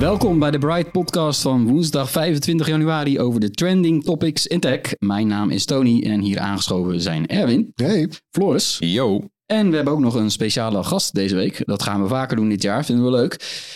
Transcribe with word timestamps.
Welkom 0.00 0.38
bij 0.38 0.50
de 0.50 0.58
Bright 0.58 0.92
Podcast 0.92 1.40
van 1.42 1.66
woensdag 1.66 2.10
25 2.10 2.66
januari 2.66 3.20
over 3.20 3.40
de 3.40 3.50
trending 3.50 4.04
topics 4.04 4.46
in 4.46 4.60
tech. 4.60 4.80
Mijn 4.98 5.26
naam 5.26 5.50
is 5.50 5.64
Tony 5.64 6.02
en 6.02 6.20
hier 6.20 6.38
aangeschoven 6.38 7.00
zijn 7.00 7.26
Erwin, 7.26 7.72
Hey. 7.74 8.08
Floris 8.30 8.76
Yo. 8.78 9.20
en 9.46 9.70
we 9.70 9.74
hebben 9.76 9.94
ook 9.94 10.00
nog 10.00 10.14
een 10.14 10.30
speciale 10.30 10.82
gast 10.82 11.14
deze 11.14 11.34
week. 11.34 11.62
Dat 11.66 11.82
gaan 11.82 12.02
we 12.02 12.08
vaker 12.08 12.36
doen 12.36 12.48
dit 12.48 12.62
jaar, 12.62 12.84
vinden 12.84 13.04
we 13.04 13.10
leuk. 13.10 13.34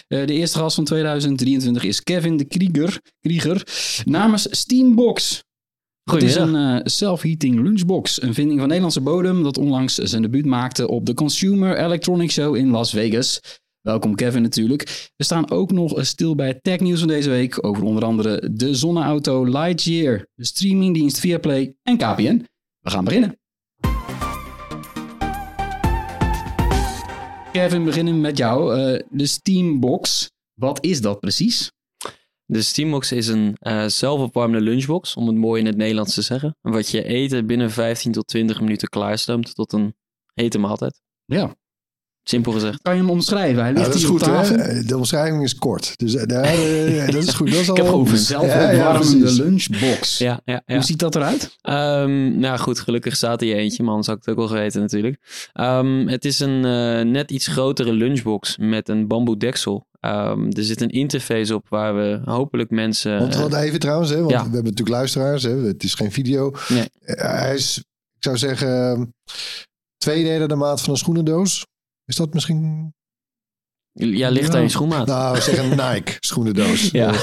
Eh, 0.08 0.27
de 0.27 0.33
eerste 0.33 0.58
gast 0.58 0.75
van 0.75 0.84
2023 0.84 1.84
is 1.84 2.02
Kevin 2.02 2.36
de 2.36 2.45
Krieger, 2.45 3.00
Krieger 3.20 3.67
namens 4.05 4.47
Steambox. 4.50 5.42
Het 6.11 6.22
is 6.22 6.34
een 6.34 6.56
eh, 6.56 6.80
self-heating 6.84 7.61
lunchbox, 7.62 8.22
een 8.22 8.34
vinding 8.34 8.58
van 8.58 8.69
Nederlandse 8.69 9.00
bodem 9.00 9.42
dat 9.42 9.58
onlangs 9.58 9.95
zijn 9.95 10.22
debuut 10.22 10.47
maakte 10.47 10.89
op 10.89 11.06
de 11.06 11.14
Consumer 11.14 11.78
Electronics 11.78 12.34
Show 12.34 12.56
in 12.56 12.70
Las 12.70 12.91
Vegas. 12.91 13.41
Welkom 13.84 14.14
Kevin 14.14 14.42
natuurlijk. 14.42 15.12
We 15.16 15.24
staan 15.24 15.50
ook 15.50 15.72
nog 15.72 16.06
stil 16.06 16.34
bij 16.34 16.46
het 16.46 16.62
technieuws 16.62 16.98
van 16.98 17.08
deze 17.08 17.30
week 17.30 17.66
over 17.66 17.82
onder 17.82 18.04
andere 18.04 18.50
de 18.52 18.74
zonneauto 18.74 19.44
Lightyear, 19.44 20.27
de 20.34 20.44
streamingdienst 20.44 21.20
Viaplay 21.20 21.74
en 21.82 21.96
KPN. 21.96 22.46
We 22.80 22.90
gaan 22.90 23.05
beginnen. 23.05 23.38
Kevin, 27.52 27.78
we 27.78 27.84
beginnen 27.84 28.20
met 28.20 28.38
jou. 28.38 28.78
Eh, 28.78 29.02
de 29.10 29.27
Steambox, 29.27 30.30
wat 30.55 30.84
is 30.84 31.00
dat 31.00 31.20
precies? 31.20 31.72
De 32.44 32.62
Steambox 32.62 33.12
is 33.12 33.28
een 33.28 33.55
eh, 33.58 33.86
zelfopwarmende 33.86 34.64
lunchbox, 34.64 35.14
om 35.16 35.27
het 35.27 35.36
mooi 35.36 35.60
in 35.60 35.66
het 35.66 35.77
Nederlands 35.77 36.14
te 36.14 36.22
zeggen. 36.22 36.56
Wat 36.60 36.88
je 36.88 37.05
eten 37.05 37.46
binnen 37.46 37.70
15 37.70 38.12
tot 38.12 38.27
20 38.27 38.60
minuten 38.60 38.88
klaarstoomt 38.88 39.55
tot 39.55 39.72
een 39.72 39.94
hete 40.34 40.58
maaltijd. 40.58 41.00
Ja, 41.24 41.55
Simpel 42.25 42.53
gezegd. 42.53 42.83
kan 42.83 42.94
je 42.94 43.00
hem 43.00 43.11
omschrijven? 43.11 43.62
Hij 43.62 43.72
Ja, 43.72 43.78
ligt 43.78 43.86
dat 43.86 43.94
is 43.94 44.03
hier 44.03 44.11
op 44.11 44.22
goed, 44.22 44.48
hè? 44.48 44.83
De 44.83 44.97
omschrijving 44.97 45.42
is 45.42 45.55
kort. 45.55 45.92
Dus 45.97 46.14
eh, 46.14 46.27
daar, 46.27 46.45
eh, 46.45 47.07
dat 47.07 47.23
is 47.23 47.33
goed. 47.33 47.51
Dat 47.51 47.61
is 47.61 47.68
al 47.70 47.77
Ik 47.77 47.83
heb 47.83 47.92
over 47.92 48.14
Ja, 48.14 48.20
zelfopwarmende 48.20 49.27
ja, 49.27 49.42
lunchbox. 49.42 50.18
Ja, 50.18 50.40
ja, 50.45 50.62
ja. 50.67 50.74
Hoe 50.74 50.85
ziet 50.85 50.98
dat 50.98 51.14
eruit? 51.14 51.57
Ehm, 51.61 52.39
nou 52.39 52.58
goed, 52.58 52.80
gelukkig 52.80 53.17
staat 53.17 53.40
er 53.40 53.46
hier 53.46 53.57
eentje, 53.57 53.83
man. 53.83 54.05
Zou 54.05 54.17
ik 54.17 54.24
het 54.24 54.35
ook 54.35 54.40
wel 54.40 54.57
geweten 54.57 54.80
natuurlijk. 54.80 55.48
Ehm, 55.52 56.07
het 56.07 56.24
is 56.24 56.40
een 56.40 56.64
eh, 56.64 57.05
net 57.11 57.30
iets 57.30 57.46
grotere 57.46 57.92
lunchbox 57.92 58.56
met 58.56 58.89
een 58.89 59.08
bamboe 59.08 59.36
deksel. 59.36 59.86
Ehm, 60.01 60.46
er 60.51 60.64
zit 60.64 60.80
een 60.80 60.91
interface 60.91 61.55
op 61.55 61.68
waar 61.68 61.95
we 61.96 62.20
hopelijk 62.24 62.70
mensen... 62.70 63.18
Want 63.18 63.36
wat 63.36 63.55
even 63.55 63.79
trouwens, 63.80 64.11
hè, 64.11 64.18
want 64.18 64.30
ja. 64.30 64.36
we 64.36 64.45
hebben 64.45 64.62
natuurlijk 64.62 64.96
luisteraars. 64.96 65.42
Hè, 65.42 65.56
het 65.56 65.83
is 65.83 65.95
geen 65.95 66.12
video. 66.12 66.52
Nee. 66.68 66.89
Hij 67.05 67.55
is, 67.55 67.79
ik 68.17 68.23
zou 68.23 68.36
zeggen, 68.36 69.14
twee 69.98 70.24
derde 70.24 70.46
de 70.46 70.55
maat 70.55 70.80
van 70.80 70.92
een 70.92 70.98
schoenendoos. 70.98 71.64
Is 72.07 72.17
dat 72.17 72.35
misschien... 72.35 72.92
ja, 73.92 74.29
ligt 74.29 74.53
daar 74.53 74.63
in 74.63 74.70
schoenmaat. 74.70 75.07
Nou, 75.07 75.35
we 75.35 75.41
zeggen 75.41 75.70
een 75.70 75.77
Nike 75.92 76.17
schoenendoos. 76.20 76.91
ja. 76.91 77.15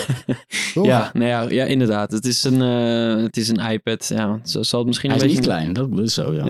Ja, 0.74 1.10
nou 1.14 1.26
ja, 1.26 1.42
ja, 1.42 1.66
inderdaad. 1.66 2.12
Het 2.12 2.26
is 2.26 2.44
een, 2.44 2.62
eh, 2.62 3.24
het 3.24 3.38
is 3.38 3.48
een 3.48 3.72
iPad. 3.72 4.08
Ja, 4.08 4.40
zo 4.44 4.64
zal 4.64 4.80
het 4.80 4.88
misschien 4.88 5.10
Hij 5.12 5.20
een 5.20 5.26
is 5.26 5.32
niet 5.32 5.46
beetje... 5.46 5.58
klein, 5.58 5.74
dat 5.74 6.00
is 6.00 6.14
zo, 6.14 6.34
ja. 6.34 6.44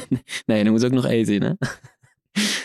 nee, 0.46 0.64
er 0.64 0.70
moet 0.70 0.84
ook 0.84 0.92
nog 0.92 1.06
eten 1.06 1.34
in, 1.34 1.42
hè? 1.42 1.52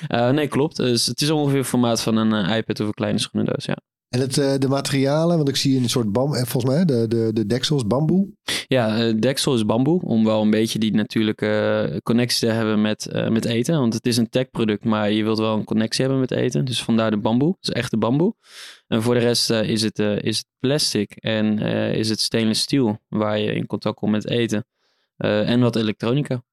Eh, 0.07 0.29
nee, 0.29 0.47
klopt. 0.47 0.75
Dus 0.75 1.05
het 1.05 1.21
is 1.21 1.29
ongeveer 1.29 1.57
het 1.57 1.67
formaat 1.67 2.01
van 2.01 2.17
een 2.17 2.45
eh, 2.45 2.57
iPad 2.57 2.79
of 2.79 2.87
een 2.87 2.93
kleine 2.93 3.19
schoenendoos, 3.19 3.65
ja. 3.65 3.77
En 4.09 4.19
het, 4.19 4.37
eh, 4.37 4.53
de 4.57 4.67
materialen, 4.67 5.37
want 5.37 5.49
ik 5.49 5.55
zie 5.55 5.77
een 5.79 5.89
soort 5.89 6.11
bam, 6.11 6.33
eh, 6.33 6.43
volgens 6.43 6.73
mij, 6.73 6.85
de, 6.85 7.07
de, 7.07 7.29
de 7.33 7.45
deksels, 7.45 7.87
bamboe. 7.87 8.27
Ja, 8.67 8.97
eh, 9.07 9.13
deksel 9.19 9.53
is 9.55 9.65
bamboe, 9.65 10.01
om 10.01 10.23
wel 10.25 10.41
een 10.41 10.49
beetje 10.49 10.79
die 10.79 10.93
natuurlijke 10.93 11.99
connectie 12.03 12.47
te 12.47 12.53
hebben 12.53 12.81
met, 12.81 13.05
eh, 13.05 13.29
met 13.29 13.45
eten. 13.45 13.79
Want 13.79 13.93
het 13.93 14.05
is 14.05 14.17
een 14.17 14.29
tech-product, 14.29 14.83
maar 14.85 15.11
je 15.11 15.23
wilt 15.23 15.37
wel 15.37 15.55
een 15.57 15.63
connectie 15.63 16.01
hebben 16.03 16.19
met 16.19 16.31
eten. 16.31 16.65
Dus 16.65 16.83
vandaar 16.83 17.11
de 17.11 17.17
bamboe, 17.17 17.55
dus 17.59 17.69
echte 17.73 17.97
bamboe. 17.97 18.35
En 18.87 19.01
voor 19.03 19.13
de 19.13 19.19
rest 19.19 19.49
eh, 19.49 19.69
is, 19.69 19.81
het, 19.81 19.99
eh, 19.99 20.21
is 20.21 20.37
het 20.37 20.47
plastic 20.59 21.11
en 21.15 21.59
eh, 21.59 21.93
is 21.93 22.09
het 22.09 22.19
stainless 22.19 22.61
steel, 22.61 22.99
waar 23.07 23.39
je 23.39 23.53
in 23.53 23.65
contact 23.65 23.95
komt 23.97 24.11
met 24.11 24.27
eten. 24.29 24.65
Eh, 25.17 25.49
en 25.49 25.59
wat 25.59 25.75
elektronica. 25.75 26.43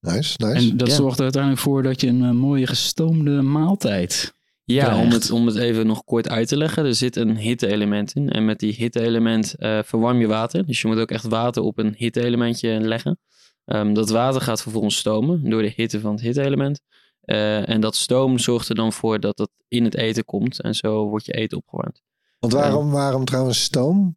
Nice, 0.00 0.34
nice. 0.36 0.70
En 0.70 0.76
dat 0.76 0.88
Ja. 0.88 0.94
zorgt 0.94 1.16
er 1.16 1.22
uiteindelijk 1.22 1.62
voor 1.62 1.82
dat 1.82 2.00
je 2.00 2.06
een 2.06 2.36
mooie 2.36 2.66
gestoomde 2.66 3.42
maaltijd. 3.42 4.36
Ja, 4.74 5.00
om 5.00 5.10
het, 5.10 5.30
om 5.30 5.46
het 5.46 5.56
even 5.56 5.86
nog 5.86 6.04
kort 6.04 6.28
uit 6.28 6.48
te 6.48 6.56
leggen. 6.56 6.84
Er 6.84 6.94
zit 6.94 7.16
een 7.16 7.36
hitte-element 7.36 8.12
in. 8.12 8.30
En 8.30 8.44
met 8.44 8.58
die 8.58 8.74
hitte-element 8.74 9.54
eh, 9.54 9.78
verwarm 9.84 10.20
je 10.20 10.26
water. 10.26 10.66
Dus 10.66 10.80
je 10.80 10.88
moet 10.88 10.98
ook 10.98 11.10
echt 11.10 11.24
water 11.24 11.62
op 11.62 11.78
een 11.78 11.94
hitte-elementje 11.96 12.80
leggen. 12.80 13.18
Ehm, 13.64 13.92
dat 13.92 14.10
water 14.10 14.40
gaat 14.40 14.62
vervolgens 14.62 14.96
stomen 14.96 15.50
door 15.50 15.62
de 15.62 15.72
hitte 15.76 16.00
van 16.00 16.12
het 16.12 16.20
hitte-element. 16.20 16.80
Eh, 17.20 17.68
en 17.68 17.80
dat 17.80 17.96
stoom 17.96 18.38
zorgt 18.38 18.68
er 18.68 18.74
dan 18.74 18.92
voor 18.92 19.20
dat 19.20 19.36
dat 19.36 19.50
in 19.68 19.84
het 19.84 19.94
eten 19.94 20.24
komt. 20.24 20.60
En 20.60 20.74
zo 20.74 21.08
wordt 21.08 21.26
je 21.26 21.32
eten 21.32 21.58
opgewarmd. 21.58 22.02
Want 22.38 22.52
waarom, 22.52 22.90
waarom 22.90 23.24
trouwens 23.24 23.62
stoom? 23.62 24.16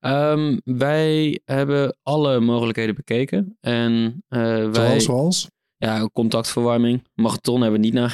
Ehm, 0.00 0.58
wij 0.64 1.40
hebben 1.44 1.96
alle 2.02 2.40
mogelijkheden 2.40 2.94
bekeken. 2.94 3.56
En 3.60 4.24
eh, 4.28 4.40
wij... 4.70 4.72
Zoals, 4.72 5.04
zoals? 5.04 5.50
Ja, 5.76 6.08
contactverwarming. 6.12 7.06
Magneton 7.14 7.60
hebben 7.60 7.80
we 7.80 7.86
niet 7.86 7.94
naar 7.94 8.10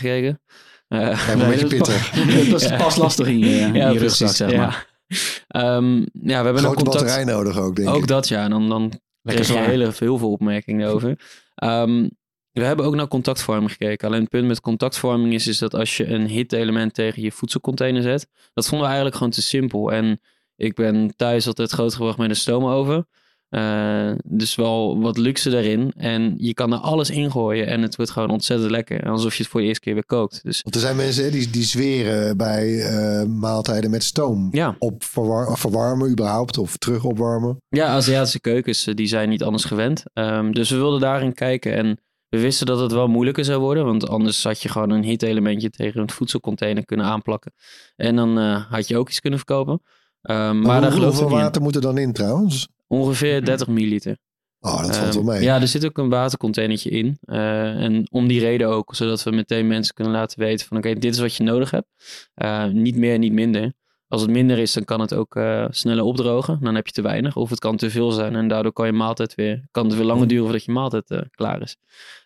Kijk, 0.98 1.26
een 1.40 1.48
beetje 1.48 1.78
dat 1.78 1.88
is 1.88 2.08
pittig. 2.10 2.10
pas- 2.10 2.48
dat 2.50 2.60
is 2.62 2.68
Ja. 2.68 2.76
pas 2.76 2.96
lastig 2.96 3.26
in 3.26 3.38
je, 3.38 3.46
in 3.60 3.74
je 3.92 3.98
rugzak, 3.98 4.28
zeg 4.30 4.56
maar. 4.56 4.88
Ja. 5.06 5.16
Ehm, 5.48 5.96
ja, 6.00 6.06
we 6.12 6.32
hebben 6.32 6.52
nog 6.52 6.62
Grote 6.62 6.74
contact. 6.84 7.04
batterij 7.04 7.24
nodig 7.24 7.58
ook, 7.58 7.76
denk 7.76 7.88
ik. 7.88 7.94
Ook 7.94 8.06
dat 8.06 8.28
ja, 8.28 8.48
dan, 8.48 8.68
dan 8.68 9.00
Lekker 9.22 9.44
kreeg 9.44 9.64
je 9.72 9.92
heel 10.04 10.18
veel 10.18 10.30
opmerkingen 10.30 10.88
over. 10.88 11.18
Ehm, 11.54 12.08
we 12.52 12.64
hebben 12.64 12.86
ook 12.86 12.94
naar 12.94 13.08
contactvorming 13.08 13.70
gekeken. 13.70 14.08
Alleen 14.08 14.20
het 14.20 14.28
punt 14.30 14.46
met 14.46 14.60
contactvorming 14.60 15.32
is, 15.34 15.46
is 15.46 15.58
dat 15.58 15.74
als 15.74 15.96
je 15.96 16.06
een 16.08 16.26
hit-element 16.26 16.94
tegen 16.94 17.22
je 17.22 17.32
voedselcontainer 17.32 18.02
zet, 18.02 18.26
dat 18.54 18.64
vonden 18.64 18.80
we 18.80 18.86
eigenlijk 18.86 19.16
gewoon 19.16 19.32
te 19.32 19.42
simpel. 19.42 19.92
En 19.92 20.20
ik 20.56 20.74
ben 20.74 21.12
thuis 21.16 21.46
altijd 21.46 21.70
grootgebracht 21.70 22.18
met 22.18 22.28
een 22.30 22.36
stoomoven. 22.36 23.08
Eh, 23.50 24.12
dus 24.24 24.54
wel 24.54 25.00
wat 25.00 25.16
luxe 25.16 25.50
daarin. 25.50 25.92
En 25.96 26.34
je 26.38 26.54
kan 26.54 26.72
er 26.72 26.78
alles 26.78 27.10
ingooien 27.10 27.66
en 27.66 27.82
het 27.82 27.96
wordt 27.96 28.10
gewoon 28.10 28.30
ontzettend 28.30 28.70
lekker. 28.70 29.10
Alsof 29.10 29.34
je 29.34 29.42
het 29.42 29.52
voor 29.52 29.60
de 29.60 29.66
eerste 29.66 29.82
keer 29.84 29.94
weer 29.94 30.06
kookt. 30.06 30.40
Dus 30.42 30.62
Want 30.62 30.74
er 30.74 30.80
zijn 30.80 30.96
mensen 30.96 31.24
hè, 31.24 31.30
die, 31.30 31.50
die 31.50 31.62
zweren 31.64 32.36
bij 32.36 32.80
eh, 32.80 33.24
maaltijden 33.26 33.90
met 33.90 34.02
stoom. 34.04 34.48
ja, 34.50 34.76
Op 34.78 35.04
verwar- 35.04 35.58
verwarmen 35.58 36.10
überhaupt 36.10 36.58
of 36.58 36.76
terug 36.76 37.04
opwarmen. 37.04 37.62
Ja, 37.68 37.86
Aziatische 37.86 38.40
keukens 38.40 38.86
eh, 38.86 38.94
die 38.94 39.06
zijn 39.06 39.28
niet 39.28 39.42
anders 39.42 39.64
gewend. 39.64 40.02
Ehm, 40.12 40.52
dus 40.52 40.70
we 40.70 40.76
wilden 40.76 41.00
daarin 41.00 41.34
kijken 41.34 41.76
en 41.76 42.00
we 42.28 42.40
wisten 42.40 42.66
dat 42.66 42.80
het 42.80 42.92
wel 42.92 43.08
moeilijker 43.08 43.44
zou 43.44 43.60
worden. 43.60 43.84
Want 43.84 44.08
anders 44.08 44.44
had 44.44 44.62
je 44.62 44.68
gewoon 44.68 44.90
een 44.90 45.04
hit-elementje 45.04 45.70
tegen 45.70 46.00
een 46.00 46.10
voedselcontainer 46.10 46.84
kunnen 46.84 47.06
aanplakken. 47.06 47.52
En 47.96 48.16
dan 48.16 48.36
had 48.68 48.88
je 48.88 48.96
ook 48.96 49.08
iets 49.08 49.20
kunnen 49.20 49.38
verkopen. 49.38 49.82
Ehm, 50.22 50.60
maar 50.60 50.92
hoe- 50.92 51.04
hoeveel 51.04 51.26
in. 51.26 51.32
water 51.32 51.62
moet 51.62 51.74
er 51.74 51.80
dan 51.80 51.98
in 51.98 52.12
trouwens? 52.12 52.68
Ongeveer 52.90 53.44
30 53.44 53.66
milliliter. 53.68 54.16
Oh, 54.60 54.86
dat 54.86 54.96
valt 54.96 55.14
wel 55.14 55.22
Ehm, 55.22 55.32
mee. 55.32 55.42
Ja, 55.42 55.60
er 55.60 55.68
zit 55.68 55.84
ook 55.84 55.98
een 55.98 56.08
watercontainertje 56.08 56.90
in. 56.90 57.18
Eh, 57.20 57.82
en 57.82 58.06
om 58.10 58.28
die 58.28 58.40
reden 58.40 58.68
ook, 58.68 58.94
zodat 58.94 59.22
we 59.22 59.30
meteen 59.30 59.66
mensen 59.66 59.94
kunnen 59.94 60.12
laten 60.12 60.38
weten 60.38 60.66
van 60.66 60.76
oké, 60.76 60.94
dit 60.94 61.14
is 61.14 61.20
wat 61.20 61.34
je 61.34 61.42
nodig 61.44 61.70
hebt. 61.70 61.86
Eh, 62.34 62.66
niet 62.66 62.96
meer, 62.96 63.18
niet 63.18 63.32
minder. 63.32 63.72
Als 64.08 64.20
het 64.22 64.30
minder 64.30 64.58
is, 64.58 64.72
dan 64.72 64.84
kan 64.84 65.00
het 65.00 65.14
ook 65.14 65.36
eh, 65.36 65.66
sneller 65.70 66.04
opdrogen. 66.04 66.58
Dan 66.60 66.74
heb 66.74 66.86
je 66.86 66.92
te 66.92 67.02
weinig. 67.02 67.36
Of 67.36 67.50
het 67.50 67.58
kan 67.58 67.76
te 67.76 67.90
veel 67.90 68.10
zijn. 68.10 68.36
En 68.36 68.48
daardoor 68.48 68.72
kan 68.72 68.86
je 68.86 68.92
maaltijd 68.92 69.34
weer, 69.34 69.66
kan 69.70 69.86
het 69.86 69.96
weer 69.96 70.04
langer 70.04 70.28
duren 70.28 70.44
voordat 70.44 70.64
je 70.64 70.72
maaltijd 70.72 71.26
klaar 71.30 71.62
is. 71.62 71.76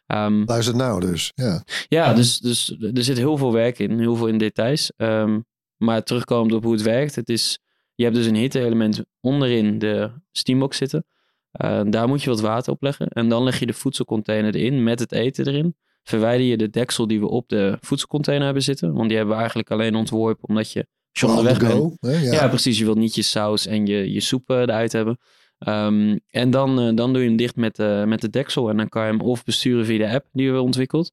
Ehm, 0.07 0.43
Luister 0.47 0.77
nou 0.77 1.01
dus. 1.01 1.33
Ja. 1.35 1.63
ja, 1.89 2.15
dus, 2.15 2.39
dus 2.39 2.77
er 2.95 3.05
zit 3.05 3.17
heel 3.17 3.37
veel 3.37 3.53
werk 3.53 3.79
in. 3.79 3.99
Heel 3.99 4.17
veel 4.17 4.27
in 4.27 4.39
details. 4.39 4.93
Ehm, 4.97 5.41
maar 5.77 6.03
terugkomend 6.03 6.53
op 6.53 6.63
hoe 6.63 6.73
het 6.73 6.83
werkt. 6.83 7.15
Het 7.15 7.29
is, 7.29 7.59
je 7.95 8.05
hebt 8.05 8.17
dus 8.17 8.27
een 8.27 8.35
hitte-element 8.35 9.05
onderin 9.21 9.79
de 9.79 10.11
steambox 10.33 10.77
zitten. 10.77 11.07
Eh, 11.55 11.81
daar 11.87 12.09
moet 12.09 12.23
je 12.23 12.31
wat 12.31 12.41
water 12.41 12.73
op 12.73 12.83
leggen. 12.83 13.09
En 13.09 13.29
dan 13.29 13.43
leg 13.43 13.59
je 13.59 13.67
de 13.67 13.73
voedselcontainer 13.73 14.55
erin 14.55 14.83
met 14.83 14.99
het 14.99 15.13
eten 15.13 15.47
erin. 15.47 15.77
Verwijder 16.03 16.47
je 16.47 16.57
de 16.57 16.71
deksel 16.71 17.07
die 17.07 17.21
we 17.21 17.29
op 17.29 17.49
de 17.49 17.79
voedselcontainer 17.81 18.45
hebben 18.45 18.63
zitten. 18.63 18.93
Want 18.93 19.09
die 19.09 19.17
hebben 19.17 19.35
we 19.35 19.41
eigenlijk 19.41 19.71
alleen 19.71 19.95
ontworpen 19.95 20.49
omdat 20.49 20.73
je... 20.73 20.87
Onderweg 21.27 21.59
bent, 21.59 21.97
hè? 22.01 22.11
Ja. 22.11 22.33
ja. 22.33 22.49
precies. 22.49 22.79
Je 22.79 22.85
wilt 22.85 22.97
niet 22.97 23.15
je 23.15 23.23
saus 23.23 23.67
en 23.67 23.87
je, 23.87 24.13
je 24.13 24.21
soep 24.21 24.51
eh, 24.51 24.57
eruit 24.57 24.93
hebben. 24.93 25.19
Ehm, 25.59 26.19
en 26.31 26.51
dan, 26.51 26.81
eh, 26.81 26.95
dan 26.95 27.13
doe 27.13 27.23
je 27.23 27.29
hem 27.29 27.37
dicht 27.37 27.57
met, 27.57 27.79
met 28.07 28.21
de 28.21 28.31
deksel. 28.31 28.69
En 28.69 28.77
dan 28.77 28.89
kan 28.89 29.05
je 29.05 29.11
hem 29.11 29.21
of 29.21 29.45
besturen 29.45 29.87
via 29.87 29.99
de 29.99 30.15
app 30.15 30.27
die 30.33 30.43
we 30.43 30.45
hebben 30.45 30.63
ontwikkeld. 30.63 31.13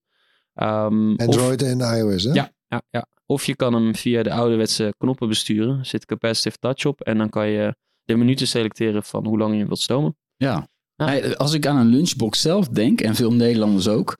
Ehm, 0.53 1.13
of, 1.13 1.25
Android 1.25 1.61
en 1.61 1.79
iOS, 1.79 2.23
hè? 2.23 2.33
Ja. 2.33 2.51
ja, 2.67 2.81
ja. 2.89 3.07
Of 3.25 3.45
je 3.45 3.55
kan 3.55 3.73
hem 3.73 3.95
via 3.95 4.23
de 4.23 4.31
ouderwetse 4.31 4.93
knoppen 4.97 5.27
besturen. 5.27 5.79
Er 5.79 5.85
zit 5.85 6.05
capacitive 6.05 6.57
touch 6.57 6.85
op. 6.85 7.01
En 7.01 7.17
dan 7.17 7.29
kan 7.29 7.47
je 7.47 7.75
de 8.03 8.15
minuten 8.15 8.47
selecteren 8.47 9.03
van 9.03 9.25
hoe 9.25 9.37
lang 9.37 9.57
je 9.57 9.65
wilt 9.65 9.79
stomen. 9.79 10.17
Ja. 10.35 10.67
Als 11.37 11.53
ik 11.53 11.65
aan 11.65 11.77
een 11.77 11.87
lunchbox 11.87 12.41
zelf 12.41 12.67
denk, 12.67 13.01
en 13.01 13.15
veel 13.15 13.33
Nederlanders 13.33 13.87
ook, 13.87 14.17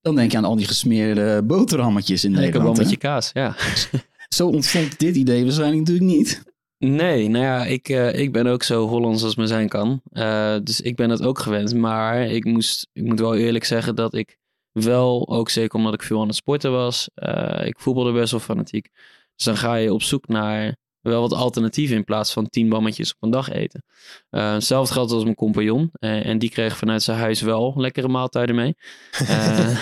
dan 0.00 0.14
denk 0.14 0.30
je 0.30 0.36
aan 0.36 0.44
al 0.44 0.56
die 0.56 0.66
gesmeerde 0.66 1.42
boterhammetjes 1.42 2.24
in 2.24 2.30
Lekker 2.30 2.50
Nederland. 2.50 2.78
met 2.78 2.90
je 2.90 2.96
kaas, 2.96 3.30
ja. 3.32 3.56
Zo 4.34 4.48
ontstond 4.48 4.98
dit 4.98 5.16
idee 5.16 5.42
waarschijnlijk 5.42 5.78
natuurlijk 5.78 6.16
niet. 6.16 6.42
Nee, 6.78 7.28
nou 7.28 7.44
ja, 7.44 7.64
ik, 7.64 7.88
eh, 7.88 8.18
ik 8.18 8.32
ben 8.32 8.46
ook 8.46 8.62
zo 8.62 8.86
Hollands 8.86 9.22
als 9.22 9.36
me 9.36 9.46
zijn 9.46 9.68
kan. 9.68 10.00
Eh, 10.10 10.56
dus 10.62 10.80
ik 10.80 10.96
ben 10.96 11.10
het 11.10 11.22
ook 11.22 11.38
gewend. 11.38 11.74
Maar 11.74 12.26
ik, 12.26 12.44
moest, 12.44 12.88
ik 12.92 13.04
moet 13.04 13.20
wel 13.20 13.34
eerlijk 13.34 13.64
zeggen 13.64 13.94
dat 13.94 14.14
ik 14.14 14.38
wel, 14.74 15.28
ook 15.28 15.50
zeker 15.50 15.78
omdat 15.78 15.94
ik 15.94 16.02
veel 16.02 16.20
aan 16.20 16.26
het 16.26 16.36
sporten 16.36 16.72
was, 16.72 17.08
eh, 17.14 17.66
ik 17.66 17.78
voetbalde 17.78 18.12
best 18.12 18.30
wel 18.30 18.40
fanatiek. 18.40 18.90
Dus 19.36 19.44
dan 19.44 19.56
ga 19.56 19.74
je 19.74 19.92
op 19.92 20.02
zoek 20.02 20.28
naar 20.28 20.76
wel 21.12 21.20
wat 21.20 21.32
alternatieven 21.32 21.96
in 21.96 22.04
plaats 22.04 22.32
van 22.32 22.48
tien 22.48 22.68
bammetjes 22.68 23.10
op 23.10 23.16
een 23.20 23.30
dag 23.30 23.50
eten. 23.50 23.84
Eh, 24.30 24.52
hetzelfde 24.52 24.92
geldt 24.94 25.12
als 25.12 25.22
mijn 25.22 25.34
compagnon. 25.34 25.90
eh, 25.92 26.26
en 26.26 26.38
die 26.38 26.50
kreeg 26.50 26.76
vanuit 26.76 27.02
zijn 27.02 27.18
huis 27.18 27.40
wel 27.40 27.72
lekkere 27.76 28.08
maaltijden 28.08 28.54
mee. 28.54 28.74
Eh, 29.28 29.28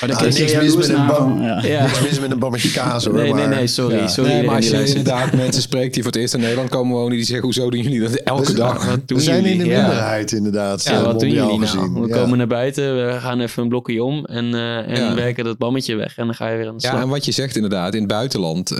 Maar 0.00 0.08
Nou, 0.08 0.24
niks 0.24 0.54
mis 0.56 0.76
met 0.76 0.88
een 0.88 1.06
bam. 1.06 1.42
ja. 1.42 1.82
Niks 1.82 2.00
mis 2.02 2.20
met 2.20 2.30
een 2.30 2.38
bammetje 2.38 2.70
kaas, 2.70 3.04
hoor. 3.04 3.14
Nee, 3.14 3.32
nee, 3.32 3.46
maar- 3.46 3.56
nee, 3.56 3.66
sorry. 3.66 3.96
Ja. 3.96 4.06
sorry 4.08 4.30
nee, 4.32 4.42
maar 4.46 4.54
als 4.56 4.68
die 4.70 4.78
je 4.78 4.86
inderdaad 4.86 5.32
mensen 5.32 5.62
spreekt 5.62 5.94
die 5.94 6.02
voor 6.02 6.12
het 6.12 6.20
eerst 6.20 6.34
in 6.34 6.40
Nederland 6.40 6.68
komen 6.68 6.96
wonen, 6.96 7.16
die 7.16 7.24
zeggen, 7.24 7.44
hoezo 7.44 7.70
doen 7.70 7.80
jullie 7.80 8.00
dat 8.00 8.14
elke 8.14 8.42
Dus- 8.46 8.54
dag? 8.54 8.86
Wat 8.86 9.08
doen 9.08 9.18
We 9.18 9.24
zijn 9.24 9.44
in 9.44 9.58
de 9.58 9.64
Ja. 9.64 9.80
minderheid, 9.80 10.32
inderdaad. 10.32 10.84
Ja, 10.84 11.04
wat 11.04 11.20
doen 11.20 11.28
jullie 11.30 11.44
nou? 11.44 11.60
gezien. 11.60 12.00
We 12.00 12.08
Ja. 12.08 12.14
komen 12.16 12.38
naar 12.38 12.46
buiten, 12.46 13.06
we 13.06 13.20
gaan 13.20 13.40
even 13.40 13.62
een 13.62 13.68
blokje 13.68 14.02
om 14.04 14.24
en, 14.24 14.54
eh, 14.54 14.76
en 14.76 14.94
Ja. 15.04 15.14
werken 15.14 15.44
dat 15.44 15.58
bammetje 15.58 15.94
weg. 15.94 16.16
En 16.16 16.24
dan 16.26 16.34
ga 16.34 16.48
je 16.48 16.56
weer 16.56 16.68
aan 16.68 16.74
de 16.76 16.80
slag. 16.80 16.92
Ja, 16.94 17.00
en 17.00 17.08
wat 17.08 17.24
je 17.24 17.32
zegt 17.32 17.56
inderdaad, 17.56 17.94
in 17.94 18.00
het 18.00 18.08
buitenland 18.10 18.70
eh 18.70 18.78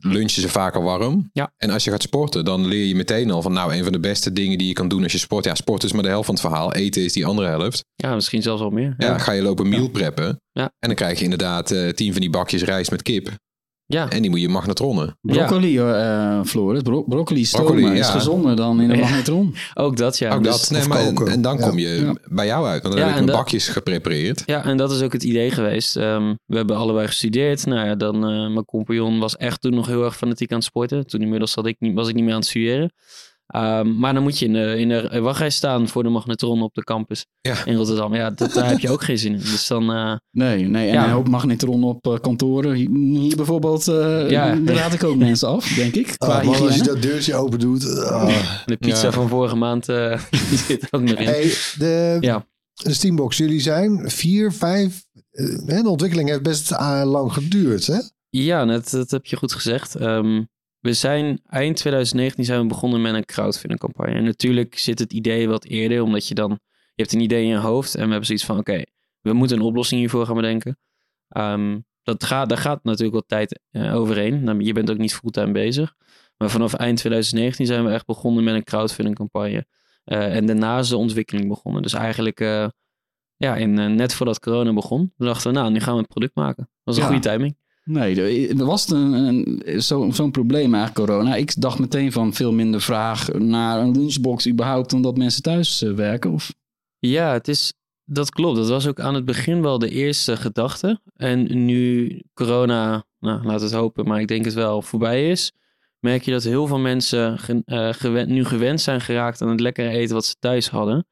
lunchen 0.00 0.42
ze 0.42 0.48
vaker 0.70 0.82
warm. 0.82 1.30
Ja. 1.32 1.52
En 1.56 1.70
als 1.70 1.84
je 1.84 1.90
gaat 1.90 2.02
sporten, 2.02 2.44
dan 2.44 2.66
leer 2.66 2.84
je 2.84 2.94
meteen 2.94 3.30
al 3.30 3.42
van 3.42 3.52
nou, 3.52 3.74
een 3.74 3.82
van 3.82 3.92
de 3.92 4.00
beste 4.00 4.32
dingen 4.32 4.58
die 4.58 4.66
je 4.66 4.72
kan 4.72 4.88
doen 4.88 5.02
als 5.02 5.12
je 5.12 5.18
sport. 5.18 5.44
Ja, 5.44 5.54
sport 5.54 5.84
is 5.84 5.92
maar 5.92 6.02
de 6.02 6.08
helft 6.08 6.26
van 6.26 6.34
het 6.34 6.44
verhaal. 6.44 6.72
Eten 6.72 7.02
is 7.02 7.12
die 7.12 7.26
andere 7.26 7.48
helft. 7.48 7.84
Ja, 7.94 8.14
misschien 8.14 8.42
zelfs 8.42 8.60
wel 8.60 8.70
meer. 8.70 8.94
Ja, 8.98 9.18
ga 9.18 9.32
je 9.32 9.42
lopen 9.42 9.68
meal 9.68 9.88
preppen. 9.88 10.40
Ja. 10.52 10.62
En 10.62 10.88
dan 10.88 10.94
krijg 10.94 11.18
je 11.18 11.24
inderdaad 11.24 11.70
eh, 11.70 11.88
tien 11.88 12.12
van 12.12 12.20
die 12.20 12.30
bakjes 12.30 12.62
rijst 12.62 12.90
met 12.90 13.02
kip. 13.02 13.30
Ja. 13.92 14.08
En 14.10 14.20
die 14.22 14.30
moet 14.30 14.40
je 14.40 14.48
magnetronnen. 14.48 15.18
Broccoli, 15.20 15.78
eh 15.78 16.40
Floris. 16.44 16.82
Bro 16.82 17.02
broccoli 17.02 17.44
stomen 17.44 17.66
Broccoli, 17.72 17.98
is 17.98 18.06
ja. 18.06 18.12
gezonder 18.12 18.56
dan 18.56 18.80
in 18.80 18.90
een 18.90 18.96
Ja. 18.96 19.02
magnetron. 19.02 19.54
ook 19.74 19.96
dat 19.96 20.18
ja. 20.18 20.34
Ook 20.34 20.42
Dus- 20.44 20.68
dat. 20.68 20.70
Nee, 20.70 20.88
maar, 20.88 21.26
en, 21.26 21.42
dan 21.42 21.56
Ja. 21.58 21.68
kom 21.68 21.78
je 21.78 21.88
Ja. 21.88 22.14
bij 22.30 22.46
jou 22.46 22.66
uit. 22.66 22.82
Want 22.82 22.94
dan 22.94 23.02
Ja, 23.04 23.10
heb 23.10 23.18
ik 23.20 23.24
mijn 23.24 23.36
bakjes 23.38 23.68
geprepareerd. 23.68 24.42
Ja, 24.46 24.64
en 24.64 24.76
dat 24.76 24.90
is 24.90 25.02
ook 25.02 25.12
het 25.12 25.22
idee 25.22 25.50
geweest. 25.50 25.96
Ehm, 25.96 26.34
we 26.46 26.56
hebben 26.56 26.76
allebei 26.76 27.06
gestudeerd. 27.06 27.66
Nou 27.66 27.86
ja, 27.86 27.94
dan, 27.94 28.14
eh, 28.14 28.30
mijn 28.52 28.64
compagnon 28.64 29.18
was 29.18 29.36
echt 29.36 29.60
toen 29.60 29.74
nog 29.74 29.86
heel 29.86 30.04
erg 30.04 30.16
fanatiek 30.16 30.50
aan 30.50 30.56
het 30.56 30.66
sporten. 30.66 31.06
Toen 31.06 31.20
inmiddels 31.22 31.52
zat 31.52 31.66
ik 31.66 31.76
niet, 31.78 31.94
was 31.94 32.08
ik 32.08 32.14
niet 32.14 32.24
meer 32.24 32.32
aan 32.32 32.38
het 32.40 32.48
studeren. 32.48 32.92
Ehm, 33.50 33.98
maar 33.98 34.14
dan 34.14 34.22
moet 34.22 34.38
je 34.38 34.44
in 34.46 34.52
de, 34.52 34.78
in 34.78 34.88
de 34.88 35.20
wachtrij 35.20 35.50
staan 35.50 35.88
voor 35.88 36.02
de 36.02 36.08
magnetron 36.08 36.62
op 36.62 36.74
de 36.74 36.84
campus 36.84 37.26
Ja. 37.40 37.64
in 37.64 37.74
Rotterdam. 37.76 38.14
Ja, 38.14 38.30
dat, 38.30 38.52
daar 38.52 38.68
heb 38.68 38.78
je 38.78 38.90
ook 38.90 39.02
geen 39.04 39.18
zin 39.18 39.32
in. 39.32 39.38
Dus 39.38 39.66
dan, 39.66 39.92
eh, 39.92 40.14
Nee, 40.30 40.64
nee. 40.64 40.88
En 40.88 40.94
Ja. 40.94 41.04
een 41.04 41.10
hoop 41.10 41.28
magnetron 41.28 41.84
op 41.84 42.06
eh, 42.06 42.18
kantoren. 42.20 42.74
Hier, 42.74 43.36
bijvoorbeeld, 43.36 43.88
eh 43.88 44.30
Ja. 44.30 44.54
daar 44.54 44.74
raad 44.76 44.92
ik 44.92 45.04
ook 45.04 45.16
mensen 45.28 45.48
af, 45.48 45.68
denk 45.68 45.94
ik. 45.94 46.14
Qua 46.16 46.38
Oh, 46.38 46.44
man, 46.44 46.60
als 46.60 46.76
je 46.76 46.82
dat 46.82 47.02
deurtje 47.02 47.34
open 47.34 47.58
doet. 47.58 47.80
de 48.66 48.76
pizza 48.78 49.06
Ja. 49.06 49.12
van 49.12 49.28
vorige 49.28 49.56
maand 49.56 49.88
eh, 49.88 50.20
zit 50.66 50.86
ook 50.90 51.00
nog 51.00 51.18
in. 51.18 51.26
Hey, 51.26 51.52
de, 51.78 52.16
Ja. 52.20 52.46
de 52.72 52.92
Steambox, 52.94 53.36
jullie 53.36 53.60
zijn 53.60 54.10
vier, 54.10 54.52
vijf. 54.52 55.04
eh, 55.30 55.46
hè, 55.66 55.82
de 55.82 55.88
ontwikkeling 55.88 56.28
heeft 56.28 56.42
best 56.42 56.70
lang 57.04 57.32
geduurd, 57.32 57.86
hè? 57.86 57.98
Ja, 58.30 58.64
dat, 58.64 58.90
dat 58.90 59.10
heb 59.10 59.26
je 59.26 59.36
goed 59.36 59.52
gezegd. 59.52 59.94
Ehm, 59.94 60.42
we 60.80 60.92
zijn 60.92 61.40
eind 61.46 61.76
2019 61.76 62.44
zijn 62.44 62.60
we 62.60 62.66
begonnen 62.66 63.00
met 63.02 63.14
een 63.14 63.24
crowdfunding 63.24 63.80
campagne. 63.80 64.14
En 64.14 64.24
natuurlijk 64.24 64.78
zit 64.78 64.98
het 64.98 65.12
idee 65.12 65.48
wat 65.48 65.64
eerder, 65.64 66.02
omdat 66.02 66.28
je 66.28 66.34
dan 66.34 66.50
je 66.94 67.02
hebt 67.06 67.12
een 67.12 67.20
idee 67.20 67.42
in 67.42 67.48
je 67.48 67.56
hoofd 67.56 67.94
en 67.94 68.02
we 68.04 68.08
hebben 68.08 68.26
zoiets 68.26 68.44
van 68.44 68.58
oké, 68.58 68.82
we 69.20 69.32
moeten 69.32 69.56
een 69.56 69.62
oplossing 69.62 70.00
hiervoor 70.00 70.26
gaan 70.26 70.34
bedenken. 70.36 70.78
Ehm, 71.28 71.78
dat 72.02 72.24
gaat, 72.24 72.48
daar 72.48 72.58
gaat 72.58 72.84
natuurlijk 72.84 73.14
wat 73.14 73.28
tijd 73.28 73.60
eh, 73.70 73.94
overheen. 73.94 74.44
Nou, 74.44 74.62
Je 74.64 74.72
bent 74.72 74.90
ook 74.90 74.98
niet 74.98 75.14
fulltime 75.14 75.52
bezig. 75.52 75.94
Maar 76.36 76.50
vanaf 76.50 76.74
eind 76.74 76.98
2019 76.98 77.66
zijn 77.66 77.84
we 77.84 77.90
echt 77.90 78.06
begonnen 78.06 78.44
met 78.44 78.54
een 78.54 78.64
crowdfunding 78.64 79.16
campagne. 79.16 79.66
Eh, 80.04 80.36
en 80.36 80.46
daarna 80.46 80.78
is 80.78 80.88
de 80.88 80.96
ontwikkeling 80.96 81.48
begonnen. 81.48 81.82
Dus 81.82 81.92
eigenlijk 81.92 82.40
eh, 82.40 82.68
ja, 83.36 83.56
in, 83.56 83.94
net 83.94 84.14
voordat 84.14 84.40
corona 84.40 84.72
begon, 84.72 85.12
dachten 85.16 85.52
we 85.52 85.58
nou, 85.58 85.70
nu 85.70 85.80
gaan 85.80 85.94
we 85.94 86.00
het 86.00 86.08
product 86.08 86.34
maken. 86.34 86.62
Dat 86.62 86.68
was 86.84 86.96
een 86.96 87.02
Ja. 87.02 87.08
goede 87.08 87.28
timing. 87.28 87.56
Nee, 87.90 88.48
er- 88.48 88.64
was 88.64 88.90
een, 88.90 89.12
een, 89.12 89.82
zo- 89.82 90.10
zo'n 90.10 90.30
probleem 90.30 90.74
eigenlijk, 90.74 91.06
corona. 91.06 91.34
Ik 91.34 91.60
dacht 91.60 91.78
meteen 91.78 92.12
van 92.12 92.34
veel 92.34 92.52
minder 92.52 92.80
vraag 92.80 93.32
naar 93.32 93.80
een 93.80 93.92
lunchbox 93.92 94.48
überhaupt... 94.48 94.92
omdat 94.92 95.16
mensen 95.16 95.42
thuis 95.42 95.82
eh, 95.82 95.92
werken. 95.92 96.30
Of... 96.30 96.54
Ja, 96.98 97.32
het 97.32 97.48
is, 97.48 97.72
dat 98.04 98.30
klopt. 98.30 98.56
Dat 98.56 98.68
was 98.68 98.86
ook 98.86 99.00
aan 99.00 99.14
het 99.14 99.24
begin 99.24 99.62
wel 99.62 99.78
de 99.78 99.88
eerste 99.90 100.36
gedachte. 100.36 101.00
En 101.16 101.64
nu 101.64 102.18
corona, 102.34 103.04
nou, 103.18 103.44
laat 103.44 103.60
het 103.60 103.72
hopen, 103.72 104.06
maar 104.06 104.20
ik 104.20 104.28
denk 104.28 104.44
het 104.44 104.54
wel, 104.54 104.82
voorbij 104.82 105.30
is, 105.30 105.52
merk 105.98 106.22
je 106.22 106.30
dat 106.30 106.42
heel 106.44 106.66
veel 106.66 106.78
mensen 106.78 107.38
eh, 107.64 108.24
nu 108.26 108.44
gewend 108.44 108.80
zijn 108.80 109.00
geraakt 109.00 109.42
aan 109.42 109.48
het 109.50 109.60
lekkere 109.60 109.88
eten 109.88 110.14
wat 110.14 110.24
ze 110.24 110.34
thuis 110.38 110.68
hadden. 110.68 111.06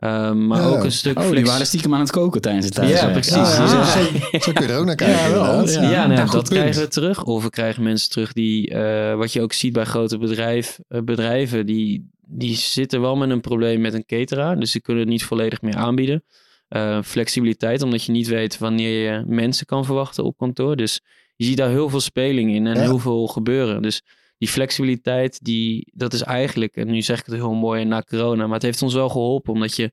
Ehm, 0.00 0.46
maar 0.46 0.60
Ja. 0.60 0.66
ook 0.66 0.84
een 0.84 0.92
stuk 0.92 1.18
Oh, 1.18 1.30
die 1.30 1.44
waren 1.44 1.66
stiekem 1.66 1.94
aan 1.94 2.00
het 2.00 2.10
koken 2.10 2.40
tijdens 2.40 2.64
het 2.64 2.74
thuiswerken. 2.74 3.06
Ja, 3.08 3.12
precies. 3.12 3.56
Ja, 3.56 3.64
ja, 4.32 4.40
Zo 4.40 4.52
kun 4.52 4.66
je 4.66 4.72
er 4.72 4.78
ook 4.78 4.84
naar 4.84 4.94
kijken, 4.94 5.18
Ja, 5.22 5.30
wel, 5.32 5.44
inderdaad. 5.58 5.74
ja. 5.74 5.90
Ja, 5.90 6.06
nou, 6.06 6.20
dat 6.20 6.30
punt. 6.30 6.48
krijgen 6.48 6.82
we 6.82 6.88
terug. 6.88 7.24
Of 7.24 7.42
we 7.42 7.50
krijgen 7.50 7.82
mensen 7.82 8.10
terug 8.10 8.32
die, 8.32 8.68
eh, 8.74 9.16
wat 9.16 9.32
je 9.32 9.42
ook 9.42 9.52
ziet 9.52 9.72
bij 9.72 9.84
grote 9.84 10.18
bedrijf, 10.18 10.78
eh, 10.88 11.00
bedrijven, 11.00 11.66
die, 11.66 12.10
die 12.26 12.56
zitten 12.56 13.00
wel 13.00 13.16
met 13.16 13.30
een 13.30 13.40
probleem 13.40 13.80
met 13.80 13.94
een 13.94 14.06
cateraar. 14.06 14.60
Dus 14.60 14.72
die 14.72 14.80
kunnen 14.80 15.02
het 15.02 15.12
niet 15.12 15.24
volledig 15.24 15.62
meer 15.62 15.76
aanbieden. 15.76 16.24
Eh, 16.68 16.98
flexibiliteit, 17.02 17.82
omdat 17.82 18.04
je 18.04 18.12
niet 18.12 18.28
weet 18.28 18.58
wanneer 18.58 19.12
je 19.12 19.24
mensen 19.26 19.66
kan 19.66 19.84
verwachten 19.84 20.24
op 20.24 20.36
kantoor. 20.38 20.76
Dus 20.76 21.00
je 21.36 21.44
ziet 21.44 21.56
daar 21.56 21.70
heel 21.70 21.88
veel 21.88 22.00
speling 22.00 22.54
in 22.54 22.66
en 22.66 22.74
Ja. 22.74 22.80
heel 22.80 22.98
veel 22.98 23.26
gebeuren. 23.26 23.82
Dus 23.82 24.02
die 24.40 24.48
flexibiliteit, 24.48 25.44
die, 25.44 25.92
dat 25.94 26.12
is 26.12 26.22
eigenlijk, 26.22 26.76
en 26.76 26.86
nu 26.86 27.02
zeg 27.02 27.18
ik 27.18 27.26
het 27.26 27.34
heel 27.34 27.54
mooi 27.54 27.84
na 27.84 28.02
corona, 28.02 28.44
maar 28.44 28.54
het 28.54 28.62
heeft 28.62 28.82
ons 28.82 28.94
wel 28.94 29.08
geholpen, 29.08 29.52
omdat 29.52 29.76
je 29.76 29.92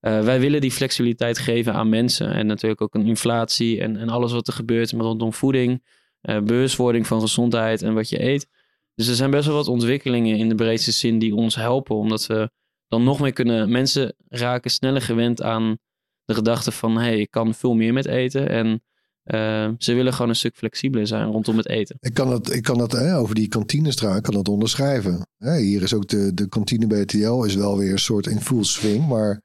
eh, 0.00 0.24
wij 0.24 0.40
willen 0.40 0.60
die 0.60 0.70
flexibiliteit 0.70 1.38
geven 1.38 1.74
aan 1.74 1.88
mensen. 1.88 2.32
En 2.32 2.46
natuurlijk 2.46 2.80
ook 2.80 2.94
een 2.94 3.06
inflatie 3.06 3.80
en, 3.80 3.96
en 3.96 4.08
alles 4.08 4.32
wat 4.32 4.46
er 4.46 4.52
gebeurt 4.52 4.90
rondom 4.90 5.32
voeding, 5.32 5.84
eh, 6.20 6.40
bewustwording 6.40 7.06
van 7.06 7.20
gezondheid 7.20 7.82
en 7.82 7.94
wat 7.94 8.08
je 8.08 8.22
eet. 8.22 8.48
Dus 8.94 9.08
er 9.08 9.14
zijn 9.14 9.30
best 9.30 9.46
wel 9.46 9.56
wat 9.56 9.68
ontwikkelingen 9.68 10.36
in 10.36 10.48
de 10.48 10.54
breedste 10.54 10.92
zin 10.92 11.18
die 11.18 11.34
ons 11.34 11.54
helpen. 11.54 11.96
Omdat 11.96 12.26
we 12.26 12.50
dan 12.88 13.04
nog 13.04 13.20
meer 13.20 13.32
kunnen. 13.32 13.70
Mensen 13.70 14.14
raken 14.28 14.70
sneller 14.70 15.02
gewend 15.02 15.42
aan 15.42 15.78
de 16.24 16.34
gedachte 16.34 16.72
van: 16.72 16.96
hé, 16.96 17.02
hey, 17.02 17.18
ik 17.18 17.30
kan 17.30 17.54
veel 17.54 17.74
meer 17.74 17.92
met 17.92 18.06
eten. 18.06 18.48
En 18.48 18.82
eh, 19.28 19.68
ze 19.78 19.92
willen 19.94 20.12
gewoon 20.12 20.28
een 20.28 20.36
stuk 20.36 20.56
flexibeler 20.56 21.06
zijn 21.06 21.30
rondom 21.30 21.56
het 21.56 21.68
eten. 21.68 21.96
Ik 22.00 22.14
kan 22.14 22.32
het, 22.32 22.52
ik 22.54 22.62
kan 22.62 22.80
hè, 22.90 23.16
over 23.16 23.34
die 23.34 23.48
kantines 23.48 23.96
ik 24.16 24.22
kan 24.22 24.34
dat 24.34 24.48
onderschrijven. 24.48 25.26
Hè, 25.36 25.56
hier 25.58 25.82
is 25.82 25.94
ook 25.94 26.08
de, 26.08 26.34
de 26.34 26.48
kantine 26.48 26.86
BTL 26.86 27.42
is 27.42 27.54
wel 27.54 27.76
weer 27.78 27.92
een 27.92 27.98
soort 27.98 28.26
in 28.26 28.40
full 28.40 28.64
swing. 28.64 29.08
Maar 29.08 29.40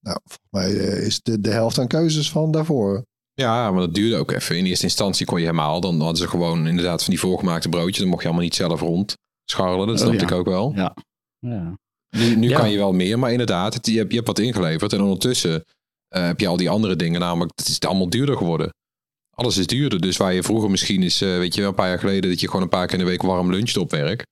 nou, 0.00 0.18
volgens 0.24 0.48
mij 0.50 0.78
eh, 0.88 1.06
is 1.06 1.22
de, 1.22 1.40
de 1.40 1.50
helft 1.50 1.78
aan 1.78 1.86
keuzes 1.86 2.30
van 2.30 2.50
daarvoor. 2.50 3.02
Ja, 3.34 3.70
maar 3.70 3.80
dat 3.80 3.94
duurde 3.94 4.16
ook 4.16 4.30
even. 4.32 4.56
In 4.58 4.64
eerste 4.64 4.84
instantie 4.84 5.26
kon 5.26 5.38
je 5.38 5.44
helemaal. 5.44 5.80
Dan 5.80 5.98
hadden 6.00 6.16
ze 6.16 6.28
gewoon 6.28 6.66
inderdaad 6.66 7.00
van 7.02 7.10
die 7.10 7.20
voorgemaakte 7.20 7.68
broodjes. 7.68 7.98
Dan 7.98 8.08
mocht 8.08 8.20
je 8.22 8.26
allemaal 8.28 8.44
niet 8.46 8.54
zelf 8.54 8.80
rond 8.80 9.14
scharrelen. 9.44 9.86
Dat 9.86 9.96
Oh, 9.96 10.02
snapte 10.02 10.20
ja. 10.24 10.30
ik 10.30 10.32
ook 10.38 10.46
wel. 10.46 10.72
Ja. 10.74 10.94
Ja. 11.38 11.78
Nu, 12.16 12.36
nu 12.36 12.48
Ja. 12.48 12.58
kan 12.58 12.70
je 12.70 12.76
wel 12.76 12.92
meer. 12.92 13.18
Maar 13.18 13.30
inderdaad, 13.30 13.74
het- 13.74 13.86
je, 13.86 13.96
hebt, 13.96 14.08
je 14.10 14.14
hebt 14.16 14.26
wat 14.28 14.38
ingeleverd. 14.38 14.92
En 14.92 15.00
ondertussen 15.00 15.64
eh, 16.08 16.26
heb 16.26 16.40
je 16.40 16.46
al 16.48 16.56
die 16.56 16.70
andere 16.70 16.96
dingen. 16.96 17.20
Namelijk, 17.20 17.52
het 17.54 17.68
is 17.68 17.80
allemaal 17.80 18.08
duurder 18.10 18.36
geworden. 18.36 18.72
Alles 19.38 19.56
is 19.56 19.66
duurder. 19.66 20.00
Dus 20.00 20.16
waar 20.16 20.32
je 20.34 20.42
vroeger 20.42 20.70
misschien 20.70 21.02
is, 21.02 21.20
eh, 21.20 21.36
weet 21.36 21.54
je 21.54 21.60
wel, 21.60 21.70
een 21.70 21.76
paar 21.76 21.88
jaar 21.88 21.98
geleden... 21.98 22.30
dat 22.30 22.40
je 22.40 22.46
gewoon 22.46 22.62
een 22.62 22.68
paar 22.68 22.86
keer 22.86 22.98
in 22.98 23.04
de 23.04 23.10
week 23.10 23.22
warm 23.22 23.50
luncht 23.50 23.76
op 23.76 23.90
werk. 23.90 24.26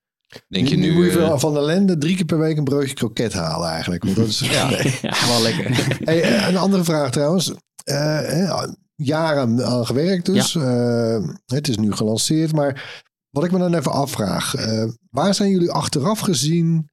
Denk 0.48 0.68
je 0.68 0.76
nu, 0.76 0.88
nu... 0.88 0.94
moet 0.94 1.04
je 1.12 1.18
eh, 1.20 1.28
van- 1.28 1.40
van 1.40 1.54
de 1.54 1.60
lende 1.62 1.98
drie 1.98 2.16
keer 2.16 2.25
per 2.25 2.38
week 2.38 2.56
een 2.56 2.64
broodje 2.64 2.94
kroket 2.94 3.32
halen 3.32 3.68
eigenlijk. 3.68 4.04
Want 4.04 4.16
dat 4.16 4.26
is, 4.26 4.38
Ja. 4.38 4.70
Ja, 5.02 5.26
wel 5.28 5.42
lekker. 5.42 5.70
Hey, 6.08 6.22
eh, 6.22 6.48
een 6.48 6.56
andere 6.56 6.84
vraag 6.84 7.10
trouwens. 7.10 7.52
Eh, 7.84 7.96
hè, 8.20 8.66
jaren 8.94 9.64
aan 9.66 9.86
gewerkt 9.86 10.26
dus. 10.26 10.54
Eh, 10.54 11.25
het 11.46 11.68
is 11.68 11.76
nu 11.76 11.92
gelanceerd. 11.92 12.52
Maar 12.52 13.02
wat 13.30 13.44
ik 13.44 13.52
me 13.52 13.58
dan 13.58 13.75
even 13.75 13.92
afvraag. 13.92 14.54
eh, 14.54 14.84
waar 15.10 15.34
zijn 15.34 15.50
jullie 15.50 15.70
achteraf 15.70 16.20
gezien 16.20 16.90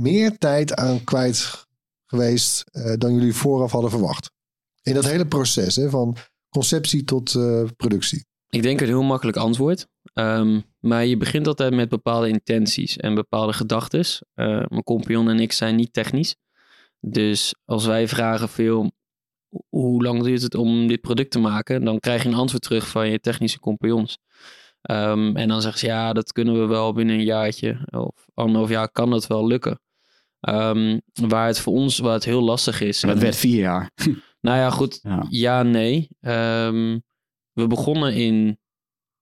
meer 0.00 0.38
tijd 0.38 0.74
aan 0.74 1.04
kwijt 1.04 1.66
geweest 2.06 2.64
eh, 2.70 2.92
dan 2.98 3.14
jullie 3.14 3.34
vooraf 3.34 3.72
hadden 3.72 3.90
verwacht? 3.90 4.30
In 4.82 4.94
dat 4.94 5.04
hele 5.04 5.26
proces 5.26 5.76
hè, 5.76 5.90
van 5.90 6.16
conceptie 6.54 7.04
tot 7.04 7.34
eh, 7.34 7.64
productie. 7.76 8.26
Ik 8.48 8.62
denk 8.62 8.80
een 8.80 8.86
heel 8.86 9.02
makkelijk 9.02 9.36
antwoord. 9.36 9.86
Ehm, 10.12 10.60
maar 10.80 11.06
je 11.06 11.16
begint 11.16 11.46
altijd 11.46 11.74
met 11.74 11.88
bepaalde 11.88 12.28
intenties 12.28 12.96
en 12.96 13.14
bepaalde 13.14 13.52
gedachten. 13.52 14.04
mijn 14.34 14.82
compagnon 14.84 15.28
en 15.28 15.40
ik 15.40 15.52
zijn 15.52 15.76
niet 15.76 15.92
technisch. 15.92 16.36
Dus 17.00 17.54
als 17.64 17.86
wij 17.86 18.08
vragen 18.08 18.48
veel, 18.48 18.92
hoe 19.68 20.02
lang 20.02 20.22
duurt 20.22 20.42
het 20.42 20.54
om 20.54 20.86
dit 20.86 21.00
product 21.00 21.30
te 21.30 21.38
maken? 21.38 21.84
Dan 21.84 22.00
krijg 22.00 22.22
je 22.22 22.28
een 22.28 22.34
antwoord 22.34 22.62
terug 22.62 22.88
van 22.88 23.10
je 23.10 23.20
technische 23.20 23.58
compagnons. 23.58 24.18
Ehm, 24.80 25.36
en 25.36 25.48
dan 25.48 25.60
zeggen 25.60 25.80
ze, 25.80 25.86
ja, 25.86 26.12
dat 26.12 26.32
kunnen 26.32 26.60
we 26.60 26.66
wel 26.66 26.92
binnen 26.92 27.14
een 27.14 27.24
jaartje. 27.24 27.78
Of 27.90 28.26
anderhalf 28.34 28.68
jaar 28.70 28.90
kan 28.90 29.10
dat 29.10 29.26
wel 29.26 29.46
lukken. 29.46 29.80
Ehm, 30.40 30.98
waar 31.12 31.46
het 31.46 31.60
voor 31.60 31.72
ons 31.72 31.98
waar 31.98 32.12
het 32.12 32.24
heel 32.24 32.42
lastig 32.42 32.80
is. 32.80 33.02
Het 33.02 33.18
werd 33.18 33.36
vier 33.36 33.58
jaar. 33.58 33.90
Nou 34.44 34.58
ja, 34.58 34.70
goed. 34.70 34.98
Ja. 35.02 35.26
Ja, 35.28 35.62
nee. 35.62 36.08
Ehm, 36.20 36.98
we 37.52 37.66
begonnen 37.66 38.14
in 38.14 38.58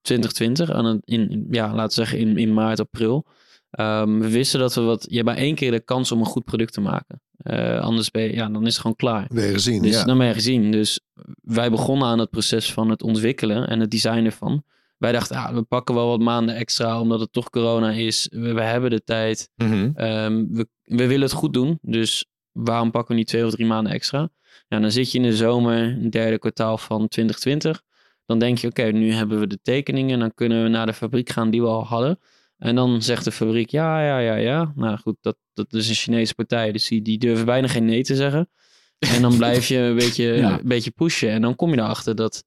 2020, 0.00 0.70
aan 0.70 0.84
het, 0.84 1.00
in, 1.04 1.46
ja, 1.50 1.74
laten 1.74 1.98
we 1.98 2.06
zeggen 2.06 2.18
in, 2.18 2.36
in 2.36 2.54
maart, 2.54 2.80
april. 2.80 3.26
Ehm, 3.70 4.18
we 4.18 4.30
wisten 4.30 4.60
dat 4.60 4.74
we 4.74 4.80
wat. 4.80 5.06
Je 5.08 5.14
hebt 5.14 5.26
maar 5.28 5.36
één 5.36 5.54
keer 5.54 5.70
de 5.70 5.80
kans 5.80 6.12
om 6.12 6.18
een 6.18 6.26
goed 6.26 6.44
product 6.44 6.72
te 6.72 6.80
maken. 6.80 7.22
Eh, 7.36 7.80
anders 7.80 8.10
ben 8.10 8.22
je, 8.22 8.34
ja, 8.34 8.48
dan 8.48 8.66
is 8.66 8.72
het 8.72 8.80
gewoon 8.80 8.96
klaar. 8.96 9.26
Weer 9.28 9.52
gezien. 9.52 9.82
Dus 9.82 9.94
ja. 9.94 10.04
dan 10.04 10.18
ben 10.18 10.26
je 10.26 10.32
gezien. 10.32 10.70
Dus 10.70 11.00
wij 11.42 11.70
begonnen 11.70 12.08
aan 12.08 12.18
het 12.18 12.30
proces 12.30 12.72
van 12.72 12.90
het 12.90 13.02
ontwikkelen 13.02 13.68
en 13.68 13.80
het 13.80 13.90
design 13.90 14.24
ervan. 14.24 14.64
Wij 14.98 15.12
dachten, 15.12 15.36
ah, 15.36 15.54
we 15.54 15.62
pakken 15.62 15.94
wel 15.94 16.08
wat 16.08 16.20
maanden 16.20 16.54
extra 16.54 17.00
omdat 17.00 17.20
het 17.20 17.32
toch 17.32 17.50
corona 17.50 17.90
is. 17.90 18.28
We, 18.30 18.52
we 18.52 18.62
hebben 18.62 18.90
de 18.90 19.02
tijd. 19.04 19.50
mhm. 19.56 19.90
Ehm, 19.94 20.46
we, 20.50 20.68
we 20.82 21.06
willen 21.06 21.22
het 21.22 21.32
goed 21.32 21.52
doen, 21.52 21.78
dus 21.82 22.26
waarom 22.52 22.90
pakken 22.90 23.10
we 23.10 23.18
niet 23.18 23.28
twee 23.28 23.46
of 23.46 23.50
drie 23.50 23.66
maanden 23.66 23.92
extra? 23.92 24.30
Ja, 24.68 24.80
dan 24.80 24.90
zit 24.92 25.12
je 25.12 25.18
in 25.18 25.24
de 25.24 25.36
zomer, 25.36 25.78
een 25.82 26.10
derde 26.10 26.38
kwartaal 26.38 26.78
van 26.78 27.08
2020. 27.08 27.82
Dan 28.26 28.38
denk 28.38 28.58
je, 28.58 28.66
oké, 28.66 28.82
nu 28.82 29.12
hebben 29.12 29.40
we 29.40 29.46
de 29.46 29.58
tekeningen. 29.62 30.18
Dan 30.18 30.34
kunnen 30.34 30.62
we 30.62 30.68
naar 30.68 30.86
de 30.86 30.92
fabriek 30.92 31.28
gaan 31.30 31.50
die 31.50 31.60
we 31.62 31.68
al 31.68 31.84
hadden. 31.84 32.18
En 32.58 32.74
dan 32.74 33.02
zegt 33.02 33.24
de 33.24 33.32
fabriek, 33.32 33.70
ja, 33.70 34.04
ja, 34.04 34.18
ja, 34.18 34.34
ja. 34.34 34.72
Nou 34.74 34.98
goed, 34.98 35.16
dat, 35.20 35.36
dat 35.54 35.72
is 35.72 35.88
een 35.88 35.94
Chinese 35.94 36.34
partij, 36.34 36.72
dus 36.72 36.88
die, 36.88 37.02
die 37.02 37.18
durven 37.18 37.46
bijna 37.46 37.68
geen 37.68 37.84
nee 37.84 38.02
te 38.02 38.14
zeggen. 38.16 38.50
En 38.98 39.22
dan 39.22 39.36
blijf 39.36 39.68
je 39.68 39.78
een 39.78 39.94
beetje, 39.96 40.24
Ja. 40.34 40.58
een 40.58 40.68
beetje 40.68 40.90
pushen. 40.90 41.30
En 41.30 41.42
dan 41.42 41.56
kom 41.56 41.70
je 41.70 41.76
erachter 41.78 42.14
dat, 42.16 42.44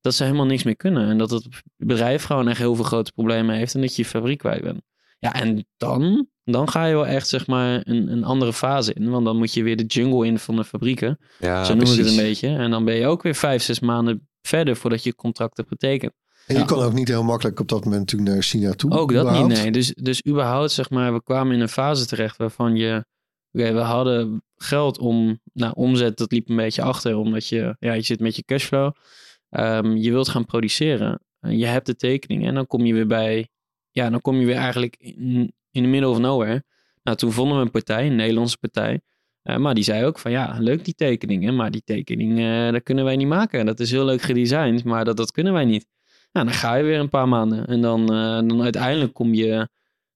dat 0.00 0.14
ze 0.14 0.24
helemaal 0.24 0.46
niks 0.46 0.62
meer 0.62 0.76
kunnen. 0.76 1.08
En 1.08 1.18
dat 1.18 1.30
het 1.30 1.46
bedrijf 1.76 2.22
gewoon 2.24 2.48
echt 2.48 2.58
heel 2.58 2.74
veel 2.74 2.84
grote 2.84 3.12
problemen 3.12 3.56
heeft. 3.56 3.74
En 3.74 3.80
dat 3.80 3.96
je 3.96 4.02
je 4.02 4.08
fabriek 4.08 4.38
kwijt 4.38 4.62
bent. 4.62 4.80
Ja, 5.18 5.34
en 5.34 5.66
dan, 5.76 6.28
dan 6.44 6.68
ga 6.68 6.84
je 6.84 6.94
wel 6.94 7.06
echt 7.06 7.28
zeg 7.28 7.46
maar 7.46 7.80
een, 7.84 8.12
een 8.12 8.24
andere 8.24 8.52
fase 8.52 8.94
in. 8.94 9.10
Want 9.10 9.24
dan 9.24 9.36
moet 9.36 9.54
je 9.54 9.62
weer 9.62 9.76
de 9.76 9.84
jungle 9.84 10.26
in 10.26 10.38
van 10.38 10.56
de 10.56 10.64
fabrieken. 10.64 11.18
ja, 11.38 11.64
zo 11.64 11.74
noemen 11.74 11.94
ze 11.94 12.00
het 12.00 12.10
een 12.10 12.16
beetje. 12.16 12.48
En 12.48 12.70
dan 12.70 12.84
ben 12.84 12.94
je 12.94 13.06
ook 13.06 13.22
weer 13.22 13.34
vijf, 13.34 13.62
zes 13.62 13.80
maanden 13.80 14.28
verder 14.42 14.76
voordat 14.76 15.02
je 15.02 15.14
contract 15.14 15.56
hebt 15.56 15.68
getekend. 15.68 16.12
En 16.46 16.54
je 16.54 16.60
Ja. 16.60 16.66
kon 16.66 16.82
ook 16.82 16.92
niet 16.92 17.08
heel 17.08 17.22
makkelijk 17.24 17.60
op 17.60 17.68
dat 17.68 17.84
moment 17.84 18.00
natuurlijk 18.00 18.30
naar 18.30 18.42
China 18.42 18.72
toe. 18.72 18.90
Ook 18.90 19.12
dat 19.12 19.22
überhaupt. 19.22 19.48
niet, 19.48 19.58
nee. 19.62 19.70
Dus, 19.72 19.94
dus 19.94 20.26
überhaupt, 20.26 20.70
zeg 20.70 20.90
maar, 20.90 21.12
we 21.12 21.22
kwamen 21.22 21.54
in 21.54 21.60
een 21.60 21.68
fase 21.68 22.06
terecht 22.06 22.36
waarvan 22.36 22.76
je... 22.76 23.04
Oké, 23.52 23.72
we 23.72 23.80
hadden 23.80 24.42
geld 24.56 24.98
om... 24.98 25.40
Nou, 25.52 25.72
omzet, 25.76 26.16
dat 26.16 26.32
liep 26.32 26.48
een 26.48 26.56
beetje 26.56 26.82
achter, 26.82 27.16
omdat 27.16 27.48
je... 27.48 27.76
Ja, 27.78 27.92
je 27.92 28.02
zit 28.02 28.20
met 28.20 28.36
je 28.36 28.42
cashflow. 28.44 28.92
Ehm, 29.50 29.96
je 29.96 30.10
wilt 30.10 30.28
gaan 30.28 30.44
produceren. 30.44 31.20
En 31.40 31.58
je 31.58 31.66
hebt 31.66 31.86
de 31.86 31.96
tekening 31.96 32.46
en 32.46 32.54
dan 32.54 32.66
kom 32.66 32.84
je 32.86 32.94
weer 32.94 33.06
bij... 33.06 33.48
Ja, 33.90 34.10
dan 34.10 34.20
kom 34.20 34.36
je 34.36 34.46
weer 34.46 34.56
eigenlijk 34.56 34.96
in, 34.98 35.52
the 35.70 35.80
middle 35.80 36.08
of 36.08 36.18
nowhere. 36.18 36.64
Nou, 37.02 37.16
toen 37.16 37.32
vonden 37.32 37.56
we 37.56 37.62
een 37.62 37.70
partij, 37.70 38.06
een 38.06 38.16
Nederlandse 38.16 38.58
partij. 38.58 39.00
Eh, 39.42 39.56
maar 39.56 39.74
die 39.74 39.84
zei 39.84 40.04
ook 40.04 40.18
van, 40.18 40.30
ja, 40.30 40.56
leuk 40.58 40.84
die 40.84 40.94
tekeningen. 40.94 41.56
Maar 41.56 41.70
die 41.70 41.82
tekening, 41.84 42.38
eh, 42.38 42.72
dat 42.72 42.82
kunnen 42.82 43.04
wij 43.04 43.16
niet 43.16 43.26
maken. 43.26 43.66
Dat 43.66 43.80
is 43.80 43.90
heel 43.90 44.04
leuk 44.04 44.22
gedesigned, 44.22 44.84
maar 44.84 45.04
dat, 45.04 45.16
dat 45.16 45.30
kunnen 45.30 45.52
wij 45.52 45.64
niet. 45.64 45.86
Nou, 46.32 46.46
dan 46.46 46.54
ga 46.54 46.74
je 46.74 46.84
weer 46.84 46.98
een 46.98 47.08
paar 47.08 47.28
maanden. 47.28 47.66
En 47.66 47.80
dan, 47.80 48.00
eh, 48.00 48.48
dan 48.48 48.62
uiteindelijk 48.62 49.12
kom 49.12 49.34
je, 49.34 49.68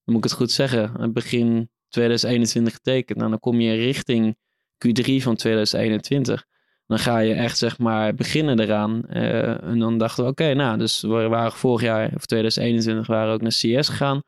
moet 0.03 0.17
ik 0.17 0.23
het 0.23 0.33
goed 0.33 0.51
zeggen, 0.51 0.95
eh, 0.99 1.07
begin 1.09 1.69
2021 1.89 2.73
getekend. 2.73 3.17
Nou, 3.17 3.29
dan 3.29 3.39
kom 3.39 3.59
je 3.59 3.73
richting 3.73 4.37
Q3 4.77 5.21
van 5.21 5.35
2021. 5.35 6.45
Dan 6.93 7.01
ga 7.01 7.17
je 7.17 7.33
echt, 7.33 7.57
zeg 7.57 7.77
maar, 7.77 8.15
beginnen 8.15 8.59
eraan. 8.59 9.05
Eh, 9.05 9.63
en 9.63 9.79
dan 9.79 9.97
dachten 9.97 10.23
we, 10.23 10.29
oké, 10.29 10.53
nou, 10.53 10.77
dus 10.77 11.01
we 11.01 11.27
waren 11.27 11.51
vorig 11.51 11.81
jaar, 11.81 12.11
of 12.15 12.25
2021, 12.25 13.07
waren 13.07 13.27
we 13.27 13.33
ook 13.33 13.41
naar 13.41 13.51
CS 13.51 13.89
gegaan. 13.89 14.21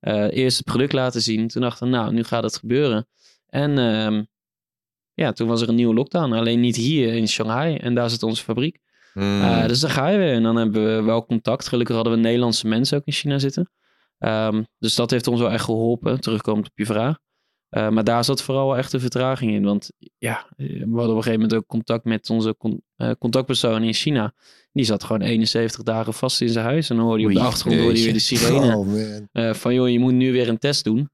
Eh 0.00 0.26
eerst 0.30 0.56
het 0.56 0.66
product 0.66 0.92
laten 0.92 1.22
zien. 1.22 1.48
Toen 1.48 1.62
dachten 1.62 1.86
we, 1.86 1.96
nou, 1.96 2.12
nu 2.12 2.24
gaat 2.24 2.42
het 2.42 2.56
gebeuren. 2.56 3.06
En 3.46 3.78
ehm, 3.78 4.22
ja, 5.14 5.32
toen 5.32 5.48
was 5.48 5.60
er 5.60 5.68
een 5.68 5.74
nieuwe 5.74 5.94
lockdown. 5.94 6.32
Alleen 6.32 6.60
niet 6.60 6.76
hier 6.76 7.14
in 7.14 7.28
Shanghai. 7.28 7.76
En 7.76 7.94
daar 7.94 8.10
zit 8.10 8.22
onze 8.22 8.42
fabriek. 8.42 8.78
Mm. 9.14 9.40
Uh, 9.40 9.66
dus 9.66 9.80
dan 9.80 9.90
ga 9.90 10.08
je 10.08 10.18
weer. 10.18 10.32
En 10.32 10.42
dan 10.42 10.56
hebben 10.56 10.96
we 10.96 11.02
wel 11.02 11.26
contact. 11.26 11.68
Gelukkig 11.68 11.94
hadden 11.94 12.12
we 12.12 12.18
Nederlandse 12.18 12.68
mensen 12.68 12.98
ook 12.98 13.04
in 13.04 13.12
China 13.12 13.38
zitten. 13.38 13.70
Ehm, 14.18 14.62
dus 14.78 14.94
dat 14.94 15.10
heeft 15.10 15.26
ons 15.26 15.40
wel 15.40 15.50
echt 15.50 15.64
geholpen. 15.64 16.20
Terugkomend 16.20 16.66
op 16.66 16.78
je 16.78 16.86
vraag. 16.86 17.18
Uh, 17.76 17.88
maar 17.88 18.04
daar 18.04 18.24
zat 18.24 18.42
vooral 18.42 18.76
echt 18.76 18.90
de 18.90 19.00
vertraging 19.00 19.52
in. 19.52 19.64
Want 19.64 19.90
ja, 20.18 20.46
we 20.56 20.64
hadden 20.74 20.92
op 20.92 21.08
een 21.08 21.14
gegeven 21.14 21.32
moment 21.32 21.54
ook 21.54 21.66
contact 21.66 22.04
met 22.04 22.30
onze 22.30 22.54
con 22.58 22.82
uh, 22.96 23.10
contactpersoon 23.18 23.82
in 23.82 23.94
China. 23.94 24.34
Die 24.72 24.84
zat 24.84 25.04
gewoon 25.04 25.22
71 25.22 25.82
dagen 25.82 26.14
vast 26.14 26.40
in 26.40 26.48
zijn 26.48 26.64
huis. 26.64 26.90
En 26.90 26.96
dan 26.96 27.04
hoorde 27.04 27.22
je 27.22 27.28
op 27.28 27.34
de 27.34 27.40
achtergrond 27.40 27.80
hoorde 27.80 27.98
je 27.98 28.04
weer 28.04 28.12
de 28.12 28.18
sirene. 28.18 28.76
Oh. 28.76 28.96
Uh, 29.32 29.54
van 29.54 29.74
joh, 29.74 29.88
je 29.88 29.98
moet 29.98 30.12
nu 30.12 30.32
weer 30.32 30.48
een 30.48 30.58
test 30.58 30.84
doen. 30.84 31.10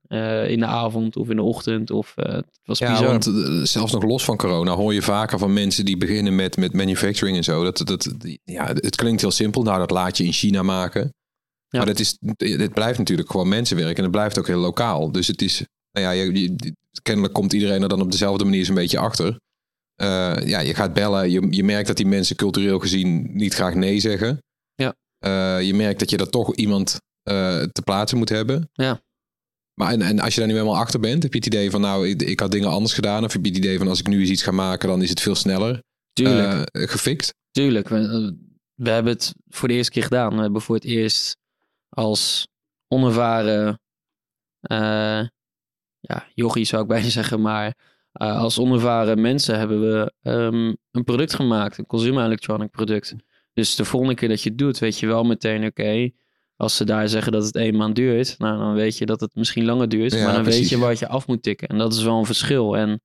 In 0.48 0.58
de 0.58 0.66
avond 0.66 1.16
of 1.16 1.30
in 1.30 1.36
de 1.36 1.42
ochtend. 1.42 1.90
Of, 1.90 2.12
het 2.16 2.60
was 2.64 2.78
ja, 2.78 2.90
bizar. 2.90 3.08
want 3.08 3.24
zelfs 3.68 3.92
nog 3.92 4.02
los 4.02 4.24
van 4.24 4.36
corona 4.36 4.74
hoor 4.74 4.94
je 4.94 5.02
vaker 5.02 5.38
van 5.38 5.52
mensen 5.52 5.84
die 5.84 5.96
beginnen 5.96 6.34
met, 6.34 6.56
met 6.56 6.72
manufacturing 6.72 7.36
en 7.36 7.44
zo. 7.44 7.64
Dat, 7.64 7.82
dat, 7.84 8.14
ja, 8.44 8.66
het 8.66 8.96
klinkt 8.96 9.20
heel 9.20 9.30
simpel. 9.30 9.62
Nou, 9.62 9.78
dat 9.78 9.90
laat 9.90 10.16
je 10.16 10.24
in 10.24 10.32
China 10.32 10.62
maken. 10.62 11.14
Ja. 11.68 11.78
Maar 11.78 11.86
dat 11.86 11.98
is, 11.98 12.18
het 12.36 12.72
blijft 12.72 12.98
natuurlijk 12.98 13.30
gewoon 13.30 13.48
mensenwerk. 13.48 13.96
En 13.96 14.02
het 14.02 14.12
blijft 14.12 14.38
ook 14.38 14.46
heel 14.46 14.58
lokaal. 14.58 15.12
Dus 15.12 15.26
het 15.26 15.42
is, 15.42 15.64
nou 16.00 16.14
ja, 16.14 16.22
je, 16.22 16.40
je, 16.40 16.74
kennelijk 17.02 17.34
komt 17.34 17.52
iedereen 17.52 17.82
er 17.82 17.88
dan 17.88 18.00
op 18.00 18.10
dezelfde 18.10 18.44
manier 18.44 18.64
zo'n 18.64 18.74
beetje 18.74 18.98
achter. 18.98 19.38
Uh, 20.02 20.36
ja, 20.44 20.60
je 20.60 20.74
gaat 20.74 20.92
bellen. 20.92 21.30
Je, 21.30 21.46
je 21.50 21.64
merkt 21.64 21.86
dat 21.86 21.96
die 21.96 22.06
mensen 22.06 22.36
cultureel 22.36 22.78
gezien 22.78 23.36
niet 23.36 23.54
graag 23.54 23.74
nee 23.74 24.00
zeggen. 24.00 24.38
Ja. 24.74 24.94
Uh, 25.26 25.66
je 25.66 25.74
merkt 25.74 25.98
dat 25.98 26.10
je 26.10 26.16
er 26.16 26.30
toch 26.30 26.54
iemand 26.54 27.00
uh, 27.30 27.62
te 27.62 27.82
plaatsen 27.84 28.18
moet 28.18 28.28
hebben. 28.28 28.68
Ja. 28.72 29.00
Maar 29.74 29.92
en, 29.92 30.02
en, 30.02 30.18
als 30.18 30.34
je 30.34 30.40
daar 30.40 30.48
nu 30.48 30.54
helemaal 30.54 30.78
achter 30.78 31.00
bent, 31.00 31.22
heb 31.22 31.32
je 31.32 31.38
het 31.38 31.46
idee 31.46 31.70
van 31.70 31.80
nou, 31.80 32.08
ik, 32.08 32.22
ik 32.22 32.40
had 32.40 32.50
dingen 32.50 32.68
anders 32.68 32.94
gedaan. 32.94 33.24
Of 33.24 33.32
heb 33.32 33.44
je 33.44 33.48
het 33.48 33.58
idee 33.58 33.78
van 33.78 33.88
als 33.88 34.00
ik 34.00 34.06
nu 34.06 34.20
eens 34.20 34.30
iets 34.30 34.42
ga 34.42 34.50
maken, 34.50 34.88
dan 34.88 35.02
is 35.02 35.10
het 35.10 35.20
veel 35.20 35.34
sneller 35.34 35.82
Tuurlijk. 36.12 36.70
Gefixt. 36.72 37.34
Tuurlijk. 37.50 37.88
We, 37.88 38.36
we 38.74 38.90
hebben 38.90 39.12
het 39.12 39.34
voor 39.48 39.68
de 39.68 39.74
eerste 39.74 39.92
keer 39.92 40.02
gedaan. 40.02 40.34
We 40.34 40.40
hebben 40.40 40.60
voor 40.60 40.74
het 40.74 40.84
eerst 40.84 41.36
als 41.88 42.48
onervaren 42.88 43.80
ja, 46.00 46.26
jochie 46.34 46.64
zou 46.64 46.82
ik 46.82 46.88
bijna 46.94 47.08
zeggen, 47.08 47.40
maar 47.40 47.76
uh, 48.22 48.38
als 48.38 48.58
onervaren 48.58 49.20
mensen 49.20 49.58
hebben 49.58 49.80
we 49.80 50.12
um, 50.30 50.76
een 50.90 51.04
product 51.04 51.34
gemaakt, 51.34 51.78
een 51.78 51.86
consumer 51.86 52.24
electronic 52.24 52.70
product. 52.70 53.14
Dus 53.52 53.74
de 53.74 53.84
volgende 53.84 54.14
keer 54.14 54.28
dat 54.28 54.42
je 54.42 54.48
het 54.48 54.58
doet, 54.58 54.78
weet 54.78 54.98
je 54.98 55.06
wel 55.06 55.24
meteen, 55.24 55.64
oké, 55.64 55.82
okay, 55.82 56.14
als 56.56 56.76
ze 56.76 56.84
daar 56.84 57.08
zeggen 57.08 57.32
dat 57.32 57.44
het 57.44 57.54
één 57.54 57.76
maand 57.76 57.96
duurt, 57.96 58.34
nou 58.38 58.58
dan 58.58 58.74
weet 58.74 58.98
je 58.98 59.06
dat 59.06 59.20
het 59.20 59.34
misschien 59.34 59.64
langer 59.64 59.88
duurt, 59.88 60.12
ja, 60.12 60.24
maar 60.24 60.32
dan 60.32 60.42
precies. 60.42 60.60
weet 60.60 60.68
je 60.68 60.78
wat 60.78 60.98
je 60.98 61.08
af 61.08 61.26
moet 61.26 61.42
tikken. 61.42 61.68
En 61.68 61.78
dat 61.78 61.92
is 61.92 62.02
wel 62.02 62.18
een 62.18 62.26
verschil. 62.26 62.76
En 62.76 63.00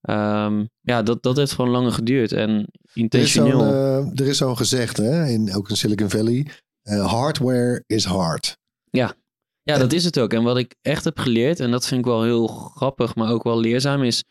um, 0.00 0.68
ja, 0.80 1.02
dat, 1.02 1.22
dat 1.22 1.36
heeft 1.36 1.52
gewoon 1.52 1.70
langer 1.70 1.92
geduurd 1.92 2.32
en 2.32 2.68
intentioneel. 2.94 3.62
Er 3.62 4.10
is 4.10 4.16
zo'n 4.16 4.26
uh, 4.26 4.32
zo 4.32 4.54
gezegd, 4.54 4.96
hè, 4.96 5.26
in, 5.26 5.54
ook 5.54 5.70
in 5.70 5.76
Silicon 5.76 6.10
Valley, 6.10 6.46
uh, 6.84 7.12
hardware 7.12 7.84
is 7.86 8.04
hard. 8.04 8.58
Ja, 8.90 9.14
ja, 9.62 9.78
dat 9.78 9.92
is 9.92 10.04
het 10.04 10.18
ook. 10.18 10.32
En 10.32 10.42
wat 10.42 10.58
ik 10.58 10.74
echt 10.82 11.04
heb 11.04 11.18
geleerd, 11.18 11.60
en 11.60 11.70
dat 11.70 11.86
vind 11.86 12.00
ik 12.00 12.06
wel 12.06 12.22
heel 12.22 12.46
grappig, 12.46 13.14
maar 13.14 13.30
ook 13.32 13.42
wel 13.42 13.60
leerzaam, 13.60 14.02
is 14.02 14.24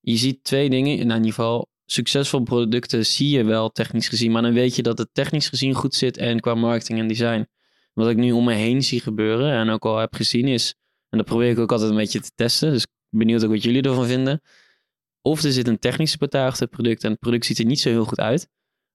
je 0.00 0.16
ziet 0.16 0.44
twee 0.44 0.70
dingen. 0.70 0.98
In 0.98 1.10
ieder 1.10 1.22
geval, 1.24 1.68
succesvolle 1.86 2.44
producten 2.44 3.06
zie 3.06 3.30
je 3.30 3.44
wel 3.44 3.70
technisch 3.70 4.08
gezien, 4.08 4.32
maar 4.32 4.42
dan 4.42 4.52
weet 4.52 4.76
je 4.76 4.82
dat 4.82 4.98
het 4.98 5.08
technisch 5.12 5.48
gezien 5.48 5.74
goed 5.74 5.94
zit 5.94 6.16
en 6.16 6.40
qua 6.40 6.54
marketing 6.54 6.98
en 6.98 7.08
design. 7.08 7.48
Wat 7.92 8.08
ik 8.08 8.16
nu 8.16 8.32
om 8.32 8.44
me 8.44 8.54
heen 8.54 8.82
zie 8.82 9.00
gebeuren 9.00 9.52
en 9.52 9.70
ook 9.70 9.84
al 9.84 9.98
heb 9.98 10.14
gezien 10.14 10.48
is, 10.48 10.74
en 11.08 11.18
dat 11.18 11.26
probeer 11.26 11.50
ik 11.50 11.58
ook 11.58 11.72
altijd 11.72 11.90
een 11.90 11.96
beetje 11.96 12.20
te 12.20 12.30
testen, 12.34 12.72
dus 12.72 12.86
benieuwd 13.08 13.44
ook 13.44 13.50
wat 13.50 13.62
jullie 13.62 13.82
ervan 13.82 14.06
vinden. 14.06 14.40
Of 15.22 15.42
er 15.42 15.52
zit 15.52 15.68
een 15.68 15.78
technische 15.78 16.18
partij 16.18 16.44
achter 16.44 16.62
het 16.62 16.70
product 16.70 17.04
en 17.04 17.10
het 17.10 17.20
product 17.20 17.46
ziet 17.46 17.58
er 17.58 17.64
niet 17.64 17.80
zo 17.80 17.88
heel 17.88 18.04
goed 18.04 18.20
uit. 18.20 18.48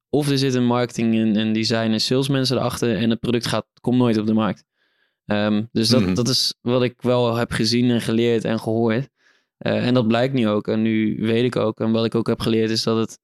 Of 0.10 0.30
er 0.30 0.38
zitten 0.38 0.64
marketing 0.64 1.16
en, 1.16 1.36
en 1.36 1.54
design 1.54 1.92
en 1.92 2.02
salesmensen 2.02 2.58
erachter 2.58 2.98
en 2.98 3.10
het 3.10 3.20
product 3.20 3.48
gaat, 3.48 3.66
komt 3.82 3.98
nooit 3.98 4.18
op 4.18 4.26
de 4.26 4.34
markt. 4.34 4.64
Ehm, 5.26 5.64
dus 5.72 5.90
dat, 5.90 6.02
Mhm. 6.02 6.14
dat 6.14 6.28
is 6.28 6.54
wat 6.62 6.84
ik 6.84 7.02
wel 7.02 7.36
heb 7.36 7.52
gezien 7.52 7.90
en 7.90 8.02
geleerd 8.02 8.44
en 8.46 8.60
gehoord. 8.60 9.10
Eh, 9.58 9.88
en 9.88 9.94
dat 9.94 10.08
blijkt 10.08 10.34
nu 10.34 10.48
ook. 10.48 10.68
En 10.68 10.82
nu 10.82 11.18
weet 11.20 11.44
ik 11.44 11.56
ook. 11.56 11.80
En 11.80 11.92
wat 11.92 12.06
ik 12.06 12.16
ook 12.16 12.28
heb 12.28 12.40
geleerd 12.40 12.70
is 12.70 12.84
dat 12.84 12.98
het, 12.98 13.20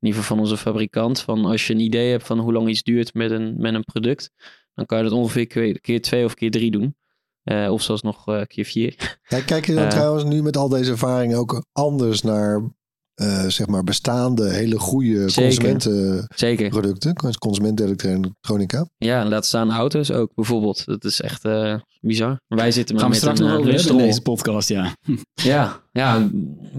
in 0.00 0.06
ieder 0.06 0.20
geval 0.20 0.36
van 0.36 0.44
onze 0.44 0.56
fabrikant, 0.56 1.20
van 1.20 1.44
als 1.44 1.66
je 1.66 1.72
een 1.72 1.80
idee 1.80 2.10
hebt 2.10 2.26
van 2.26 2.38
hoe 2.38 2.52
lang 2.52 2.68
iets 2.68 2.82
duurt 2.82 3.14
met 3.14 3.30
een, 3.30 3.54
met 3.58 3.74
een 3.74 3.84
product, 3.84 4.30
dan 4.74 4.86
kan 4.86 4.98
je 4.98 5.04
dat 5.04 5.12
ongeveer 5.12 5.46
keer, 5.80 6.00
twee 6.00 6.24
of 6.24 6.34
keer 6.34 6.50
drie 6.50 6.70
doen. 6.70 6.96
Eh, 7.42 7.72
of 7.72 7.82
zelfs 7.82 8.02
nog 8.02 8.28
eh, 8.28 8.42
keer 8.46 8.64
vier. 8.64 9.18
Kijk, 9.28 9.46
kijk 9.46 9.66
je 9.66 9.74
dan 9.74 9.88
trouwens 9.88 10.24
nu 10.24 10.42
met 10.42 10.56
al 10.56 10.68
deze 10.68 10.90
ervaringen 10.90 11.38
ook 11.38 11.64
anders 11.72 12.22
naar 12.22 12.70
eh, 13.18 13.46
zeg 13.46 13.66
maar 13.66 13.84
bestaande 13.84 14.50
hele 14.50 14.78
goede 14.78 15.32
consumentenproducten, 15.34 17.14
consumentenelektronica? 17.38 18.88
Ja, 18.96 19.20
en 19.20 19.28
laat 19.28 19.46
staan 19.46 19.70
auto's 19.70 20.10
ook 20.10 20.34
bijvoorbeeld. 20.34 20.84
Dat 20.84 21.04
is 21.04 21.20
echt 21.20 21.44
eh, 21.44 21.74
bizar. 22.00 22.40
Wij 22.46 22.70
zitten 22.70 22.94
met, 22.94 23.04
Gaan 23.04 23.12
we 23.12 23.16
met 23.16 23.16
straks 23.16 23.38
een 23.38 23.44
nog 23.44 23.54
eh, 23.54 23.60
over 23.60 23.62
hebben 23.64 23.64
in 23.64 23.70
lunchrommel. 23.70 24.06
deze 24.06 24.22
podcast, 24.22 24.68
ja. 24.68 24.96
Ja, 25.52 25.82
ja, 25.92 26.30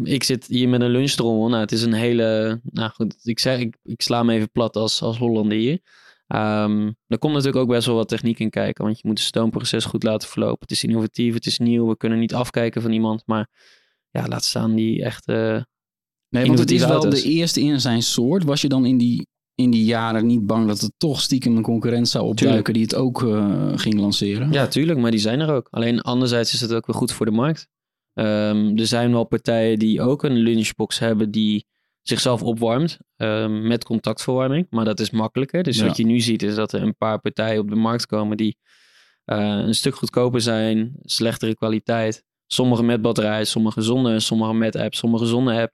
ik 0.04 0.24
zit 0.24 0.46
hier 0.46 0.70
met 0.70 0.82
een 0.82 0.90
lunchrommel. 0.90 1.50
Nou, 1.50 1.62
het 1.62 1.72
is 1.72 1.82
een 1.82 1.94
hele... 1.94 2.60
Nou 2.64 2.90
goed, 2.90 3.16
ik, 3.24 3.40
zeg, 3.40 3.60
ik, 3.60 3.78
ik 3.84 4.02
sla 4.02 4.20
hem 4.20 4.30
even 4.30 4.52
plat 4.52 4.76
als, 4.76 5.02
als 5.02 5.18
Hollander 5.18 5.58
hier. 5.58 5.80
Ehm 6.28 6.92
er 7.08 7.20
komt 7.20 7.34
natuurlijk 7.34 7.64
ook 7.64 7.70
best 7.70 7.86
wel 7.86 7.96
wat 7.96 8.08
techniek 8.08 8.40
in 8.40 8.50
kijken. 8.50 8.84
Want 8.84 9.00
je 9.00 9.08
moet 9.08 9.18
het 9.18 9.28
stoomproces 9.28 9.86
goed 9.86 10.04
laten 10.04 10.30
verlopen. 10.30 10.60
Het 10.60 10.72
is 10.72 10.84
innovatief, 10.84 11.34
het 11.34 11.46
is 11.46 11.58
nieuw. 11.58 11.88
We 11.88 11.98
kunnen 11.98 12.20
niet 12.20 12.34
afkijken 12.34 12.82
van 12.82 12.92
iemand. 12.92 13.24
Maar 13.26 13.50
ja, 14.10 14.28
laat 14.28 14.44
staan 14.44 14.76
die 14.76 15.04
echt... 15.04 15.32
Nee, 16.30 16.46
want 16.46 16.60
het 16.60 16.72
is 16.72 16.80
wel 16.86 16.90
auto's. 17.02 17.22
de 17.22 17.30
eerste 17.30 17.62
in 17.62 17.82
zijn 17.82 18.02
soort. 18.02 18.44
Was 18.44 18.62
je 18.62 18.68
dan 18.70 18.86
in 18.86 18.98
die, 18.98 19.28
in 19.56 19.72
die 19.72 19.86
jaren 19.86 20.26
niet 20.26 20.46
bang 20.46 20.68
dat 20.68 20.82
er 20.82 20.90
toch 20.98 21.22
stiekem 21.22 21.56
een 21.58 21.64
concurrent 21.64 22.08
zou 22.08 22.26
opduiken 22.28 22.74
die 22.74 22.84
het 22.84 22.96
ook 22.96 23.24
eh, 23.24 23.72
ging 23.76 24.00
lanceren? 24.00 24.52
Ja, 24.52 24.68
tuurlijk, 24.68 25.00
maar 25.00 25.12
die 25.12 25.20
zijn 25.20 25.40
er 25.40 25.54
ook. 25.54 25.68
Alleen 25.70 26.02
anderzijds 26.02 26.54
is 26.54 26.62
het 26.62 26.74
ook 26.74 26.86
weer 26.86 26.96
goed 26.96 27.12
voor 27.12 27.26
de 27.26 27.32
markt. 27.32 27.68
Ehm, 28.14 28.78
er 28.78 28.88
zijn 28.88 29.12
wel 29.12 29.24
partijen 29.24 29.80
die 29.80 30.02
ook 30.02 30.24
een 30.24 30.38
lunchbox 30.38 31.00
hebben 31.00 31.32
die 31.32 31.66
zichzelf 32.02 32.44
opwarmt 32.44 32.98
ehm, 33.16 33.68
met 33.68 33.84
contactverwarming. 33.84 34.68
Maar 34.70 34.86
dat 34.86 35.00
is 35.00 35.10
makkelijker. 35.10 35.64
Dus 35.64 35.78
Ja. 35.78 35.86
wat 35.86 35.98
je 35.98 36.06
nu 36.06 36.20
ziet 36.20 36.44
is 36.44 36.56
dat 36.56 36.72
er 36.74 36.82
een 36.82 36.96
paar 36.98 37.20
partijen 37.20 37.62
op 37.62 37.70
de 37.70 37.76
markt 37.76 38.06
komen 38.06 38.38
die 38.38 38.58
eh, 39.26 39.38
een 39.38 39.76
stuk 39.76 39.96
goedkoper 39.96 40.42
zijn, 40.42 40.94
slechtere 41.02 41.56
kwaliteit. 41.56 42.24
Sommige 42.48 42.84
met 42.84 43.02
batterij, 43.02 43.46
sommige 43.46 43.82
zonder, 43.82 44.22
sommige 44.22 44.54
met 44.54 44.76
app, 44.76 44.94
sommige 44.96 45.26
zonder 45.26 45.62
app. 45.62 45.72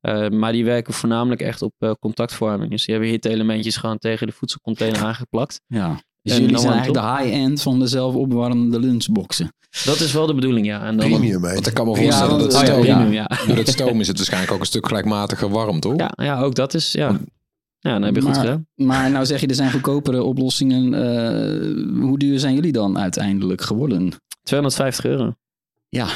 Eh, 0.00 0.28
maar 0.28 0.52
die 0.52 0.64
werken 0.64 0.94
voornamelijk 0.94 1.40
echt 1.40 1.62
op 1.62 1.72
eh, 1.78 1.90
contactverwarming. 2.00 2.70
Dus 2.70 2.84
die 2.84 2.94
hebben 2.94 3.12
hitte-elementjes 3.12 3.76
gewoon 3.76 3.98
tegen 3.98 4.26
de 4.26 4.32
voedselcontainer 4.32 5.04
aangeplakt. 5.04 5.60
Ja. 5.66 6.00
Dus 6.22 6.32
En 6.36 6.40
jullie 6.42 6.58
zijn 6.58 6.72
eigenlijk 6.72 7.06
de 7.06 7.22
high-end 7.22 7.62
van 7.62 7.78
de 7.78 7.86
zelfopwarmende 7.86 8.80
lunchboxen. 8.80 9.52
Dat 9.84 10.00
is 10.00 10.12
wel 10.12 10.26
de 10.26 10.34
bedoeling, 10.34 10.66
ja. 10.66 10.86
En 10.86 10.96
dan, 10.96 11.08
Premium, 11.10 11.44
hè? 11.44 11.54
Want 11.54 11.66
ik 11.66 11.74
kan 11.74 11.86
me 11.86 11.94
Ja, 11.94 12.02
voorstellen 12.02 12.38
dat 12.38 12.54
Oh 12.54 12.60
ja, 12.60 12.66
stoom, 12.66 12.80
premium, 12.80 13.12
ja. 13.12 13.30
door 13.46 13.56
het 13.56 13.68
stoom 13.68 14.00
is 14.00 14.06
het 14.08 14.16
waarschijnlijk 14.16 14.52
ook 14.52 14.60
een 14.60 14.66
stuk 14.66 14.86
gelijkmatiger 14.86 15.50
warm, 15.50 15.80
toch? 15.80 15.96
Ja, 15.96 16.12
ja, 16.14 16.40
ook 16.40 16.54
dat 16.54 16.74
is, 16.74 16.92
ja. 16.92 17.20
Ja, 17.78 17.92
dan 17.92 18.02
heb 18.02 18.14
je 18.14 18.20
goed 18.20 18.36
gedaan. 18.36 18.66
Maar 18.74 19.10
nou 19.10 19.26
zeg 19.26 19.40
je, 19.40 19.46
er 19.46 19.54
zijn 19.54 19.70
goedkopere 19.70 20.22
oplossingen. 20.22 20.94
Eh, 20.94 22.00
hoe 22.00 22.18
duur 22.18 22.38
zijn 22.38 22.54
jullie 22.54 22.72
dan 22.72 22.98
uiteindelijk 22.98 23.60
geworden? 23.60 24.12
250 24.42 25.04
euro. 25.04 25.34
Ja, 25.88 26.08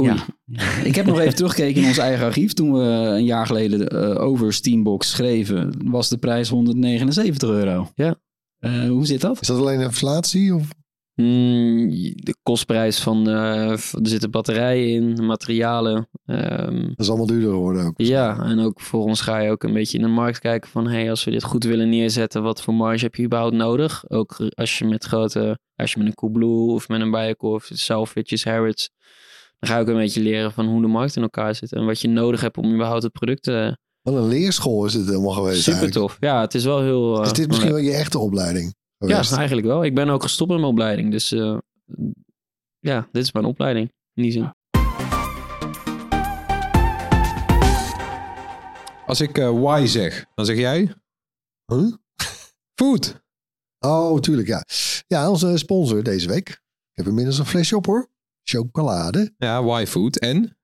Oei. 0.00 0.10
ja. 0.46 0.60
Ik 0.84 0.94
heb 0.94 1.06
nog 1.06 1.18
even 1.18 1.34
teruggekeken 1.40 1.82
in 1.82 1.88
ons 1.88 1.98
eigen 1.98 2.26
archief. 2.26 2.52
Toen 2.52 2.72
we 2.72 2.80
een 2.84 3.24
jaar 3.24 3.46
geleden 3.46 3.88
eh, 3.88 4.22
over 4.22 4.52
Steambox 4.52 5.10
schreven, 5.10 5.74
was 5.90 6.08
de 6.08 6.18
prijs 6.18 6.48
179 6.48 7.48
euro. 7.48 7.90
Ja. 7.94 8.14
Eh, 8.58 8.88
hoe 8.88 9.06
zit 9.06 9.20
dat? 9.20 9.40
Is 9.40 9.46
dat 9.46 9.58
alleen 9.58 9.80
inflatie? 9.80 10.54
Of? 10.54 10.68
Mm, 11.14 11.90
de 12.14 12.34
kostprijs 12.42 13.00
van, 13.00 13.28
eh, 13.28 13.76
v- 13.76 13.92
er 13.92 14.08
zitten 14.08 14.30
batterijen 14.30 14.88
in, 15.16 15.26
materialen. 15.26 16.08
ehm, 16.24 16.82
Dat 16.82 16.92
is 16.98 17.08
allemaal 17.08 17.26
duurder 17.26 17.50
geworden 17.50 17.84
ook. 17.86 17.92
ja, 17.96 18.42
en 18.42 18.58
ook 18.58 18.80
voor 18.80 19.02
ons 19.04 19.20
ga 19.20 19.38
je 19.38 19.50
ook 19.50 19.62
een 19.62 19.72
beetje 19.72 19.98
in 19.98 20.04
de 20.04 20.10
markt 20.10 20.38
kijken 20.38 20.70
van, 20.70 20.86
hey, 20.88 21.10
als 21.10 21.24
we 21.24 21.30
dit 21.30 21.42
goed 21.42 21.64
willen 21.64 21.88
neerzetten, 21.88 22.42
wat 22.42 22.62
voor 22.62 22.74
marge 22.74 23.04
heb 23.04 23.14
je 23.14 23.22
überhaupt 23.24 23.54
nodig? 23.54 24.04
Ook 24.08 24.36
als 24.54 24.78
je 24.78 24.84
met 24.84 25.04
grote, 25.04 25.58
als 25.76 25.92
je 25.92 25.98
met 25.98 26.06
een 26.08 26.14
Coolblue 26.14 26.70
of 26.74 26.88
met 26.88 27.00
een 27.00 27.10
Bijenkorf, 27.10 27.70
Salvages, 27.72 28.44
Harrods, 28.44 28.90
dan 29.60 29.70
ga 29.70 29.80
ook 29.80 29.88
een 29.88 29.94
beetje 29.96 30.20
leren 30.20 30.52
van 30.52 30.66
hoe 30.66 30.80
de 30.80 30.86
markt 30.86 31.16
in 31.16 31.22
elkaar 31.22 31.54
zit 31.54 31.72
en 31.72 31.86
wat 31.86 32.00
je 32.00 32.08
nodig 32.08 32.40
hebt 32.40 32.56
om 32.56 32.74
überhaupt 32.74 33.02
het 33.02 33.12
product 33.12 33.42
te... 33.42 33.78
Wat 34.02 34.14
een 34.14 34.28
leerschool 34.28 34.84
is 34.84 34.94
het 34.94 35.06
helemaal 35.06 35.32
geweest 35.32 35.62
Super 35.62 35.80
eigenlijk. 35.80 36.06
tof. 36.06 36.16
Ja, 36.20 36.40
het 36.40 36.54
is 36.54 36.64
wel 36.64 36.82
heel... 36.82 37.22
Is 37.22 37.28
eh, 37.28 37.34
dit 37.34 37.48
misschien 37.48 37.70
wel 37.70 37.78
je 37.80 37.92
echte 37.92 38.18
opleiding 38.18 38.74
Ja, 38.96 39.22
eigenlijk 39.36 39.66
wel. 39.66 39.84
Ik 39.84 39.94
ben 39.94 40.08
ook 40.08 40.22
gestopt 40.22 40.50
met 40.50 40.60
mijn 40.60 40.72
opleiding. 40.72 41.10
Dus 41.10 41.32
eh, 41.32 41.58
ja, 42.78 43.08
dit 43.12 43.22
is 43.22 43.32
mijn 43.32 43.44
opleiding. 43.44 43.92
In 44.14 44.22
die 44.22 44.32
zin. 44.32 44.52
Als 49.06 49.20
ik 49.20 49.38
eh 49.38 49.60
why 49.60 49.86
zeg, 49.86 50.26
dan 50.34 50.44
zeg 50.46 50.56
jij 50.56 50.94
Huh? 51.72 51.92
food. 52.74 53.22
Oh, 53.78 54.18
tuurlijk, 54.20 54.48
ja. 54.48 54.64
Ja, 55.06 55.30
onze 55.30 55.58
sponsor 55.58 56.02
deze 56.02 56.28
week. 56.28 56.48
Ik 56.48 56.58
heb 56.92 57.06
inmiddels 57.06 57.38
een 57.38 57.46
flesje 57.46 57.76
op 57.76 57.86
hoor. 57.86 58.08
Chocolade. 58.50 59.34
Ja, 59.36 59.64
why 59.64 59.86
food. 59.86 60.16
En? 60.16 60.56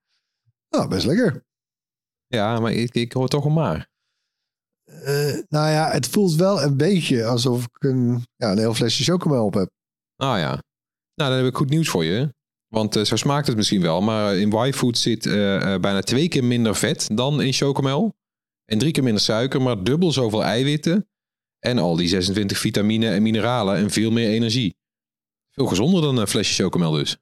Nou, 0.68 0.88
best 0.88 1.06
lekker. 1.06 1.44
Ja, 2.26 2.60
maar 2.60 2.72
ik, 2.72 2.94
ik 2.94 3.12
hoor 3.12 3.28
toch 3.28 3.44
een 3.44 3.52
maar. 3.52 3.88
Eh, 4.84 5.34
nou 5.48 5.70
ja, 5.70 5.90
het 5.90 6.08
voelt 6.08 6.34
wel 6.34 6.62
een 6.62 6.76
beetje 6.76 7.24
alsof 7.24 7.64
ik 7.64 7.84
een, 7.84 8.24
ja, 8.36 8.50
een 8.50 8.58
heel 8.58 8.74
flesje 8.74 9.04
chocomel 9.04 9.44
op 9.44 9.54
heb. 9.54 9.70
Ah 10.16 10.38
ja. 10.38 10.62
Nou, 11.14 11.30
dan 11.30 11.32
heb 11.32 11.46
ik 11.46 11.56
goed 11.56 11.70
nieuws 11.70 11.88
voor 11.88 12.04
je. 12.04 12.34
Want 12.66 12.96
eh, 12.96 13.04
zo 13.04 13.16
smaakt 13.16 13.46
het 13.46 13.56
misschien 13.56 13.82
wel. 13.82 14.00
Maar 14.00 14.36
in 14.36 14.52
Y-food 14.52 14.98
zit 14.98 15.26
eh, 15.26 15.32
bijna 15.78 16.00
twee 16.00 16.28
keer 16.28 16.44
minder 16.44 16.76
vet 16.76 17.08
dan 17.12 17.42
in 17.42 17.52
chocomel. 17.52 18.14
En 18.64 18.78
drie 18.78 18.92
keer 18.92 19.02
minder 19.02 19.22
suiker, 19.22 19.62
maar 19.62 19.84
dubbel 19.84 20.12
zoveel 20.12 20.44
eiwitten. 20.44 21.08
En 21.58 21.78
al 21.78 21.96
die 21.96 22.08
26 22.08 22.58
vitamine 22.58 23.08
en 23.08 23.22
mineralen 23.22 23.76
en 23.76 23.90
veel 23.90 24.10
meer 24.10 24.28
energie. 24.28 24.76
Veel 25.50 25.66
gezonder 25.66 26.02
dan 26.02 26.16
een 26.16 26.26
flesje 26.26 26.62
chocomel 26.62 26.90
dus. 26.90 27.18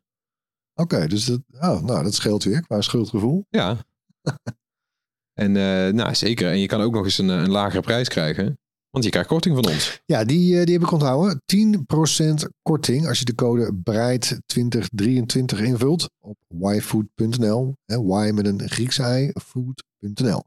Oké, 0.74 1.06
dus 1.06 1.24
dat, 1.24 1.40
oh, 1.52 1.82
nou, 1.82 2.02
dat 2.02 2.14
scheelt 2.14 2.44
weer 2.44 2.62
qua 2.62 2.80
schuldgevoel. 2.80 3.46
Ja. 3.48 3.84
en 5.42 5.56
eh, 5.56 5.92
nou, 5.92 6.14
zeker. 6.14 6.50
En 6.50 6.58
je 6.58 6.66
kan 6.66 6.80
ook 6.80 6.92
nog 6.92 7.04
eens 7.04 7.18
een, 7.18 7.30
eh, 7.30 7.36
een 7.36 7.50
lagere 7.50 7.82
prijs 7.82 8.08
krijgen. 8.08 8.58
Want 8.90 9.04
je 9.04 9.10
krijgt 9.10 9.28
korting 9.28 9.54
van 9.54 9.72
ons. 9.72 10.02
Ja, 10.06 10.24
die, 10.24 10.58
eh, 10.58 10.64
die 10.64 10.74
heb 10.74 10.82
ik 10.82 10.92
onthouden. 10.92 11.42
10% 11.44 12.48
korting 12.62 13.08
als 13.08 13.18
je 13.18 13.24
de 13.24 13.34
code 13.34 13.72
BREID2023 13.74 15.60
invult 15.60 16.10
op 16.20 16.36
yfood.nl. 16.58 17.74
Y 17.86 18.30
met 18.32 18.46
een 18.46 18.68
Griekse 18.68 19.02
ei, 19.02 19.32
food.nl. 19.44 20.42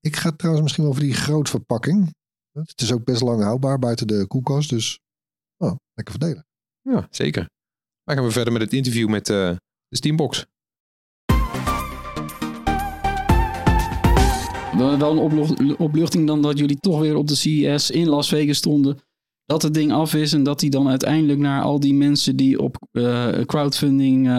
Ik 0.00 0.16
ga 0.16 0.32
trouwens 0.32 0.62
misschien 0.62 0.84
wel 0.84 0.92
voor 0.92 1.02
die 1.02 1.14
grootverpakking. 1.14 2.14
Het 2.52 2.80
is 2.80 2.92
ook 2.92 3.04
best 3.04 3.22
lang 3.22 3.42
houdbaar 3.42 3.78
buiten 3.78 4.06
de 4.06 4.26
koelkast, 4.26 4.70
dus 4.70 5.00
oh, 5.56 5.76
lekker 5.94 6.14
verdelen. 6.18 6.46
Ja, 6.82 7.06
zeker. 7.10 7.48
Dan 8.06 8.16
gaan 8.16 8.24
we 8.24 8.30
verder 8.30 8.52
met 8.52 8.62
het 8.62 8.72
interview 8.72 9.08
met 9.08 9.28
eh, 9.28 9.50
de 9.88 9.96
Steambox. 9.96 10.46
Wel 14.76 14.98
wel 14.98 15.30
een 15.30 15.78
opluchting 15.78 16.26
dan 16.26 16.42
dat 16.42 16.58
jullie 16.58 16.78
toch 16.80 17.00
weer 17.00 17.16
op 17.16 17.28
de 17.28 17.34
CES 17.34 17.90
in 17.90 18.08
Las 18.08 18.28
Vegas 18.28 18.56
stonden. 18.56 18.98
Dat 19.44 19.62
het 19.62 19.74
ding 19.74 19.92
af 19.92 20.14
is 20.14 20.32
en 20.32 20.42
dat 20.42 20.60
hij 20.60 20.70
dan 20.70 20.88
uiteindelijk 20.88 21.38
naar 21.38 21.62
al 21.62 21.80
die 21.80 21.94
mensen 21.94 22.36
die 22.36 22.60
op 22.60 22.76
eh, 22.92 23.28
crowdfunding 23.46 24.26
eh, 24.26 24.34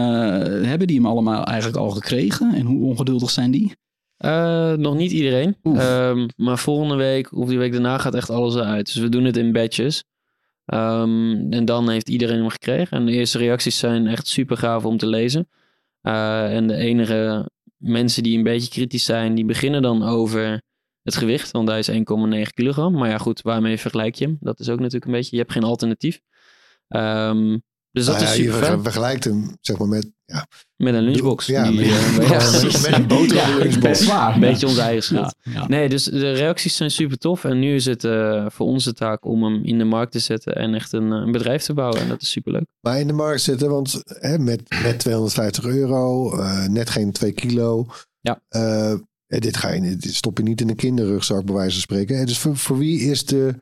hebben, 0.67 0.87
die 0.87 0.95
hem 0.95 1.05
allemaal 1.05 1.43
eigenlijk 1.43 1.77
al 1.77 1.89
gekregen. 1.89 2.53
En 2.53 2.65
hoe 2.65 2.85
ongeduldig 2.85 3.29
zijn 3.29 3.51
die? 3.51 3.75
Eh, 4.17 4.73
nog 4.73 4.95
niet 4.95 5.11
iedereen. 5.11 5.55
Ehm, 5.61 6.27
maar 6.35 6.57
volgende 6.57 6.95
week 6.95 7.33
of 7.33 7.49
die 7.49 7.57
week 7.57 7.71
daarna 7.71 7.97
gaat 7.97 8.15
echt 8.15 8.29
alles 8.29 8.55
eruit. 8.55 8.85
Dus 8.85 8.95
we 8.95 9.09
doen 9.09 9.23
het 9.23 9.37
in 9.37 9.51
batches. 9.51 10.03
Ehm, 10.67 11.51
en 11.51 11.65
dan 11.65 11.89
heeft 11.89 12.09
iedereen 12.09 12.37
hem 12.37 12.49
gekregen. 12.49 12.97
En 12.97 13.05
de 13.05 13.11
eerste 13.11 13.37
reacties 13.37 13.77
zijn 13.77 14.07
echt 14.07 14.27
super 14.27 14.57
gaaf 14.57 14.85
om 14.85 14.97
te 14.97 15.07
lezen. 15.07 15.49
Eh, 16.01 16.55
en 16.55 16.67
de 16.67 16.75
enige 16.75 17.49
mensen 17.77 18.23
die 18.23 18.37
een 18.37 18.43
beetje 18.43 18.69
kritisch 18.69 19.05
zijn, 19.05 19.35
die 19.35 19.45
beginnen 19.45 19.81
dan 19.81 20.03
over 20.03 20.61
het 21.03 21.15
gewicht. 21.15 21.51
Want 21.51 21.67
hij 21.67 21.79
is 21.79 21.87
1,9 21.87 22.53
kilogram. 22.53 22.93
Maar 22.93 23.09
ja, 23.09 23.17
goed, 23.17 23.41
waarmee 23.41 23.77
vergelijk 23.77 24.15
je 24.15 24.25
hem? 24.25 24.37
Dat 24.39 24.59
is 24.59 24.69
ook 24.69 24.79
natuurlijk 24.79 25.05
een 25.05 25.11
beetje, 25.11 25.35
je 25.35 25.41
hebt 25.41 25.53
geen 25.53 25.63
alternatief. 25.63 26.19
Ehm, 26.87 27.57
dus 27.97 28.05
dat 28.05 28.15
Nou 28.15 28.27
is 28.27 28.35
ja, 28.37 28.43
je 28.43 28.49
super 28.51 28.65
fijn. 28.65 28.83
vergelijkt 28.83 29.23
hem 29.23 29.57
zeg 29.61 29.77
maar 29.77 29.87
met 29.87 30.11
ja, 30.25 30.47
Met 30.75 30.93
een 30.93 31.01
lunchbox. 31.03 31.45
Ja, 31.45 31.63
Die, 31.69 31.75
met- 31.79 31.87
eh, 32.31 32.63
met- 32.81 32.93
een 32.93 33.07
boter 33.07 33.57
lunchbox. 33.57 33.99
Zwaar. 34.03 34.33
Een 34.33 34.39
beetje 34.39 34.67
onze 34.67 34.81
eigen 34.81 35.03
schuld. 35.03 35.35
Ja. 35.43 35.67
Nee, 35.67 35.89
dus 35.89 36.03
de 36.03 36.31
reacties 36.31 36.75
zijn 36.75 36.91
super 36.91 37.17
tof. 37.17 37.43
En 37.43 37.59
nu 37.59 37.75
is 37.75 37.85
het 37.85 38.03
eh, 38.03 38.45
voor 38.49 38.65
ons 38.67 38.83
de 38.83 38.93
taak 38.93 39.25
om 39.25 39.43
hem 39.43 39.63
in 39.63 39.77
de 39.77 39.83
markt 39.83 40.11
te 40.11 40.19
zetten 40.19 40.55
en 40.55 40.73
echt 40.73 40.93
een, 40.93 41.11
eh, 41.11 41.17
een 41.19 41.31
bedrijf 41.31 41.63
te 41.63 41.73
bouwen. 41.73 41.99
En 42.01 42.07
dat 42.07 42.21
is 42.21 42.29
super 42.29 42.51
leuk. 42.51 42.65
maar 42.81 42.99
in 42.99 43.07
de 43.07 43.13
markt 43.13 43.41
zitten. 43.41 43.69
Want 43.69 44.01
hè, 44.05 44.37
met, 44.39 44.61
met 44.83 44.99
250 44.99 45.65
euro, 45.65 46.31
eh, 46.39 46.65
net 46.67 46.89
geen 46.89 47.11
2 47.11 47.31
kilo. 47.31 47.85
Ja. 48.21 48.41
Eh, 48.49 48.91
eh, 48.91 48.99
dit, 49.27 49.57
ga 49.57 49.69
je, 49.73 49.81
dit 49.81 50.13
stop 50.13 50.37
je 50.37 50.43
niet 50.43 50.61
in 50.61 50.69
een 50.69 50.75
kinderrugzak, 50.75 51.45
bij 51.45 51.55
wijze 51.55 51.71
van 51.71 51.81
spreken. 51.81 52.25
Dus 52.25 52.37
voor, 52.37 52.57
voor 52.57 52.77
wie 52.77 52.99
is 53.01 53.25
de... 53.25 53.55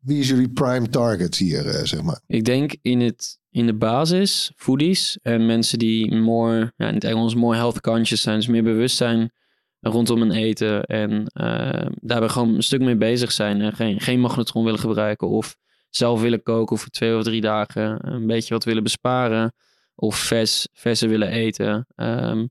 Wie 0.00 0.18
is 0.20 0.28
jullie 0.28 0.48
prime 0.48 0.88
target 0.88 1.36
hier, 1.36 1.80
zeg 1.86 2.02
maar? 2.02 2.20
Ik 2.26 2.44
denk 2.44 2.74
in, 2.82 3.00
het, 3.00 3.38
in 3.50 3.66
de 3.66 3.74
basis, 3.74 4.52
foodies 4.56 5.18
en 5.22 5.46
mensen 5.46 5.78
die 5.78 6.14
more, 6.14 6.72
ja, 6.76 6.88
in 6.88 6.94
het 6.94 7.04
Engels 7.04 7.34
more 7.34 7.56
health 7.56 7.80
conscious 7.80 8.22
zijn, 8.22 8.36
dus 8.36 8.46
meer 8.46 8.62
bewust 8.62 8.96
zijn 8.96 9.32
rondom 9.80 10.20
hun 10.20 10.30
eten 10.30 10.84
en 10.84 11.26
eh, 11.26 11.86
daarbij 11.94 12.28
gewoon 12.28 12.54
een 12.54 12.62
stuk 12.62 12.80
mee 12.80 12.96
bezig 12.96 13.32
zijn 13.32 13.60
en 13.60 13.72
geen, 13.72 14.00
geen 14.00 14.20
magnetron 14.20 14.64
willen 14.64 14.80
gebruiken 14.80 15.28
of 15.28 15.56
zelf 15.88 16.20
willen 16.20 16.42
koken 16.42 16.78
voor 16.78 16.88
twee 16.88 17.16
of 17.16 17.22
drie 17.22 17.40
dagen, 17.40 18.12
een 18.12 18.26
beetje 18.26 18.54
wat 18.54 18.64
willen 18.64 18.82
besparen 18.82 19.52
of 19.94 20.16
vers, 20.16 20.68
verse 20.72 21.08
willen 21.08 21.28
eten. 21.28 21.86
Ehm, 21.94 22.46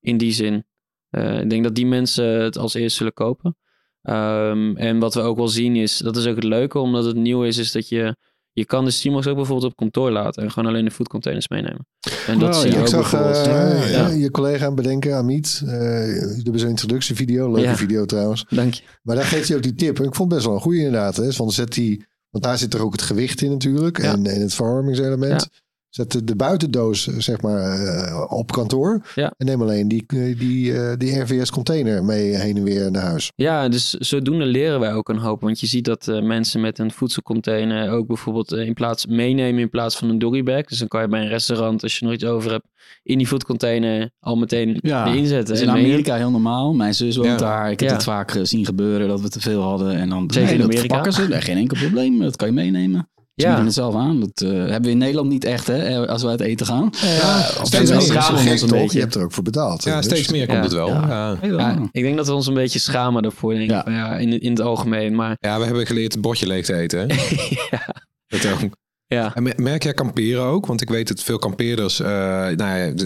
in 0.00 0.16
die 0.16 0.32
zin. 0.32 0.64
Eh, 1.10 1.40
ik 1.40 1.50
denk 1.50 1.64
dat 1.64 1.74
die 1.74 1.86
mensen 1.86 2.24
het 2.24 2.58
als 2.58 2.74
eerst 2.74 2.96
zullen 2.96 3.12
kopen. 3.12 3.56
Ehm, 4.02 4.76
en 4.76 4.98
wat 4.98 5.14
we 5.14 5.20
ook 5.20 5.36
wel 5.36 5.48
zien 5.48 5.76
is, 5.76 5.98
dat 5.98 6.16
is 6.16 6.26
ook 6.26 6.34
het 6.34 6.44
leuke, 6.44 6.78
omdat 6.78 7.04
het 7.04 7.16
nieuw 7.16 7.44
is, 7.44 7.56
is 7.56 7.72
dat 7.72 7.88
je, 7.88 8.16
je 8.52 8.64
kan 8.64 8.84
de 8.84 8.90
Steambox 8.90 9.26
ook 9.26 9.36
bijvoorbeeld 9.36 9.70
op 9.72 9.76
kantoor 9.76 10.10
laten 10.10 10.42
en 10.42 10.50
gewoon 10.50 10.68
alleen 10.68 10.84
de 10.84 10.90
foodcontainers 10.90 11.48
meenemen. 11.48 11.86
En 12.26 12.38
dat 12.38 12.54
Oh, 12.54 12.60
zie 12.60 12.70
je 12.70 12.76
ook 12.76 12.82
Ik 12.82 12.88
zag 12.88 13.10
bijvoorbeeld. 13.10 13.46
eh, 13.46 13.92
ja. 13.92 14.08
je 14.08 14.30
collega 14.30 14.66
aan 14.66 14.74
bedenken, 14.74 15.16
Amit. 15.16 15.62
eh 15.66 15.72
jullie 16.06 16.42
hebben 16.42 16.60
zo'n 16.60 16.68
introductievideo. 16.68 17.46
Leuke 17.52 17.68
Ja. 17.68 17.76
video 17.76 18.04
trouwens. 18.04 18.46
Dank 18.48 18.74
je. 18.74 18.82
Maar 19.02 19.16
daar 19.16 19.24
geeft 19.24 19.48
hij 19.48 19.56
ook 19.56 19.62
die 19.62 19.74
tip. 19.74 19.98
En 19.98 20.04
ik 20.04 20.14
vond 20.14 20.28
het 20.32 20.34
best 20.34 20.44
wel 20.46 20.54
een 20.54 20.60
goede 20.62 20.78
inderdaad. 20.78 21.16
Hè. 21.16 21.32
Van 21.32 21.50
zet 21.50 21.72
die, 21.72 22.04
want 22.30 22.44
daar 22.44 22.58
zit 22.58 22.74
er 22.74 22.82
ook 22.82 22.92
het 22.92 23.02
gewicht 23.02 23.40
in 23.42 23.50
natuurlijk. 23.50 24.02
Ja. 24.02 24.12
En, 24.12 24.26
en 24.26 24.40
het 24.40 24.54
verwarmingselement. 24.54 25.48
Zet 25.90 26.20
de, 26.26 26.36
buitendoos 26.36 27.08
eh, 27.08 27.14
zeg 27.18 27.40
maar 27.40 27.80
eh, 27.80 28.24
op 28.28 28.52
kantoor. 28.52 29.00
Ja. 29.14 29.32
En 29.36 29.46
neem 29.46 29.62
alleen 29.62 29.88
die, 29.88 30.04
eh, 30.06 30.38
die, 30.38 30.72
eh, 30.78 30.96
die 30.96 31.20
RVS 31.20 31.50
container 31.50 32.04
mee 32.04 32.36
heen 32.36 32.56
en 32.56 32.62
weer 32.62 32.90
naar 32.90 33.02
huis. 33.02 33.32
Ja, 33.36 33.68
dus 33.68 33.90
zodoende 33.90 34.44
leren 34.44 34.80
wij 34.80 34.92
ook 34.94 35.08
een 35.08 35.18
hoop. 35.18 35.40
Want 35.40 35.60
je 35.60 35.66
ziet 35.66 35.84
dat 35.84 36.08
eh, 36.08 36.22
mensen 36.22 36.60
met 36.60 36.78
een 36.78 36.90
voedselcontainer 36.90 37.90
ook 37.90 38.06
bijvoorbeeld 38.06 38.52
in 38.52 38.74
plaats 38.74 39.06
meenemen 39.06 39.60
in 39.60 39.70
plaats 39.70 39.96
van 39.96 40.08
een 40.08 40.18
doggybag. 40.18 40.64
Dus 40.64 40.78
dan 40.78 40.88
kan 40.88 41.00
je 41.02 41.08
bij 41.08 41.20
een 41.20 41.28
restaurant, 41.28 41.82
als 41.82 41.98
je 41.98 42.04
nog 42.04 42.14
iets 42.14 42.24
over 42.24 42.50
hebt, 42.50 42.66
in 43.02 43.18
die 43.18 43.26
foodcontainer 43.26 44.10
al 44.20 44.36
meteen 44.36 44.78
Ja, 44.80 45.06
erin 45.06 45.18
Dat 45.20 45.28
zetten. 45.28 45.54
is 45.54 45.60
en 45.60 45.68
in. 45.68 45.74
Amerika 45.74 46.16
heel 46.16 46.30
normaal. 46.30 46.74
Mijn 46.74 46.94
zus 46.94 47.16
woont 47.16 47.28
Ja. 47.28 47.36
daar. 47.36 47.70
Ik 47.70 47.80
heb 47.80 47.88
Ja. 47.88 47.94
het 47.94 48.04
vaak 48.04 48.34
eh, 48.34 48.42
zien 48.44 48.64
gebeuren 48.64 49.08
dat 49.08 49.20
we 49.20 49.28
te 49.28 49.40
veel 49.40 49.62
hadden. 49.62 49.94
En 49.94 50.08
dan 50.08 50.30
Zeker 50.30 50.48
nee, 50.48 50.58
in 50.58 50.64
Amerika. 50.64 50.94
pakken 50.94 51.12
ze. 51.12 51.28
Nee, 51.28 51.40
geen 51.40 51.56
enkel 51.56 51.78
probleem. 51.78 52.18
Dat 52.18 52.36
kan 52.36 52.48
je 52.48 52.54
meenemen. 52.54 53.08
Ze 53.40 53.46
Ja. 53.46 53.52
bieden 53.52 53.64
het 53.66 53.74
zelf 53.74 53.94
aan. 53.94 54.20
Dat 54.20 54.40
eh, 54.40 54.48
hebben 54.50 54.82
we 54.82 54.90
in 54.90 54.98
Nederland 54.98 55.28
niet 55.28 55.44
echt, 55.44 55.66
hè, 55.66 56.06
als 56.08 56.22
we 56.22 56.28
uit 56.28 56.40
eten 56.40 56.66
gaan. 56.66 56.90
Ja, 57.00 57.40
steeds 57.40 57.68
steeds 57.68 57.90
meer. 57.90 57.98
meer. 57.98 58.06
Schamen 58.06 58.34
we 58.34 58.40
Gek, 58.42 58.52
ons 58.52 58.62
een 58.62 58.68
toch? 58.68 58.92
Je 58.92 59.00
hebt 59.00 59.14
er 59.14 59.22
ook 59.22 59.32
voor 59.32 59.42
betaald. 59.42 59.82
Ja, 59.84 59.96
Dus- 59.96 60.04
steeds 60.04 60.28
meer 60.30 60.46
komt 60.46 60.56
Ja. 60.58 60.62
het 60.64 60.72
wel. 60.72 60.88
Ja. 60.88 61.38
Ja. 61.42 61.46
Ja, 61.58 61.88
ik 61.92 62.02
denk 62.02 62.16
dat 62.16 62.26
we 62.26 62.32
ons 62.32 62.46
een 62.46 62.54
beetje 62.54 62.78
schamen 62.78 63.22
daarvoor, 63.22 63.52
denk 63.52 63.64
ik. 63.64 63.70
Ja. 63.70 63.82
Van, 63.82 63.92
Ja, 63.92 64.16
in, 64.18 64.40
in 64.40 64.50
het 64.50 64.60
algemeen. 64.60 65.14
Maar 65.14 65.36
Ja, 65.40 65.58
we 65.58 65.64
hebben 65.64 65.86
geleerd 65.86 66.12
het 66.12 66.20
bordje 66.20 66.46
leeg 66.46 66.64
te 66.64 66.74
eten. 66.74 66.98
Hè? 66.98 67.06
ja, 67.70 67.94
Dat 68.26 68.46
ook. 68.52 68.70
ja. 69.06 69.34
En 69.34 69.42
me- 69.42 69.52
merk 69.56 69.82
jij 69.82 69.94
kamperen 69.94 70.42
ook? 70.42 70.66
Want 70.66 70.80
ik 70.80 70.88
weet 70.88 71.08
dat 71.08 71.22
veel 71.22 71.38
kampeerders... 71.38 72.00
eh, 72.00 72.06
nou 72.08 72.56
ja, 72.56 72.74
ik 72.76 72.98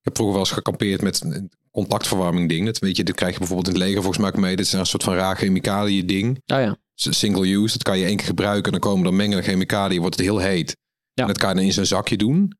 heb 0.00 0.14
vroeger 0.16 0.34
wel 0.36 0.44
eens 0.44 0.50
gekampeerd 0.54 1.02
met 1.02 1.20
een 1.24 1.50
contactverwarming 1.70 2.48
ding. 2.48 2.66
Dat, 2.66 2.78
weet 2.78 2.96
je, 2.96 3.04
dat 3.04 3.14
krijg 3.14 3.32
je 3.32 3.38
bijvoorbeeld 3.38 3.68
in 3.68 3.74
het 3.74 3.82
leger 3.82 4.02
volgens 4.02 4.22
mij 4.22 4.32
ook 4.32 4.38
mee. 4.40 4.56
Dit 4.56 4.66
is 4.66 4.72
een 4.72 4.86
soort 4.86 5.02
van 5.02 5.14
raar 5.14 5.36
chemicaliën 5.36 6.06
ding. 6.06 6.28
Oh 6.46 6.60
ja. 6.60 6.76
Single 6.94 7.48
use, 7.52 7.72
dat 7.72 7.82
kan 7.82 7.98
je 7.98 8.04
één 8.04 8.16
keer 8.16 8.26
gebruiken. 8.26 8.64
En 8.64 8.80
dan 8.80 8.90
komen 8.90 9.06
er 9.06 9.14
mengende 9.14 9.42
chemicaliën, 9.42 10.00
wordt 10.00 10.16
het 10.16 10.24
heel 10.24 10.38
heet. 10.38 10.76
Ja. 11.12 11.22
En 11.22 11.26
dat 11.28 11.38
kan 11.38 11.48
je 11.48 11.54
dan 11.54 11.64
in 11.64 11.72
zo'n 11.72 11.84
zakje 11.84 12.16
doen. 12.16 12.52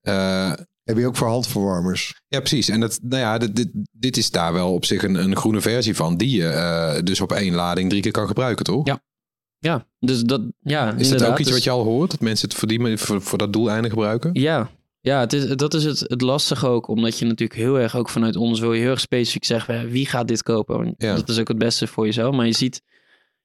Eh, 0.00 0.52
Heb 0.82 0.96
je 0.98 1.06
ook 1.06 1.16
voor 1.16 1.28
handverwarmers? 1.28 2.20
ja, 2.28 2.38
precies. 2.38 2.68
En 2.68 2.80
dat, 2.80 2.98
nou 3.02 3.22
ja, 3.22 3.38
dit, 3.38 3.56
dit, 3.56 3.68
dit 3.92 4.16
is 4.16 4.30
daar 4.30 4.52
wel 4.52 4.72
op 4.74 4.84
zich 4.84 5.02
een, 5.02 5.14
een 5.14 5.36
groene 5.36 5.60
versie 5.60 5.94
van. 5.96 6.16
Die 6.16 6.36
je 6.36 6.48
eh, 6.48 7.02
dus 7.02 7.20
op 7.20 7.32
één 7.32 7.54
lading 7.54 7.90
drie 7.90 8.02
keer 8.02 8.12
kan 8.12 8.26
gebruiken, 8.26 8.64
toch? 8.64 8.86
Ja, 8.86 9.02
Ja, 9.58 9.86
dus 9.98 10.22
dat, 10.22 10.40
ja, 10.60 10.92
Is 10.94 11.08
dat 11.08 11.24
ook 11.24 11.38
iets 11.38 11.48
Dus- 11.48 11.52
wat 11.56 11.64
je 11.64 11.70
al 11.70 11.84
hoort? 11.84 12.10
Dat 12.10 12.20
mensen 12.20 12.48
het 12.48 12.58
voor, 12.58 12.68
die, 12.68 12.98
voor, 12.98 13.22
voor 13.22 13.38
dat 13.38 13.52
doeleinde 13.52 13.88
gebruiken? 13.88 14.30
Ja, 14.32 14.70
ja 15.00 15.20
het 15.20 15.32
is, 15.32 15.46
dat 15.46 15.74
is 15.74 15.84
het, 15.84 16.00
het 16.00 16.20
lastige 16.20 16.66
ook. 16.66 16.88
Omdat 16.88 17.18
je 17.18 17.24
natuurlijk 17.24 17.60
heel 17.60 17.78
erg, 17.78 17.96
ook 17.96 18.08
vanuit 18.08 18.36
ons, 18.36 18.60
wil 18.60 18.72
je 18.72 18.80
heel 18.80 18.90
erg 18.90 19.00
specifiek 19.00 19.44
zeggen... 19.44 19.90
wie 19.90 20.06
gaat 20.06 20.28
dit 20.28 20.42
kopen? 20.42 20.94
Ja. 20.98 21.14
Dat 21.14 21.28
is 21.28 21.38
ook 21.38 21.48
het 21.48 21.58
beste 21.58 21.86
voor 21.86 22.04
jezelf. 22.06 22.34
Maar 22.36 22.46
je 22.46 22.52
ziet, 22.52 22.82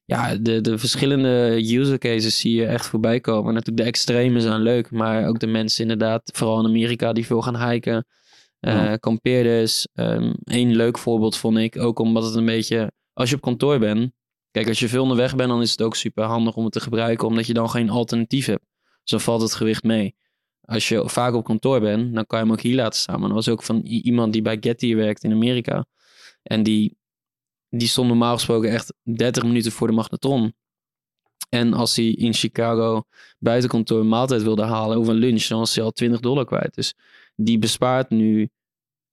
ja, 0.06 0.36
de, 0.36 0.62
de 0.62 0.78
verschillende 0.78 1.62
user 1.78 1.98
cases 1.98 2.40
zie 2.40 2.56
je 2.56 2.66
echt 2.66 2.86
voorbij 2.86 3.20
komen. 3.20 3.54
Natuurlijk, 3.54 3.78
de 3.78 3.84
extreme 3.84 4.40
zijn 4.40 4.62
leuk. 4.62 4.92
Maar 4.92 5.28
ook 5.28 5.40
de 5.40 5.48
mensen 5.48 5.82
inderdaad, 5.82 6.32
vooral 6.34 6.60
in 6.60 6.66
Amerika, 6.66 7.14
die 7.14 7.26
veel 7.26 7.42
gaan 7.42 7.70
hiken. 7.70 8.06
Ja. 8.60 8.98
kampeerders. 8.98 9.88
Eén 10.44 10.76
leuk 10.76 10.98
voorbeeld 10.98 11.38
vond 11.38 11.58
ik, 11.58 11.80
ook 11.80 12.00
omdat 12.00 12.24
het 12.24 12.36
een 12.36 12.46
beetje... 12.46 12.92
Als 13.14 13.30
je 13.30 13.36
op 13.36 13.42
kantoor 13.42 13.80
bent... 13.80 14.12
Kijk, 14.52 14.68
als 14.68 14.80
je 14.80 14.88
veel 14.88 15.02
onderweg 15.02 15.36
bent, 15.36 15.50
dan 15.50 15.62
is 15.62 15.72
het 15.72 15.82
ook 15.82 15.96
super 15.96 16.24
handig 16.24 16.56
om 16.56 16.64
het 16.64 16.74
te 16.74 16.80
gebruiken. 16.80 17.28
Omdat 17.28 17.48
je 17.48 17.54
dan 17.54 17.70
geen 17.70 17.90
alternatief 17.90 18.46
hebt. 18.46 18.66
Dus 18.82 19.12
dan 19.12 19.22
valt 19.22 19.42
het 19.42 19.54
gewicht 19.54 19.84
mee 19.84 20.16
als 20.66 20.88
je 20.88 21.10
vaak 21.10 21.34
op 21.34 21.44
kantoor 21.44 21.80
bent, 21.80 22.14
dan 22.14 22.26
kan 22.26 22.40
je 22.40 22.46
hem 22.46 22.54
ook 22.54 22.62
hier 22.62 22.76
laten 22.76 23.00
staan. 23.00 23.20
Maar 23.20 23.28
dat 23.28 23.38
was 23.38 23.50
ook 23.50 23.64
van 23.64 23.82
iemand 23.82 24.34
die 24.34 24.42
bij 24.42 24.58
Getty 24.60 24.96
werkt 24.96 25.24
in 25.24 25.32
Amerika. 25.32 25.86
En 26.44 26.64
die, 26.64 26.98
die 27.70 27.88
stond 27.88 28.08
normaal 28.08 28.34
gesproken 28.34 28.70
echt 28.72 28.94
30 29.04 29.44
minuten 29.44 29.72
voor 29.72 29.88
de 29.88 29.94
magnetron. 29.94 30.54
En 31.50 31.74
als 31.74 31.96
hij 31.96 32.06
in 32.06 32.34
Chicago 32.34 33.04
buiten 33.40 33.70
kantoor 33.70 34.00
een 34.00 34.08
maaltijd 34.08 34.44
wilde 34.44 34.64
halen 34.64 34.98
of 34.98 35.08
een 35.08 35.16
lunch, 35.16 35.44
dan 35.48 35.60
was 35.60 35.76
hij 35.76 35.84
al 35.84 35.92
20 35.92 36.20
dollar 36.20 36.46
kwijt. 36.46 36.76
Dus 36.76 36.94
die 37.36 37.60
bespaart 37.60 38.10
nu 38.10 38.50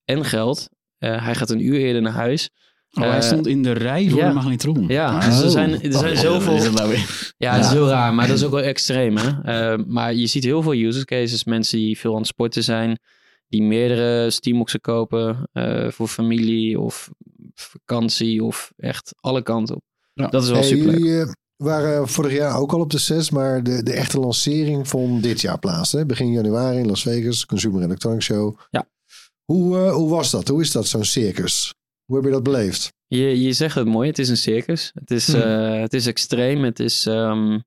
en 0.04 0.24
geld. 0.24 0.68
Eh, 0.98 1.24
hij 1.24 1.34
gaat 1.34 1.50
een 1.50 1.66
uur 1.66 1.78
eerder 1.78 2.02
naar 2.02 2.12
huis. 2.12 2.50
Oh, 2.94 3.02
hij 3.02 3.16
Eh, 3.16 3.20
stond 3.22 3.46
in 3.46 3.62
de 3.62 3.72
rij 3.72 4.08
voor 4.08 4.18
ja. 4.18 4.28
de 4.28 4.34
magnetron. 4.34 4.86
Ja, 4.88 5.14
Oh. 5.14 5.24
dus 5.24 5.40
er 5.42 5.50
zijn- 5.50 5.82
er 5.82 5.92
zijn 5.92 6.12
Oh, 6.12 6.18
zoveel- 6.18 6.58
dat 6.62 6.72
nou 6.72 6.88
weer? 6.90 7.32
Ja, 7.36 7.54
het 7.56 7.64
is 7.64 7.70
heel 7.70 7.88
raar, 7.88 8.14
maar 8.14 8.26
dat 8.26 8.36
is 8.36 8.44
ook 8.44 8.50
wel 8.52 8.60
extreem. 8.62 9.16
Hè? 9.16 9.30
Eh, 9.42 9.84
maar 9.86 10.14
je 10.14 10.26
ziet 10.26 10.44
heel 10.44 10.62
veel 10.62 10.72
use 10.74 11.04
cases. 11.04 11.44
Mensen 11.44 11.78
die 11.78 11.98
veel 11.98 12.12
aan 12.12 12.18
het 12.18 12.26
sporten 12.26 12.64
zijn. 12.64 12.98
Die 13.48 13.62
meerdere 13.62 14.30
Steamboxen 14.30 14.80
kopen. 14.80 15.48
eh, 15.52 15.88
voor 15.90 16.08
familie 16.08 16.80
of 16.80 17.10
vakantie 17.54 18.44
of 18.44 18.72
echt 18.76 19.14
alle 19.20 19.42
kanten 19.42 19.74
op. 19.76 19.82
Ja. 20.14 20.26
Dat 20.28 20.42
is 20.42 20.48
wel 20.50 20.58
Hey, 20.58 20.68
super 20.68 20.90
jullie 20.98 21.20
eh, 21.20 21.32
waren 21.56 22.08
vorig 22.08 22.32
jaar 22.32 22.58
ook 22.58 22.72
al 22.72 22.80
op 22.80 22.90
de 22.90 22.98
6, 22.98 23.30
maar 23.30 23.62
de, 23.62 23.82
de 23.82 23.92
echte 23.92 24.20
lancering 24.20 24.88
vond 24.88 25.22
dit 25.22 25.40
jaar 25.40 25.58
plaats. 25.58 25.92
Hè? 25.92 26.06
Begin 26.06 26.32
januari 26.32 26.78
in 26.78 26.86
Las 26.86 27.02
Vegas, 27.02 27.46
Consumer 27.46 27.82
Electronics 27.82 28.24
Show. 28.24 28.58
Ja. 28.70 28.88
Hoe, 29.44 29.78
eh, 29.78 29.92
hoe 29.92 30.10
was 30.10 30.30
dat? 30.30 30.48
Hoe 30.48 30.60
is 30.60 30.70
dat, 30.70 30.86
zo'n 30.86 31.04
circus? 31.04 31.74
Hoe 32.04 32.16
heb 32.16 32.24
je 32.24 32.30
dat 32.32 32.42
beleefd? 32.42 32.92
Je, 33.06 33.40
je 33.42 33.52
zegt 33.52 33.74
het 33.74 33.86
mooi, 33.86 34.08
het 34.08 34.18
is 34.18 34.28
een 34.28 34.36
circus. 34.36 34.90
Het 34.94 35.10
is, 35.10 35.26
Hm. 35.32 35.36
eh, 35.36 35.80
het 35.80 35.92
is 35.94 36.06
extreem. 36.06 36.62
Het 36.64 36.80
is, 36.80 37.06
ehm, 37.06 37.58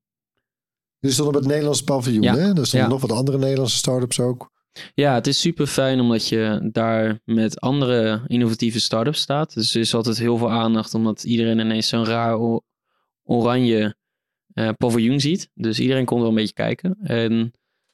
Jullie 0.98 1.16
stonden 1.16 1.34
op 1.34 1.40
het 1.40 1.48
Nederlandse 1.50 1.84
paviljoen, 1.84 2.22
Ja. 2.22 2.34
hè? 2.34 2.40
Er 2.40 2.66
stonden 2.66 2.88
Ja. 2.88 2.94
nog 2.94 3.00
wat 3.00 3.12
andere 3.12 3.38
Nederlandse 3.38 3.76
start-ups 3.76 4.20
ook. 4.20 4.50
Ja, 4.94 5.14
het 5.14 5.26
is 5.26 5.40
super 5.40 5.66
fijn 5.66 6.00
omdat 6.00 6.28
je 6.28 6.68
daar 6.72 7.20
met 7.24 7.60
andere 7.60 8.22
innovatieve 8.26 8.80
start-ups 8.80 9.20
staat. 9.20 9.54
Dus 9.54 9.74
er 9.74 9.80
is 9.80 9.94
altijd 9.94 10.18
heel 10.18 10.36
veel 10.36 10.50
aandacht 10.50 10.94
omdat 10.94 11.24
iedereen 11.24 11.58
ineens 11.58 11.88
zo'n 11.88 12.04
raar 12.04 12.60
oranje 13.24 13.96
eh, 14.54 14.68
paviljoen 14.76 15.20
ziet. 15.20 15.50
Dus 15.54 15.80
iedereen 15.80 16.04
komt 16.04 16.20
wel 16.20 16.28
een 16.28 16.34
beetje 16.34 16.52
kijken. 16.54 16.96
En 17.02 17.52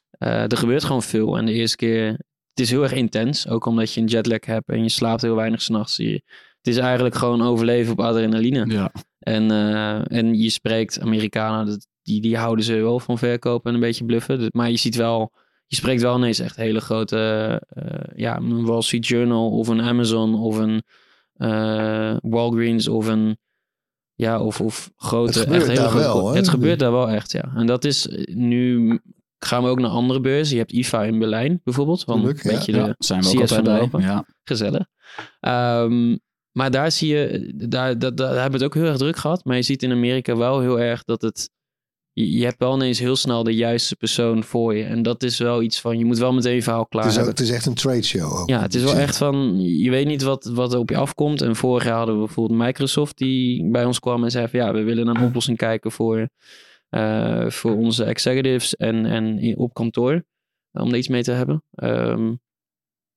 eh, 0.09 0.51
er 0.51 0.57
gebeurt 0.57 0.83
gewoon 0.83 1.03
veel. 1.03 1.37
En 1.37 1.45
de 1.45 1.51
eerste 1.51 1.75
keer, 1.77 2.07
het 2.49 2.59
is 2.59 2.69
heel 2.69 2.83
erg 2.83 2.93
intens. 2.93 3.47
Ook 3.47 3.65
omdat 3.65 3.93
je 3.93 4.01
een 4.01 4.07
jetlag 4.07 4.45
hebt 4.45 4.69
en 4.69 4.83
je 4.83 4.89
slaapt 4.89 5.21
heel 5.21 5.35
weinig 5.35 5.61
s'nachts. 5.61 5.95
Je- 5.97 6.23
Het 6.61 6.73
is 6.73 6.77
eigenlijk 6.81 7.15
gewoon 7.15 7.41
overleven 7.41 7.91
op 7.91 7.99
adrenaline. 7.99 8.65
Ja. 8.73 8.91
En, 9.19 9.51
eh, 9.51 10.17
en 10.17 10.37
je 10.41 10.49
spreekt 10.49 10.99
Amerikanen, 11.01 11.85
die, 12.01 12.21
die 12.21 12.37
houden 12.37 12.65
ze 12.65 12.73
wel 12.75 12.99
van 12.99 13.17
verkopen 13.17 13.69
en 13.69 13.75
een 13.75 13.81
beetje 13.83 14.05
bluffen. 14.05 14.39
Dus- 14.39 14.49
Maar 14.51 14.69
je 14.69 14.77
ziet 14.77 14.95
wel, 14.95 15.31
je 15.75 15.79
spreekt 15.79 16.01
wel 16.01 16.17
ineens 16.17 16.39
echt 16.39 16.55
hele 16.55 16.79
grote, 16.81 17.17
eh, 17.69 17.83
ja, 18.15 18.37
een 18.37 18.65
Wall 18.65 18.81
Street 18.81 19.07
Journal 19.07 19.49
of 19.51 19.67
een 19.67 19.81
Amazon 19.81 20.35
of 20.35 20.57
een 20.57 20.83
eh, 21.33 22.15
Walgreens 22.21 22.87
of 22.87 23.07
een, 23.07 23.37
ja, 24.13 24.39
of, 24.41 24.61
of 24.61 24.91
grote, 24.95 25.31
Het 25.31 25.37
gebeurt 25.39 25.61
echt 25.61 25.69
hele 25.69 25.81
daar 25.81 25.89
grote- 25.89 26.05
wel, 26.05 26.29
hè? 26.29 26.35
Het 26.35 26.49
gebeurt 26.49 26.79
daar 26.79 26.91
wel 26.91 27.09
echt, 27.09 27.31
ja. 27.31 27.51
En 27.55 27.65
dat 27.65 27.85
is 27.85 28.07
eh, 28.07 28.35
nu 28.35 28.99
gaan 29.39 29.63
we 29.63 29.69
ook 29.69 29.79
naar 29.79 29.89
andere 29.89 30.21
beurzen. 30.21 30.53
Je 30.55 30.61
hebt 30.61 30.71
IFA 30.73 31.03
in 31.03 31.19
Berlijn 31.19 31.61
bijvoorbeeld, 31.63 32.03
van 32.03 32.25
een 32.25 32.35
ja. 32.41 32.51
beetje 32.51 32.71
Ja, 32.75 32.85
de 32.85 32.95
zijn 32.97 33.21
we 33.21 33.27
ook 33.27 33.33
CS 33.33 33.37
van 33.37 33.41
altijd 33.57 33.63
bij. 33.63 33.73
Europa 33.75 33.99
Ja. 33.99 34.25
gezellig. 34.43 34.85
Ehm, 35.39 36.17
maar 36.51 36.71
daar 36.71 36.91
zie 36.91 37.15
je, 37.15 37.53
daar, 37.69 37.99
daar, 37.99 38.15
daar 38.15 38.27
hebben 38.33 38.51
we 38.51 38.55
het 38.57 38.63
ook 38.63 38.73
heel 38.73 38.85
erg 38.91 38.97
druk 38.97 39.17
gehad. 39.17 39.45
Maar 39.45 39.55
je 39.55 39.61
ziet 39.61 39.83
in 39.83 39.91
Amerika 39.91 40.37
wel 40.37 40.59
heel 40.59 40.79
erg 40.79 41.03
dat 41.03 41.21
het, 41.21 41.49
je, 42.13 42.43
hebt 42.43 42.59
wel 42.59 42.75
ineens 42.75 42.99
heel 42.99 43.15
snel 43.15 43.43
de 43.43 43.55
juiste 43.55 43.95
persoon 43.95 44.43
voor 44.43 44.75
je. 44.75 44.83
En 44.83 45.01
dat 45.01 45.23
is 45.23 45.37
wel 45.39 45.61
iets 45.61 45.81
van, 45.81 45.97
je 45.97 46.05
moet 46.05 46.17
wel 46.17 46.33
meteen 46.33 46.55
je 46.55 46.63
verhaal 46.63 46.85
klaar 46.87 47.03
Het 47.03 47.13
is, 47.13 47.19
ook- 47.19 47.27
het 47.27 47.39
is 47.39 47.49
echt 47.49 47.65
een 47.65 47.73
trade 47.73 48.01
show 48.03 48.33
ook. 48.39 48.49
Ja, 48.49 48.61
het 48.61 48.75
is 48.75 48.83
wel 48.83 48.95
echt 48.95 49.17
van, 49.17 49.61
je 49.61 49.89
weet 49.89 50.07
niet 50.07 50.21
wat, 50.21 50.45
wat 50.53 50.73
er 50.73 50.79
op 50.79 50.89
je 50.89 50.97
afkomt. 50.97 51.41
En 51.41 51.55
vorig 51.55 51.83
jaar 51.83 51.97
hadden 51.97 52.15
we 52.19 52.25
bijvoorbeeld 52.25 52.59
Microsoft 52.59 53.17
die 53.17 53.69
bij 53.71 53.85
ons 53.85 53.99
kwam 53.99 54.23
en 54.23 54.31
zei 54.31 54.47
van, 54.47 54.59
ja, 54.59 54.73
we 54.73 54.83
willen 54.83 55.05
naar 55.05 55.15
een 55.15 55.27
oplossing 55.27 55.57
kijken 55.57 55.91
voor, 55.91 56.29
eh, 56.89 57.49
voor 57.49 57.75
onze 57.75 58.03
executives 58.03 58.75
en, 58.75 59.05
en 59.05 59.57
op 59.57 59.73
kantoor. 59.73 60.23
Om 60.71 60.89
er 60.89 60.97
iets 60.97 61.07
mee 61.07 61.23
te 61.23 61.31
hebben. 61.31 61.63
Ehm, 61.71 62.33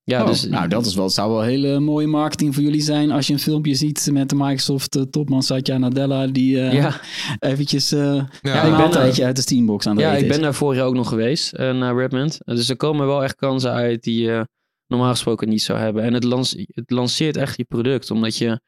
Ja, 0.09 0.21
Oh, 0.23 0.27
dus 0.27 0.45
nou, 0.45 0.69
dat 0.69 0.87
is 0.87 0.95
wel, 0.95 1.05
het 1.05 1.13
zou 1.15 1.31
wel 1.33 1.43
hele 1.43 1.81
mooie 1.81 2.07
marketing 2.07 2.55
voor 2.55 2.63
jullie 2.63 2.81
zijn 2.81 3.11
als 3.11 3.27
je 3.27 3.33
een 3.33 3.39
filmpje 3.39 3.75
ziet 3.75 4.09
met 4.13 4.29
de 4.29 4.35
Microsoft 4.35 4.97
eh, 4.97 5.03
topman 5.03 5.43
Satya 5.43 5.79
Nadella 5.79 6.27
die 6.27 6.61
eh, 6.61 6.73
ja, 6.73 7.01
eventjes 7.51 7.93
eh 7.93 8.01
Ja, 8.01 8.15
een 8.15 8.25
ik 8.57 8.63
ben 8.63 8.71
maaltijdje 8.71 9.25
uit 9.25 9.37
de 9.37 9.43
Steambox 9.43 9.87
aan 9.87 9.97
de 9.97 10.03
ja, 10.03 10.13
ik 10.13 10.29
ben 10.29 10.41
daar 10.41 10.55
vorig 10.55 10.77
jaar 10.79 10.87
ook 10.87 10.95
nog 10.95 11.09
geweest 11.09 11.53
eh, 11.53 11.73
naar 11.79 11.97
Redmond. 11.97 12.39
Dus 12.45 12.69
er 12.69 12.77
komen 12.77 13.07
wel 13.07 13.23
echt 13.25 13.35
kansen 13.37 13.71
uit 13.73 14.03
die 14.03 14.23
je 14.23 14.49
normaal 14.87 15.11
gesproken 15.11 15.49
niet 15.49 15.63
zou 15.63 15.79
hebben. 15.79 16.03
En 16.03 16.13
het, 16.15 16.25
lance- 16.25 16.67
het 16.69 16.91
lanceert 16.91 17.37
echt 17.37 17.57
je 17.57 17.65
product, 17.65 18.11
omdat 18.11 18.37
je... 18.37 18.61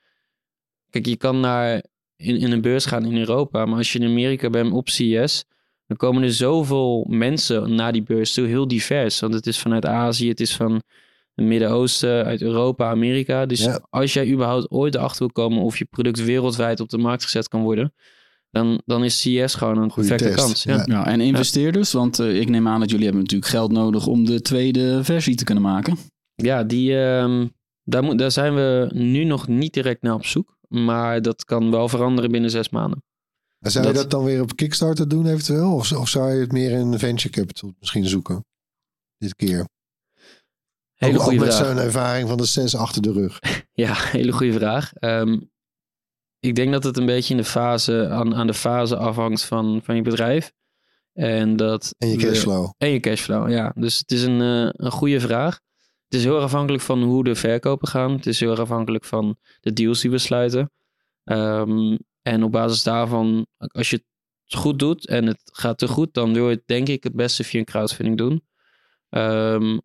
Kijk, 0.91 1.07
je 1.07 1.17
kan 1.17 1.41
naar 1.41 1.83
in, 2.17 2.37
in 2.37 2.53
een 2.53 2.61
beurs 2.61 2.85
gaan 2.87 3.05
in 3.05 3.17
Europa, 3.17 3.67
maar 3.67 3.79
als 3.79 3.93
je 3.93 3.99
in 3.99 4.09
Amerika 4.09 4.51
bent 4.51 4.73
op 4.73 4.89
CES, 4.89 5.45
dan 5.87 5.97
komen 5.97 6.23
er 6.23 6.33
zoveel 6.33 7.07
mensen 7.09 7.75
naar 7.75 7.93
die 7.93 8.03
beurs 8.03 8.33
toe, 8.33 8.47
heel 8.47 8.69
divers. 8.69 9.21
Want 9.21 9.35
het 9.35 9.47
is 9.47 9.59
vanuit 9.59 9.87
Azië, 9.87 10.29
het 10.29 10.41
is 10.41 10.57
van 10.57 10.83
het 11.39 11.47
Midden-Oosten, 11.47 12.25
uit 12.25 12.43
Europa, 12.43 12.91
Amerika. 12.91 13.47
Dus 13.47 13.65
Ja. 13.65 13.87
als 13.91 14.13
jij 14.13 14.31
überhaupt 14.31 14.71
ooit 14.71 14.95
erachter 14.95 15.19
wil 15.19 15.33
komen 15.33 15.63
of 15.63 15.79
je 15.79 15.85
product 15.85 16.25
wereldwijd 16.25 16.81
op 16.81 16.89
de 16.89 16.99
markt 16.99 17.23
gezet 17.23 17.49
kan 17.49 17.63
worden, 17.63 17.95
dan, 18.51 18.83
dan 18.85 19.05
is 19.05 19.21
CES 19.21 19.55
gewoon 19.55 19.79
een 19.79 19.91
Goeie 19.91 20.09
perfecte 20.09 20.35
kans. 20.43 20.63
Ja. 20.63 20.75
ja. 20.77 20.83
Ja, 20.87 21.07
en 21.07 21.21
investeerders, 21.21 21.93
want 21.93 22.19
eh, 22.19 22.41
ik 22.41 22.49
neem 22.49 22.69
aan 22.69 22.81
dat 22.81 22.91
jullie 22.91 23.05
hebben 23.05 23.23
natuurlijk 23.23 23.51
geld 23.51 23.73
nodig 23.73 24.07
om 24.07 24.25
de 24.25 24.41
tweede 24.43 25.05
versie 25.05 25.35
te 25.35 25.45
kunnen 25.45 25.63
maken. 25.65 25.97
Ja, 26.35 26.65
die, 26.65 26.99
ehm, 27.05 27.47
daar, 27.85 28.03
moet, 28.03 28.19
daar 28.19 28.31
zijn 28.31 28.55
we 28.55 28.91
nu 28.95 29.25
nog 29.25 29.49
niet 29.49 29.73
direct 29.73 30.03
naar 30.03 30.15
op 30.15 30.25
zoek. 30.27 30.57
Maar 30.69 31.23
dat 31.23 31.45
kan 31.45 31.71
wel 31.71 31.89
veranderen 31.89 32.31
binnen 32.31 32.51
zes 32.51 32.69
maanden. 32.69 33.03
Maar 33.59 33.71
zou 33.71 33.87
je 33.87 33.93
Dat- 33.93 34.03
dat 34.03 34.11
dan 34.11 34.25
weer 34.25 34.43
op 34.43 34.57
Kickstarter 34.57 35.09
doen 35.09 35.27
eventueel? 35.27 35.75
Of, 35.75 35.93
of 35.93 36.09
zou 36.09 36.33
je 36.35 36.41
het 36.41 36.53
meer 36.53 36.71
in 36.71 36.99
venture 36.99 37.31
capital 37.35 37.73
misschien 37.79 38.07
zoeken? 38.07 38.45
Dit 39.19 39.35
keer. 39.35 39.67
Hele 40.99 41.13
ook, 41.13 41.19
ook 41.19 41.25
goede 41.25 41.45
met 41.45 41.55
vraag. 41.55 41.67
zo'n 41.67 41.79
ervaring 41.79 42.29
van 42.29 42.37
de 42.37 42.45
zes 42.45 42.77
achter 42.77 43.03
de 43.03 43.13
rug. 43.13 43.39
Ja, 43.73 43.95
hele 43.95 44.33
goede 44.33 44.53
vraag. 44.53 44.93
Ehm, 44.93 45.41
ik 46.41 46.55
denk 46.55 46.73
dat 46.73 46.85
het 46.85 46.97
een 46.97 47.07
beetje 47.07 47.35
in 47.35 47.41
de 47.41 47.47
fase, 47.47 48.09
aan, 48.09 48.35
aan 48.35 48.47
de 48.47 48.55
fase 48.55 48.97
afhangt 48.97 49.45
van, 49.45 49.81
van 49.85 49.97
je 49.97 50.03
bedrijf. 50.03 50.53
En, 51.13 51.57
dat 51.57 51.95
En 51.99 52.09
je 52.09 52.17
cashflow. 52.17 52.71
En 52.77 52.89
je 52.89 53.01
cashflow, 53.01 53.51
ja. 53.51 53.73
Dus 53.75 53.99
het 53.99 54.11
is 54.11 54.23
een, 54.23 54.41
eh, 54.41 54.69
een 54.73 54.91
goede 54.91 55.21
vraag. 55.21 55.61
Het 56.09 56.19
is 56.19 56.25
heel 56.25 56.35
erg 56.35 56.45
afhankelijk 56.45 56.83
van 56.83 57.03
hoe 57.03 57.25
de 57.25 57.35
verkopen 57.35 57.89
gaan. 57.89 58.13
Het 58.13 58.27
is 58.27 58.41
heel 58.41 58.51
erg 58.51 58.61
afhankelijk 58.61 59.05
van 59.05 59.39
de 59.61 59.73
deals 59.73 60.01
die 60.01 60.11
we 60.11 60.19
sluiten. 60.19 60.71
Ehm, 61.25 61.97
en 62.23 62.43
op 62.43 62.53
basis 62.53 62.83
daarvan, 62.83 63.47
als 63.57 63.91
je 63.91 63.97
het 63.97 64.05
goed 64.61 64.79
doet 64.79 65.07
en 65.07 65.27
het 65.27 65.41
gaat 65.45 65.79
te 65.79 65.89
goed, 65.89 66.15
dan 66.15 66.33
wil 66.33 66.49
je 66.49 66.55
het 66.55 66.67
denk 66.67 66.89
ik 66.89 67.03
het 67.03 67.15
beste 67.15 67.45
via 67.45 67.59
een 67.59 67.67
crowdfunding 67.67 68.19
doen. 68.19 68.43
Ehm, 69.09 69.79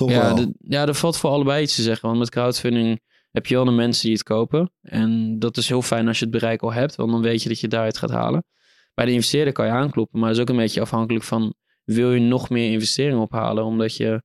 Toch 0.00 0.10
ja, 0.10 0.34
de- 0.34 0.54
ja, 0.58 0.86
er 0.86 0.94
valt 0.94 1.16
voor 1.16 1.30
allebei 1.30 1.62
iets 1.62 1.74
te 1.74 1.82
zeggen. 1.82 2.08
Want 2.08 2.20
met 2.20 2.30
crowdfunding 2.30 3.00
heb 3.30 3.46
je 3.46 3.54
wel 3.54 3.64
de 3.64 3.70
mensen 3.70 4.02
die 4.02 4.12
het 4.12 4.22
kopen. 4.22 4.72
En 4.82 5.38
dat 5.38 5.56
is 5.56 5.68
heel 5.68 5.82
fijn 5.82 6.08
als 6.08 6.18
je 6.18 6.24
het 6.24 6.32
bereik 6.34 6.62
al 6.62 6.72
hebt, 6.72 6.96
want 6.96 7.10
dan 7.10 7.22
weet 7.22 7.42
je 7.42 7.48
dat 7.48 7.56
je 7.56 7.62
het 7.62 7.74
daaruit 7.74 7.98
gaat 7.98 8.10
halen. 8.10 8.44
Bij 8.94 9.04
de 9.04 9.12
investeerder 9.12 9.52
kan 9.52 9.66
je 9.66 9.72
aankloppen, 9.72 10.18
maar 10.18 10.28
het 10.28 10.36
is 10.36 10.42
ook 10.42 10.48
een 10.48 10.56
beetje 10.56 10.80
afhankelijk 10.80 11.24
van 11.24 11.54
wil 11.84 12.12
je 12.12 12.20
nog 12.20 12.50
meer 12.50 12.72
investeringen 12.72 13.20
ophalen, 13.22 13.64
omdat 13.64 13.96
je 13.96 14.22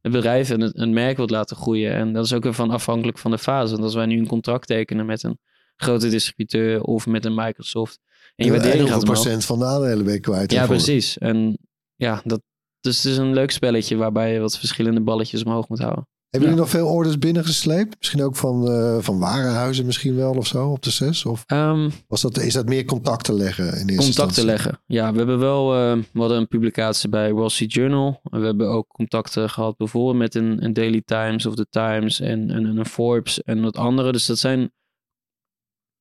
het 0.00 0.12
bedrijf 0.12 0.50
en 0.50 0.60
het, 0.60 0.76
het 0.76 0.90
merk 0.90 1.16
wilt 1.16 1.30
laten 1.30 1.56
groeien. 1.56 1.92
En 1.94 2.12
dat 2.12 2.24
is 2.24 2.32
ook 2.32 2.42
weer 2.42 2.54
van 2.54 2.70
afhankelijk 2.70 3.18
van 3.18 3.30
de 3.30 3.38
fase. 3.38 3.72
Want 3.72 3.84
als 3.84 3.94
wij 3.94 4.06
nu 4.06 4.18
een 4.18 4.26
contract 4.26 4.66
tekenen 4.66 5.06
met 5.06 5.22
een 5.22 5.38
grote 5.76 6.08
distributeur 6.08 6.82
of 6.82 7.06
met 7.06 7.24
een 7.24 7.34
Microsoft 7.34 7.98
en 8.36 8.44
je 8.46 8.50
waardering 8.52 8.88
gaat 8.88 9.04
procent 9.04 9.44
van 9.44 9.58
de 9.58 9.64
aandelen 9.64 10.04
ben 10.04 10.14
je 10.14 10.20
kwijt. 10.20 10.52
Ja, 10.52 10.66
precies. 10.66 11.18
En 11.18 11.58
ja, 11.96 12.20
dat, 12.24 12.40
dus 12.80 12.96
het 13.02 13.12
is 13.12 13.18
een 13.18 13.32
leuk 13.34 13.50
spelletje 13.50 13.96
waarbij 13.96 14.32
je 14.32 14.40
wat 14.40 14.58
verschillende 14.58 15.00
balletjes 15.00 15.44
omhoog 15.44 15.68
moet 15.68 15.78
houden. 15.78 16.08
Hebben 16.30 16.50
jullie 16.50 16.64
nog 16.64 16.74
veel 16.74 16.88
orders 16.88 17.18
binnengesleept? 17.18 17.96
Misschien 17.98 18.22
ook 18.22 18.36
van, 18.36 18.68
eh, 18.70 18.96
van 19.00 19.18
warenhuizen 19.18 19.86
misschien 19.86 20.16
wel 20.16 20.32
of 20.32 20.46
zo 20.46 20.70
op 20.70 20.82
de 20.82 20.90
zes? 20.90 21.24
Of 21.24 21.42
Ehm, 21.46 21.90
was 22.08 22.20
dat, 22.20 22.38
is 22.38 22.52
dat 22.52 22.68
meer 22.68 22.84
contacten 22.84 23.34
leggen 23.34 23.64
in 23.64 23.70
eerste 23.70 23.86
contacten 23.86 24.10
instantie? 24.22 24.44
leggen. 24.44 24.80
Ja, 24.86 25.12
we 25.12 25.18
hebben 25.18 25.38
wel 25.38 25.74
eh, 25.74 26.02
we 26.12 26.20
hadden 26.20 26.38
een 26.38 26.48
publicatie 26.48 27.08
bij 27.08 27.32
Wall 27.32 27.48
Street 27.48 27.72
Journal. 27.72 28.20
We 28.22 28.44
hebben 28.44 28.68
ook 28.68 28.88
contacten 28.88 29.50
gehad 29.50 29.76
bijvoorbeeld 29.76 30.16
met 30.16 30.34
een, 30.34 30.64
een 30.64 30.72
Daily 30.72 31.02
Times 31.04 31.46
of 31.46 31.54
The 31.54 31.66
Times 31.70 32.20
en, 32.20 32.50
en, 32.50 32.64
een 32.64 32.86
Forbes 32.86 33.42
en 33.42 33.60
wat 33.60 33.76
andere. 33.76 34.12
Dus 34.12 34.26
dat 34.26 34.38
zijn... 34.38 34.72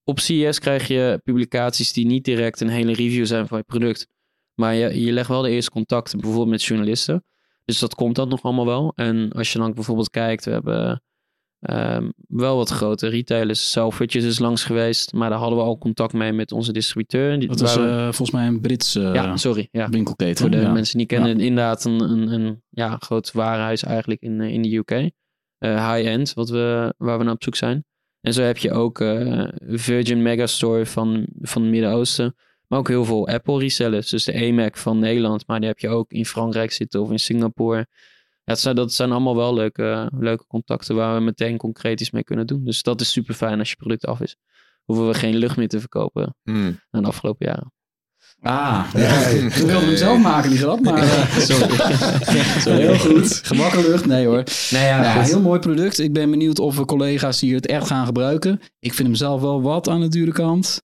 Op 0.03 0.19
CES 0.19 0.59
krijg 0.59 0.87
je 0.87 1.19
publicaties 1.23 1.93
die 1.93 2.05
niet 2.05 2.25
direct 2.25 2.61
een 2.61 2.69
hele 2.69 2.93
review 2.93 3.25
zijn 3.25 3.47
van 3.47 3.57
je 3.57 3.63
product. 3.63 4.07
Maar 4.59 4.75
je, 4.75 5.01
je 5.01 5.11
legt 5.11 5.27
wel 5.27 5.41
de 5.41 5.49
eerste 5.49 5.71
contacten, 5.71 6.17
bijvoorbeeld 6.19 6.49
met 6.49 6.63
journalisten. 6.63 7.23
Dus 7.65 7.79
dat 7.79 7.95
komt 7.95 8.15
dan 8.15 8.29
nog 8.29 8.43
allemaal 8.43 8.65
wel. 8.65 8.91
En 8.95 9.31
als 9.31 9.51
je 9.53 9.59
dan 9.59 9.73
bijvoorbeeld 9.73 10.09
kijkt, 10.09 10.45
we 10.45 10.51
hebben 10.51 11.03
ehm, 11.59 12.09
wel 12.27 12.55
wat 12.55 12.69
grote 12.69 13.07
retailers. 13.07 13.71
Selfridges 13.71 14.23
is 14.23 14.39
langs 14.39 14.63
geweest, 14.63 15.13
maar 15.13 15.29
daar 15.29 15.39
hadden 15.39 15.57
we 15.57 15.63
al 15.63 15.77
contact 15.77 16.13
mee 16.13 16.33
met 16.33 16.51
onze 16.51 16.71
distributeur. 16.73 17.39
Die- 17.39 17.47
Dat 17.47 17.73
we- 17.75 17.87
eh, 17.87 18.03
volgens 18.03 18.31
mij 18.31 18.47
een 18.47 18.61
Brits 18.61 18.93
ja, 18.93 19.37
sorry. 19.37 19.67
Ja. 19.71 19.89
winkelketen. 19.89 20.37
Voor 20.37 20.49
de 20.49 20.57
ja. 20.61 20.71
mensen 20.71 20.97
die 20.97 21.07
kennen, 21.07 21.39
inderdaad 21.39 21.85
een, 21.85 21.99
een, 22.01 22.31
een 22.31 22.61
ja, 22.69 22.97
groot 22.99 23.31
warenhuis 23.31 23.83
eigenlijk 23.83 24.21
in, 24.21 24.41
eh, 24.41 24.53
in 24.53 24.61
de 24.61 24.75
UK. 24.75 24.91
Eh, 24.91 25.93
High-end, 25.93 26.33
wat 26.33 26.49
we, 26.49 26.93
waar 26.97 27.17
we 27.17 27.23
naar 27.23 27.33
op 27.33 27.43
zoek 27.43 27.55
zijn. 27.55 27.85
En 28.21 28.33
zo 28.33 28.41
heb 28.41 28.57
je 28.57 28.71
ook 28.71 28.97
Virgin 29.67 30.21
Megastore 30.21 30.85
van, 30.85 31.27
van 31.41 31.61
het 31.61 31.71
Midden-Oosten. 31.71 32.35
Maar 32.69 32.79
ook 32.79 32.87
heel 32.87 33.05
veel 33.05 33.27
Apple 33.27 33.59
resellers. 33.59 34.09
Dus 34.09 34.23
de 34.23 34.33
AMAC 34.47 34.77
van 34.77 34.99
Nederland. 34.99 35.47
Maar 35.47 35.59
die 35.59 35.67
heb 35.67 35.79
je 35.79 35.89
ook 35.89 36.11
in 36.11 36.25
Frankrijk 36.25 36.71
zitten 36.71 37.01
of 37.01 37.11
in 37.11 37.19
Singapore. 37.19 37.77
Ja, 38.43 38.55
het 38.55 38.59
zijn, 38.59 38.75
dat 38.75 38.93
zijn 38.93 39.11
allemaal 39.11 39.35
wel 39.35 39.53
leuke, 39.53 40.11
leuke 40.19 40.45
contacten 40.47 40.95
waar 40.95 41.15
we 41.15 41.21
meteen 41.21 41.57
concreet 41.57 42.01
iets 42.01 42.11
mee 42.11 42.23
kunnen 42.23 42.47
doen. 42.47 42.63
Dus 42.65 42.81
dat 42.81 43.01
is 43.01 43.11
super 43.11 43.33
fijn 43.33 43.59
als 43.59 43.69
je 43.69 43.75
product 43.75 44.05
af 44.05 44.21
is. 44.21 44.35
Hoeven 44.83 45.07
we 45.07 45.13
geen 45.13 45.35
lucht 45.35 45.57
meer 45.57 45.67
te 45.67 45.79
verkopen 45.79 46.35
Hmm. 46.43 46.79
na 46.91 47.01
de 47.01 47.07
afgelopen 47.07 47.45
jaren. 47.45 47.73
Ah, 48.41 48.85
Ja, 48.93 49.29
we 49.29 49.49
wilden 49.65 49.87
hem 49.87 49.95
zelf 49.97 50.19
maken, 50.21 50.49
die 50.49 50.59
grap, 50.59 50.79
maar 50.81 50.97
eh, 51.03 51.37
Sorry. 51.37 51.75
Sorry. 52.61 52.79
heel 52.79 52.97
goed. 52.99 53.39
Gebakken 53.43 53.81
lucht, 53.81 54.05
nee 54.05 54.25
hoor. 54.25 54.43
Nee, 54.71 54.83
ja, 54.85 55.03
Ja, 55.03 55.21
heel 55.21 55.41
mooi 55.41 55.59
product. 55.59 55.99
Ik 55.99 56.13
ben 56.13 56.29
benieuwd 56.29 56.59
of 56.59 56.77
we 56.77 56.85
collega's 56.85 57.39
hier 57.41 57.55
het 57.55 57.67
echt 57.67 57.87
gaan 57.87 58.05
gebruiken. 58.05 58.59
Ik 58.79 58.93
vind 58.93 59.07
hem 59.07 59.17
zelf 59.17 59.41
wel 59.41 59.61
wat 59.61 59.87
aan 59.89 60.01
de 60.01 60.07
dure 60.07 60.31
kant. 60.31 60.81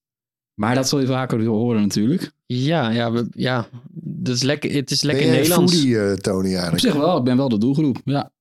Maar 0.55 0.75
dat 0.75 0.87
zul 0.87 0.99
je 0.99 1.05
vaker 1.07 1.45
horen 1.45 1.81
natuurlijk. 1.81 2.31
Ja, 2.45 2.89
ja, 2.89 3.11
we, 3.11 3.27
ja. 3.31 3.67
Dat 3.93 4.35
is 4.35 4.43
lekker, 4.43 4.73
het 4.73 4.91
is 4.91 5.01
Ben 5.01 5.09
lekker 5.11 5.27
jij 5.27 5.35
Nederlands. 5.35 5.73
foodie, 5.73 5.99
eh, 5.99 6.13
Tony, 6.13 6.37
Op 6.37 6.43
eigenlijk? 6.53 6.79
zich 6.79 6.93
wel, 6.93 7.17
ik 7.17 7.23
ben 7.23 7.37
wel 7.37 7.49
de 7.49 7.57
doelgroep. 7.57 7.97
Ja. 8.05 8.31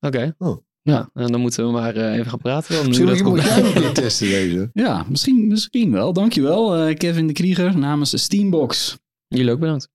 Oké. 0.00 0.34
Oh. 0.38 0.64
Ja, 0.82 1.10
en 1.14 1.32
dan 1.32 1.40
moeten 1.40 1.66
we 1.66 1.72
maar 1.72 1.96
eh, 1.96 2.12
even 2.12 2.30
gaan 2.30 2.38
praten. 2.38 2.74
Dan, 2.74 2.86
Misschien 2.86 3.06
dat 3.06 3.14
moet 3.22 3.24
komt. 3.24 3.42
jij 3.42 3.72
keer 3.72 3.92
testen 4.02 4.28
deze. 4.28 4.70
Ja, 4.72 5.06
misschien, 5.08 5.46
misschien 5.46 5.92
wel. 5.92 6.12
Dankjewel, 6.12 6.76
eh 6.76 6.94
Kevin 6.96 7.26
de 7.26 7.32
Krieger 7.32 7.78
namens 7.78 8.22
Steambox. 8.22 8.98
Jullie 9.28 9.52
ook 9.52 9.60
bedankt. 9.60 9.88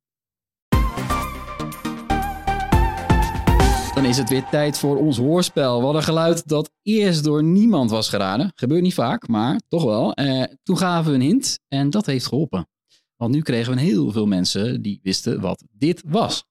Dan 3.95 4.05
is 4.05 4.17
het 4.17 4.29
weer 4.29 4.45
tijd 4.51 4.77
voor 4.77 4.97
ons 4.97 5.17
hoorspel. 5.17 5.77
We 5.77 5.83
hadden 5.83 6.03
geluid 6.03 6.47
dat 6.47 6.71
eerst 6.83 7.23
door 7.23 7.43
niemand 7.43 7.89
was 7.89 8.09
geraden. 8.09 8.51
Gebeurt 8.55 8.81
niet 8.81 8.93
vaak, 8.93 9.27
maar 9.27 9.61
toch 9.67 9.83
wel. 9.83 10.13
Eh, 10.13 10.43
toen 10.63 10.77
gaven 10.77 11.11
we 11.11 11.17
een 11.17 11.23
hint 11.23 11.59
en 11.67 11.89
dat 11.89 12.05
heeft 12.05 12.27
geholpen. 12.27 12.67
Want 13.15 13.31
nu 13.33 13.41
kregen 13.41 13.73
we 13.75 13.81
heel 13.81 14.11
veel 14.11 14.25
mensen 14.25 14.81
die 14.81 14.99
wisten 15.03 15.41
wat 15.41 15.63
dit 15.71 16.03
was. 16.07 16.43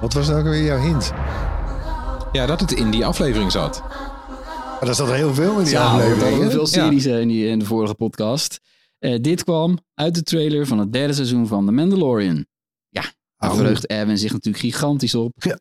Wat 0.00 0.12
was 0.12 0.28
nou 0.28 0.38
ook 0.40 0.44
weer 0.46 0.62
jouw 0.64 0.78
hint? 0.80 1.12
Ja, 2.32 2.46
dat 2.46 2.60
het 2.60 2.72
in 2.72 2.90
die 2.90 3.06
aflevering 3.06 3.52
zat. 3.52 3.82
Maar 3.88 4.84
daar 4.84 4.94
zat 4.94 5.08
er 5.08 5.14
heel 5.14 5.34
veel 5.34 5.58
in 5.58 5.64
die 5.64 5.72
Ja, 5.72 5.84
aflevering. 5.86 6.20
hadden 6.22 6.44
hè? 6.44 6.50
veel 6.50 6.66
series 6.66 7.04
eh, 7.04 7.20
in, 7.20 7.28
die, 7.28 7.46
in 7.48 7.58
de 7.58 7.64
vorige 7.64 7.94
podcast. 7.94 8.60
Eh, 9.06 9.20
dit 9.20 9.44
kwam 9.44 9.78
uit 9.94 10.14
de 10.14 10.22
trailer 10.22 10.66
van 10.66 10.78
het 10.78 10.92
derde 10.92 11.12
seizoen 11.12 11.46
van 11.46 11.66
The 11.66 11.72
Mandalorian. 11.72 12.46
Daar 13.36 13.50
Oh. 13.50 13.56
verheugt 13.56 13.86
Erwin 13.86 14.18
zich 14.18 14.32
natuurlijk 14.32 14.64
gigantisch 14.64 15.14
op. 15.14 15.32
Ja. 15.36 15.58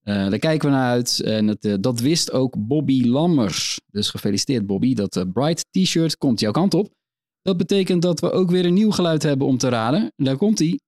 Eh, 0.00 0.30
daar 0.30 0.38
kijken 0.38 0.68
we 0.68 0.74
naar 0.74 0.90
uit. 0.90 1.20
En 1.20 1.46
het, 1.46 1.64
eh, 1.64 1.74
dat 1.80 2.00
wist 2.00 2.32
ook 2.32 2.54
Bobby 2.58 3.04
Lammers. 3.04 3.80
Dus 3.86 4.10
gefeliciteerd 4.10 4.66
Bobby. 4.66 4.94
Dat 4.94 5.32
Bright 5.32 5.66
T-shirt 5.70 6.16
komt 6.16 6.40
jouw 6.40 6.50
kant 6.50 6.74
op. 6.74 6.88
Dat 7.42 7.56
betekent 7.56 8.02
dat 8.02 8.20
we 8.20 8.30
ook 8.30 8.50
weer 8.50 8.64
een 8.66 8.74
nieuw 8.74 8.90
geluid 8.90 9.22
hebben 9.22 9.46
om 9.46 9.58
te 9.58 9.68
raden. 9.68 10.12
Daar 10.16 10.36
komt 10.36 10.58
hij. 10.58 10.80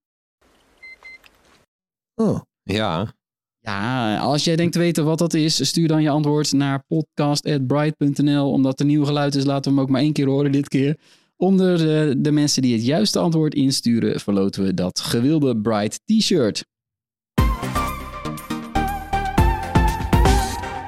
Oh. 2.15 2.41
Ja, 2.63 3.15
Ja, 3.61 4.19
als 4.19 4.45
jij 4.45 4.57
denkt 4.57 4.73
te 4.73 4.79
weten 4.79 5.05
wat 5.05 5.19
dat 5.19 5.35
is, 5.35 5.67
stuur 5.69 5.89
dan 5.89 6.03
je 6.03 6.11
antwoord 6.11 6.53
naar 6.53 6.85
podcast.bright.nl. 6.87 8.51
Omdat 8.53 8.75
er 8.75 8.81
een 8.81 8.91
nieuw 8.93 9.05
geluid 9.05 9.35
is, 9.35 9.45
laten 9.45 9.71
we 9.71 9.77
hem 9.77 9.87
ook 9.87 9.91
maar 9.93 10.01
één 10.01 10.13
keer 10.13 10.27
horen 10.27 10.53
dit 10.53 10.69
keer. 10.69 10.99
Onder 11.43 11.79
de, 11.79 12.15
de 12.19 12.33
mensen 12.33 12.63
die 12.63 12.73
het 12.73 12.85
juiste 12.85 13.19
antwoord 13.19 13.55
insturen, 13.55 14.21
verloten 14.21 14.65
we 14.65 14.75
dat 14.75 15.01
gewilde 15.01 15.57
Bright 15.57 16.01
T-shirt. 16.05 16.65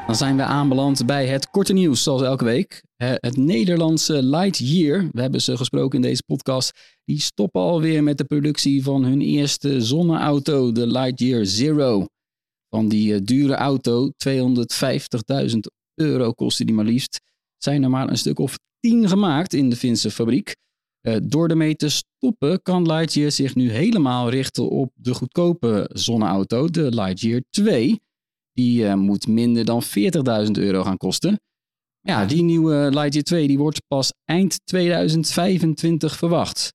Dan 0.06 0.14
zijn 0.14 0.36
we 0.36 0.42
aanbeland 0.42 1.06
bij 1.06 1.26
het 1.26 1.50
korte 1.50 1.72
nieuws, 1.72 2.02
zoals 2.02 2.22
elke 2.22 2.44
week. 2.44 2.82
Eh, 2.96 3.12
Het 3.14 3.36
Nederlandse 3.36 4.22
Lightyear, 4.22 5.08
we 5.12 5.20
hebben 5.20 5.42
ze 5.42 5.56
gesproken 5.56 5.96
in 5.96 6.02
deze 6.02 6.22
podcast, 6.26 6.98
die 7.04 7.20
stoppen 7.20 7.60
alweer 7.60 8.02
met 8.02 8.18
de 8.18 8.24
productie 8.24 8.82
van 8.82 9.04
hun 9.04 9.20
eerste 9.20 9.80
zonneauto, 9.80 10.72
de 10.72 10.86
Lightyear 10.86 11.46
Zero. 11.46 12.06
Van 12.68 12.88
die 12.88 13.14
eh, 13.14 13.20
dure 13.24 13.54
auto, 13.54 14.10
250.000 14.28 15.58
euro 15.94 16.32
kostte 16.32 16.64
die 16.64 16.74
maar 16.74 16.84
liefst, 16.84 17.20
zijn 17.58 17.82
er 17.82 17.90
maar 17.90 18.08
een 18.08 18.18
stuk 18.18 18.38
of 18.38 18.56
10 18.84 19.08
gemaakt 19.08 19.52
in 19.52 19.70
de 19.70 19.76
Finse 19.76 20.10
fabriek. 20.10 20.56
Eh, 21.00 21.16
door 21.22 21.48
ermee 21.48 21.76
te 21.76 21.88
stoppen 21.88 22.62
kan 22.62 22.86
Lightyear 22.86 23.30
zich 23.30 23.54
nu 23.54 23.70
helemaal 23.70 24.30
richten 24.30 24.68
op 24.70 24.92
de 24.94 25.14
goedkope 25.14 25.90
zonneauto, 25.92 26.68
de 26.68 26.94
Lightyear 26.94 27.42
2. 27.50 28.00
Die 28.52 28.86
eh, 28.86 28.94
moet 28.94 29.26
minder 29.26 29.64
dan 29.64 29.82
40.000 29.82 30.50
euro 30.52 30.82
gaan 30.82 30.96
kosten. 30.96 31.40
Ja, 32.00 32.24
die 32.26 32.42
nieuwe 32.42 32.90
Lightyear 32.92 33.24
2 33.24 33.46
die 33.46 33.58
wordt 33.58 33.86
pas 33.88 34.12
eind 34.24 34.60
2025 34.64 36.16
verwacht. 36.16 36.72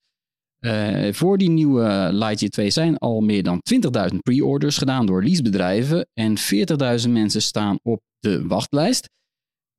Eh, 0.60 1.14
voor 1.14 1.38
die 1.38 1.50
nieuwe 1.50 2.10
Lightyear 2.12 2.52
2 2.52 2.70
zijn 2.70 2.98
al 2.98 3.22
meer 3.22 3.44
dan 3.44 3.62
20.000 3.62 4.22
pre-orders 4.22 4.78
gedaan 4.78 5.06
door 5.06 5.24
leasebedrijven 5.24 6.08
en 6.14 6.38
40.000 6.38 7.10
mensen 7.10 7.42
staan 7.42 7.80
op 7.84 8.02
de 8.20 8.48
wachtlijst. 8.48 9.10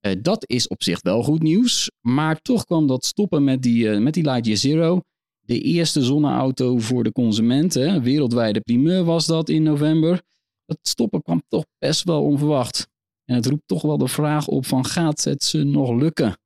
Eh, 0.01 0.15
dat 0.21 0.49
is 0.49 0.67
op 0.67 0.83
zich 0.83 1.01
wel 1.01 1.23
goed 1.23 1.43
nieuws, 1.43 1.91
maar 2.01 2.41
toch 2.41 2.65
kwam 2.65 2.87
dat 2.87 3.05
stoppen 3.05 3.43
met 3.43 3.61
die, 3.61 3.89
eh, 3.89 3.99
met 3.99 4.13
die 4.13 4.23
Lightyear 4.23 4.57
Zero. 4.57 5.01
De 5.39 5.59
eerste 5.59 6.01
zonneauto 6.03 6.77
voor 6.77 7.03
de 7.03 7.11
consumenten, 7.11 8.03
wereldwijde 8.03 8.61
primeur 8.61 9.03
was 9.03 9.25
dat 9.25 9.49
in 9.49 9.63
november. 9.63 10.21
Dat 10.65 10.77
stoppen 10.81 11.21
kwam 11.21 11.43
toch 11.47 11.65
best 11.77 12.03
wel 12.03 12.23
onverwacht. 12.23 12.87
En 13.25 13.35
het 13.35 13.45
roept 13.45 13.67
toch 13.67 13.81
wel 13.81 13.97
de 13.97 14.07
vraag 14.07 14.47
op 14.47 14.65
van 14.65 14.85
gaat 14.85 15.23
het 15.23 15.43
ze 15.43 15.63
nog 15.63 15.91
lukken, 15.91 16.37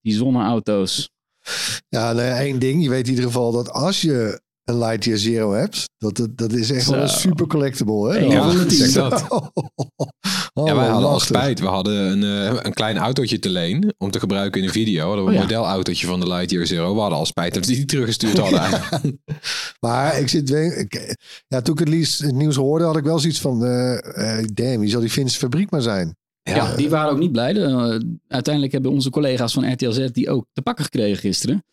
die 0.00 0.12
zonneauto's? 0.14 1.10
Ja, 1.88 2.12
nou 2.12 2.38
één 2.38 2.58
ding. 2.58 2.82
Je 2.82 2.88
weet 2.88 3.04
in 3.04 3.10
ieder 3.10 3.24
geval 3.24 3.52
dat 3.52 3.70
als 3.70 4.00
je 4.00 4.40
Lightyear 4.74 5.18
Zero 5.18 5.52
hebt, 5.52 5.84
dat, 5.98 6.16
dat, 6.16 6.36
dat 6.36 6.52
is 6.52 6.70
echt 6.70 6.86
wel 6.86 7.00
een 7.00 7.08
super 7.08 7.46
collectible. 7.46 8.12
Hè? 8.12 8.18
Ja, 8.18 8.52
tien. 8.64 8.70
zeg 8.70 8.92
dat. 9.08 9.24
Oh, 10.58 10.66
ja, 10.66 10.74
wij 10.74 10.86
hadden 10.88 11.08
al 11.10 11.20
spijt. 11.20 11.60
We 11.60 11.66
hadden 11.66 11.94
een, 11.94 12.22
eh, 12.52 12.58
een 12.62 12.72
klein 12.72 12.96
autootje 12.96 13.38
te 13.38 13.48
leen 13.48 13.94
om 13.98 14.10
te 14.10 14.18
gebruiken 14.18 14.60
in 14.60 14.66
een 14.66 14.72
video. 14.72 15.00
We 15.02 15.06
hadden 15.06 15.24
we 15.24 15.30
Oh 15.30 15.36
een 15.36 15.48
ja. 15.48 15.56
modelautootje 15.56 16.06
van 16.06 16.20
de 16.20 16.26
Lightyear 16.28 16.66
Zero. 16.66 16.94
We 16.94 17.00
hadden 17.00 17.18
al 17.18 17.26
spijt 17.26 17.54
dat 17.54 17.66
we 17.66 17.72
die 17.74 17.84
teruggestuurd 17.84 18.38
hadden. 18.38 18.80
Maar 19.80 20.18
ik 20.20 20.28
zit 20.28 20.50
ik- 20.50 21.16
ja, 21.48 21.60
toen 21.62 21.74
ik 21.74 21.80
het, 21.80 21.88
liefst- 21.88 22.20
het 22.22 22.34
nieuws 22.34 22.56
hoorde, 22.56 22.84
had 22.84 22.96
ik 22.96 23.04
wel 23.04 23.18
zoiets 23.18 23.40
van: 23.40 23.64
eh, 23.64 24.38
eh, 24.38 24.44
damn, 24.52 24.80
wie 24.80 24.90
zal 24.90 25.00
die 25.00 25.10
Finse 25.10 25.38
fabriek 25.38 25.70
maar 25.70 25.82
zijn? 25.82 26.16
Ja, 26.42 26.76
die 26.76 26.88
waren 26.90 27.10
ook 27.10 27.18
niet 27.18 27.32
blij. 27.32 27.52
De, 27.52 28.16
uiteindelijk 28.28 28.72
hebben 28.74 28.90
onze 28.92 29.10
collega's 29.10 29.52
van 29.52 29.72
RTL 29.72 29.90
Z 29.90 30.06
die 30.10 30.30
ook 30.30 30.46
te 30.52 30.62
pakken 30.62 30.84
gekregen 30.84 31.16
gisteren. 31.18 31.64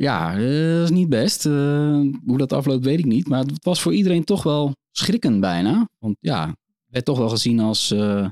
Ja, 0.00 0.36
eh, 0.36 0.74
dat 0.74 0.84
is 0.84 0.90
niet 0.90 1.08
best. 1.08 1.46
Eh, 1.46 2.00
hoe 2.26 2.38
dat 2.38 2.52
afloopt 2.52 2.84
weet 2.84 2.98
ik 2.98 3.04
niet. 3.04 3.28
Maar 3.28 3.44
het 3.44 3.64
was 3.64 3.80
voor 3.80 3.94
iedereen 3.94 4.24
toch 4.24 4.42
wel 4.42 4.72
schrikkend 4.90 5.40
bijna. 5.40 5.88
Want 5.98 6.16
ja, 6.20 6.46
het 6.46 6.56
werd 6.86 7.04
toch 7.04 7.18
wel 7.18 7.28
gezien 7.28 7.60
als, 7.60 7.90
eh, 7.90 8.28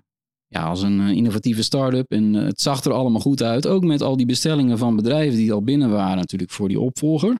ja, 0.46 0.64
als 0.64 0.82
een 0.82 1.00
innovatieve 1.00 1.62
start-up. 1.62 2.10
En 2.10 2.32
het 2.32 2.60
zag 2.60 2.84
er 2.84 2.92
allemaal 2.92 3.20
goed 3.20 3.42
uit. 3.42 3.66
Ook 3.66 3.84
met 3.84 4.02
al 4.02 4.16
die 4.16 4.26
bestellingen 4.26 4.78
van 4.78 4.96
bedrijven 4.96 5.36
die 5.36 5.52
al 5.52 5.62
binnen 5.62 5.90
waren 5.90 6.16
natuurlijk 6.16 6.50
voor 6.50 6.68
die 6.68 6.80
opvolger. 6.80 7.38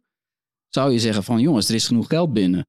Zou 0.69 0.93
je 0.93 0.99
zeggen 0.99 1.25
van 1.25 1.41
jongens, 1.41 1.69
er 1.69 1.75
is 1.75 1.87
genoeg 1.87 2.09
geld 2.09 2.33
binnen. 2.33 2.67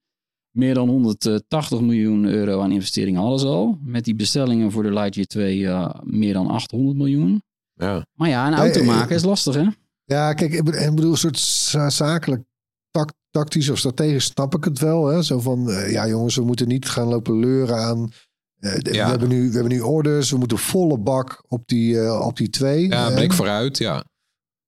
Meer 0.56 0.74
dan 0.74 0.90
180 0.90 1.82
miljoen 1.82 2.26
euro 2.26 2.62
aan 2.62 2.72
investeringen 2.72 3.22
hadden 3.22 3.40
ze 3.40 3.48
al. 3.48 3.78
Met 3.82 4.06
die 4.06 4.16
bestellingen 4.16 4.72
voor 4.72 4.84
de 4.84 4.94
Lightyear 4.94 5.28
2 5.28 5.68
eh, 5.68 5.90
meer 6.04 6.34
dan 6.34 6.48
800 6.48 6.98
miljoen. 6.98 7.42
ja. 7.74 8.06
Maar 8.14 8.30
ja, 8.30 8.48
een 8.48 8.54
auto 8.54 8.84
maken 8.84 9.16
is 9.16 9.24
lastig 9.24 9.56
hè? 9.56 9.68
Ja, 10.10 10.34
kijk, 10.34 10.54
ik 10.54 10.64
bedoel, 10.96 11.12
een 11.12 11.18
soort 11.18 11.40
za- 11.40 11.90
zakelijk 11.90 12.44
tak- 12.92 13.14
tactisch 13.30 13.70
of 13.70 13.78
strategisch 13.78 14.26
snap 14.26 14.56
ik 14.56 14.64
het 14.64 14.80
wel. 14.80 15.06
Hè? 15.08 15.24
Zo 15.24 15.40
van, 15.40 15.72
eh, 15.72 15.92
ja 15.92 16.08
jongens, 16.08 16.36
we 16.36 16.44
moeten 16.44 16.68
niet 16.68 16.90
gaan 16.90 17.08
lopen 17.08 17.40
leuren 17.40 17.78
aan... 17.78 18.12
eh, 18.60 18.74
Ja. 18.94 19.04
we, 19.06 19.10
hebben 19.10 19.30
nu, 19.30 19.48
we 19.48 19.54
hebben 19.54 19.72
nu 19.72 19.80
orders, 19.82 20.32
we 20.32 20.38
moeten 20.38 20.58
volle 20.58 20.98
bak 20.98 21.44
op 21.48 21.68
die, 21.68 22.02
eh, 22.02 22.20
op 22.26 22.38
die 22.38 22.50
twee. 22.50 22.88
ja, 22.88 23.14
blik 23.14 23.34
vooruit. 23.34 23.78
Ja. 23.78 24.06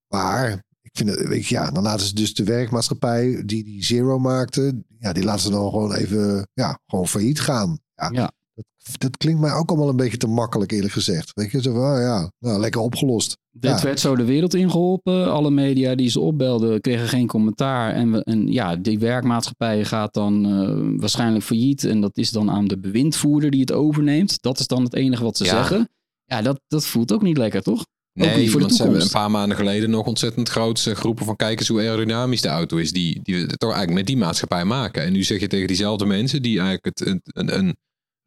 Maar 0.08 0.52
ik 0.82 0.92
vind 0.94 1.10
het, 1.10 1.28
weet 1.28 1.46
je, 1.48 1.56
ja, 1.56 1.72
dan 1.72 1.84
laten 1.84 2.06
ze 2.06 2.16
dus 2.16 2.34
de 2.34 2.44
werkmaatschappij 2.44 3.44
die 3.46 3.64
die 3.64 3.84
Zero 3.84 4.20
maakte, 4.20 4.84
ja, 5.00 5.14
die 5.14 5.24
laten 5.24 5.42
ze 5.42 5.50
dan 5.50 5.70
gewoon 5.70 5.94
even, 5.94 6.48
ja, 6.54 6.80
gewoon 6.88 7.08
failliet 7.08 7.40
gaan. 7.42 7.80
Ja, 7.96 8.10
Ja. 8.12 8.32
Dat, 8.78 9.00
dat 9.02 9.18
klinkt 9.18 9.42
mij 9.42 9.54
ook 9.54 9.70
allemaal 9.70 9.90
een 9.90 9.96
beetje 9.96 10.18
te 10.18 10.28
makkelijk, 10.28 10.72
eerlijk 10.72 10.94
gezegd. 10.94 11.32
Weet 11.34 11.52
je, 11.52 11.62
zo 11.62 11.74
van, 11.74 11.82
ah, 11.84 12.00
ja, 12.02 12.32
nou, 12.40 12.60
lekker 12.60 12.82
opgelost. 12.82 13.38
Dit 13.52 13.72
Ja. 13.72 13.82
werd 13.82 14.00
zo 14.00 14.16
de 14.16 14.24
wereld 14.24 14.54
ingeholpen. 14.54 15.32
Alle 15.32 15.52
media 15.52 15.96
die 15.96 16.10
ze 16.10 16.20
opbelden 16.20 16.82
kregen 16.82 17.08
geen 17.08 17.28
commentaar. 17.28 17.94
En, 17.94 18.12
we, 18.12 18.24
en 18.24 18.52
ja, 18.52 18.76
die 18.76 19.00
werkmaatschappij 19.00 19.86
gaat 19.86 20.14
dan 20.14 20.46
eh, 20.46 21.00
waarschijnlijk 21.00 21.44
failliet. 21.46 21.84
En 21.84 22.02
dat 22.02 22.18
is 22.18 22.32
dan 22.32 22.50
aan 22.50 22.68
de 22.68 22.80
bewindvoerder 22.80 23.52
die 23.52 23.60
het 23.62 23.72
overneemt. 23.72 24.42
Dat 24.42 24.60
is 24.60 24.68
dan 24.68 24.84
het 24.84 24.94
enige 24.94 25.24
wat 25.24 25.38
ze 25.38 25.44
Ja. 25.44 25.50
zeggen. 25.50 25.90
Ja, 26.26 26.42
dat, 26.42 26.60
dat 26.68 26.86
voelt 26.86 27.14
ook 27.14 27.22
niet 27.22 27.38
lekker, 27.38 27.62
toch? 27.62 27.86
Nee, 28.14 28.52
want 28.52 28.76
ze 28.76 28.84
hebben 28.84 29.02
een 29.02 29.10
paar 29.10 29.32
maanden 29.32 29.58
geleden 29.58 29.90
nog 29.90 30.06
ontzettend 30.08 30.50
grote 30.50 30.96
groepen 30.96 31.26
van 31.26 31.36
kijkers 31.36 31.68
hoe 31.68 31.80
aerodynamisch 31.80 32.42
de 32.42 32.48
auto 32.48 32.78
is. 32.78 32.92
Die, 32.92 33.20
die 33.24 33.36
we 33.36 33.48
toch 33.48 33.70
eigenlijk 33.70 33.98
met 34.00 34.08
die 34.08 34.18
maatschappij 34.18 34.66
maken. 34.66 35.04
En 35.04 35.14
nu 35.14 35.24
zeg 35.24 35.40
je 35.40 35.48
tegen 35.48 35.68
diezelfde 35.68 36.06
mensen 36.06 36.42
die 36.42 36.60
eigenlijk 36.60 36.86
het, 36.86 37.08
een, 37.08 37.22
een, 37.24 37.58
een 37.60 37.76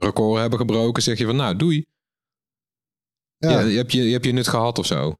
record 0.03 0.41
hebben 0.41 0.59
gebroken, 0.59 1.03
zeg 1.03 1.19
je 1.19 1.27
van 1.27 1.37
nou 1.37 1.57
doei. 1.57 1.87
Ja, 3.37 3.51
Ja. 3.51 3.61
je, 3.61 3.77
hebt 3.77 3.93
je, 3.93 4.03
je 4.03 4.13
hebt 4.13 4.25
je 4.25 4.33
nut 4.33 4.49
gehad 4.49 4.79
of 4.79 4.87
zo. 4.87 5.15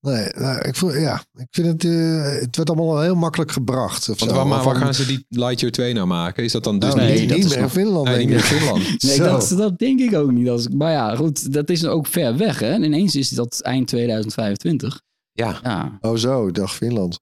nee, 0.00 0.28
nou, 0.34 0.60
ik, 0.68 0.76
voel, 0.76 0.94
ja 0.94 1.24
ik 1.34 1.46
vind 1.50 1.66
het, 1.66 1.84
eh, 1.84 2.22
het 2.40 2.56
werd 2.56 2.70
allemaal 2.70 3.00
heel 3.00 3.14
makkelijk 3.14 3.50
gebracht. 3.52 4.08
Of 4.08 4.18
Want 4.20 4.30
waar, 4.30 4.46
maar 4.46 4.64
waar 4.64 4.74
Van- 4.74 4.82
gaan 4.82 4.94
ze 4.94 5.06
die 5.06 5.26
Lightyear 5.28 5.72
2 5.72 5.92
nou 5.94 6.06
maken? 6.06 6.44
Is 6.44 6.52
dat 6.52 6.64
dan 6.64 6.78
dus 6.78 6.94
nou, 6.94 7.06
nee, 7.08 7.18
niet, 7.20 7.28
dat 7.28 7.36
niet 7.36 7.46
is 7.46 7.50
meer 7.50 7.58
in 7.58 7.64
nog- 7.64 7.72
Finland, 7.72 8.06
Nee, 8.06 8.16
denk 8.16 8.28
niet 8.28 8.38
ik. 8.38 8.44
meer 8.50 8.52
in 8.52 8.58
Finland. 8.58 9.02
Nee, 9.02 9.18
dat, 9.18 9.48
dat 9.56 9.78
denk 9.78 10.00
ik 10.00 10.14
ook 10.14 10.30
niet. 10.30 10.48
Als, 10.48 10.68
maar 10.68 10.90
ja, 10.92 11.16
goed, 11.16 11.52
dat 11.52 11.70
is 11.70 11.84
ook 11.86 12.06
ver 12.06 12.36
weg. 12.36 12.58
Hè? 12.58 12.68
En 12.72 12.82
ineens 12.82 13.16
is 13.16 13.28
dat 13.28 13.60
eind 13.60 13.88
2025. 13.88 15.00
Ja, 15.32 15.58
Ja, 15.62 15.98
Oh 16.00 16.16
zo, 16.16 16.46
ik 16.48 16.54
dacht 16.54 16.74
Finland. 16.74 17.20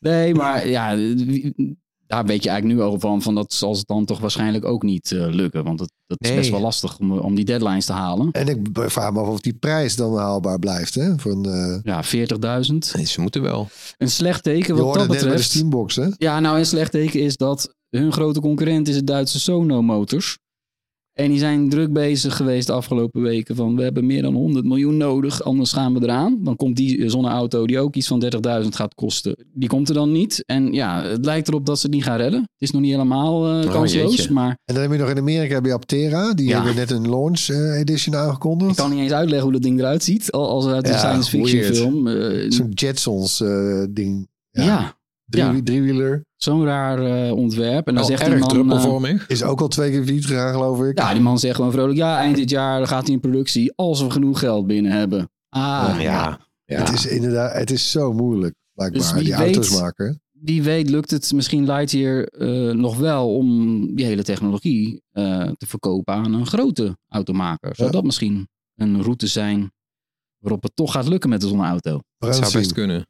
Nee, 0.00 0.34
maar 0.34 0.68
ja, 0.68 0.96
daar 2.14 2.24
weet 2.26 2.42
je 2.42 2.48
eigenlijk 2.48 2.78
nu 2.80 2.84
al 2.86 3.00
van, 3.00 3.22
van 3.22 3.34
dat 3.34 3.52
zal 3.52 3.72
het 3.76 3.86
dan 3.86 4.04
toch 4.04 4.20
waarschijnlijk 4.20 4.64
ook 4.64 4.82
niet 4.82 5.12
eh, 5.12 5.26
lukken. 5.30 5.64
Want 5.64 5.80
het, 5.80 5.90
dat 6.06 6.16
is 6.20 6.28
Nee. 6.28 6.38
best 6.38 6.50
wel 6.50 6.60
lastig 6.60 6.98
om, 6.98 7.18
om 7.18 7.34
die 7.34 7.44
deadlines 7.44 7.84
te 7.86 7.92
halen. 7.92 8.30
En 8.32 8.48
ik 8.48 8.58
vraag 8.72 9.12
me 9.12 9.20
af 9.20 9.28
of 9.28 9.40
die 9.40 9.54
prijs 9.54 9.96
dan 9.96 10.16
haalbaar 10.16 10.58
blijft. 10.58 10.94
Hè? 10.94 11.18
Van, 11.18 11.44
eh 11.46 11.78
Ja, 11.82 12.04
40.000. 12.04 12.92
nee, 12.96 13.06
ze 13.06 13.20
moeten 13.20 13.42
wel. 13.42 13.68
Een 13.98 14.10
slecht 14.10 14.42
teken 14.42 14.76
wat 14.76 14.84
dat 14.84 14.94
het 14.94 15.00
net 15.02 15.08
bij 15.08 15.18
de 15.18 15.24
betreft. 15.24 15.50
Steambox, 15.50 15.96
hè? 15.96 16.06
Ja, 16.18 16.40
nou 16.40 16.58
een 16.58 16.66
slecht 16.66 16.90
teken 16.90 17.20
is 17.20 17.36
dat 17.36 17.74
hun 17.90 18.12
grote 18.12 18.40
concurrent 18.40 18.88
is 18.88 18.96
het 18.96 19.06
Duitse 19.06 19.40
Sono 19.40 19.82
Motors. 19.82 20.38
En 21.14 21.28
die 21.30 21.38
zijn 21.38 21.68
druk 21.68 21.92
bezig 21.92 22.36
geweest 22.36 22.66
de 22.66 22.72
afgelopen 22.72 23.22
weken 23.22 23.56
van 23.56 23.76
we 23.76 23.82
hebben 23.82 24.06
meer 24.06 24.22
dan 24.22 24.34
100 24.34 24.64
miljoen 24.64 24.96
nodig, 24.96 25.42
anders 25.42 25.72
gaan 25.72 25.94
we 25.94 26.02
eraan. 26.02 26.38
Dan 26.42 26.56
komt 26.56 26.76
die 26.76 27.08
zonneauto 27.10 27.66
die 27.66 27.78
ook 27.78 27.94
iets 27.94 28.06
van 28.06 28.24
30.000 28.62 28.68
gaat 28.68 28.94
kosten, 28.94 29.36
die 29.52 29.68
komt 29.68 29.88
er 29.88 29.94
dan 29.94 30.12
niet. 30.12 30.42
En 30.46 30.72
ja, 30.72 31.02
het 31.02 31.24
lijkt 31.24 31.48
erop 31.48 31.66
dat 31.66 31.78
ze 31.78 31.86
het 31.86 31.94
niet 31.94 32.04
gaan 32.04 32.16
redden. 32.16 32.40
Het 32.40 32.48
is 32.58 32.70
nog 32.70 32.80
niet 32.80 32.90
helemaal 32.90 33.46
eh, 33.60 33.66
Oh, 33.66 33.72
kansloos, 33.72 34.28
maar 34.28 34.48
En 34.64 34.74
dan 34.74 34.82
heb 34.82 34.92
je 34.92 34.98
nog 34.98 35.10
in 35.10 35.18
Amerika 35.18 35.54
heb 35.54 35.64
je 35.64 35.72
Aptera. 35.72 36.34
Die 36.34 36.48
Ja. 36.48 36.54
hebben 36.56 36.74
net 36.74 36.90
een 36.90 37.08
launch 37.10 37.48
eh, 37.48 37.78
edition 37.80 38.14
ik 38.14 38.20
aangekondigd. 38.20 38.76
kan 38.76 38.90
niet 38.90 38.98
eens 39.00 39.12
uitleggen 39.12 39.42
hoe 39.42 39.52
dat 39.52 39.62
ding 39.62 39.78
eruit 39.78 40.02
ziet. 40.02 40.30
Al- 40.32 40.48
Als 40.48 40.66
uit 40.66 40.86
een 40.86 40.92
Ja, 40.92 40.98
science 40.98 41.30
fiction 41.30 41.60
weird. 41.60 41.76
film. 41.76 42.06
Eh, 42.08 42.50
Zo'n 42.50 42.70
Jetsons 42.70 43.40
eh, 43.40 43.84
ding. 43.90 44.28
ja, 44.50 44.62
Ja. 44.64 44.96
Drie, 45.34 45.56
ja. 45.56 45.62
Driewieler. 45.62 46.24
zo'n 46.36 46.64
raar 46.64 46.98
eh, 47.26 47.32
ontwerp. 47.32 47.86
En 47.88 47.94
dan 47.94 47.94
Wel 47.94 48.04
zegt 48.04 48.24
die 48.24 48.30
erg 48.34 48.66
man... 48.66 49.04
eh. 49.04 49.20
Is 49.28 49.42
ook 49.42 49.60
al 49.60 49.68
twee 49.68 49.90
keer 49.90 50.04
failliet 50.04 50.26
gegaan, 50.26 50.52
geloof 50.52 50.82
ik. 50.82 50.98
Ja, 50.98 51.12
die 51.12 51.22
man 51.22 51.38
zegt 51.38 51.56
gewoon 51.56 51.72
vrolijk, 51.72 51.96
ja, 51.96 52.18
eind 52.18 52.36
dit 52.36 52.50
jaar 52.50 52.86
gaat 52.86 53.04
hij 53.04 53.14
in 53.14 53.20
productie 53.20 53.72
als 53.76 54.02
we 54.02 54.10
genoeg 54.10 54.38
geld 54.38 54.66
binnen 54.66 54.92
hebben. 54.92 55.30
Ah, 55.48 55.94
ja. 55.96 56.00
ja. 56.00 56.40
ja. 56.64 56.78
Het 56.78 56.92
is 56.92 57.06
inderdaad, 57.06 57.52
het 57.52 57.70
is 57.70 57.90
zo 57.90 58.12
moeilijk, 58.12 58.54
blijkbaar, 58.72 59.00
Dus 59.00 59.12
die 59.12 59.36
weet- 59.36 59.40
auto's 59.40 59.80
maken. 59.80 60.18
Wie 60.32 60.62
weet 60.62 60.90
lukt 60.90 61.10
het 61.10 61.32
misschien 61.32 61.64
Lightyear 61.64 62.22
eh 62.24 62.70
nog 62.74 62.96
wel 62.96 63.34
om 63.34 63.78
die 63.96 64.04
hele 64.04 64.22
technologie 64.22 65.02
eh, 65.10 65.48
te 65.56 65.66
verkopen 65.66 66.14
aan 66.14 66.34
een 66.34 66.46
grote 66.46 66.96
automaker. 67.08 67.74
Zou 67.76 67.88
Ja. 67.88 67.94
dat 67.94 68.04
misschien 68.04 68.48
een 68.74 69.02
route 69.02 69.26
zijn 69.26 69.72
waarop 70.38 70.62
het 70.62 70.76
toch 70.76 70.92
gaat 70.92 71.08
lukken 71.08 71.30
met 71.30 71.40
de 71.40 71.48
zonneauto? 71.48 71.96
We 71.96 72.26
Dat 72.26 72.34
zou 72.34 72.44
het 72.46 72.54
best 72.54 72.72
kunnen. 72.72 73.06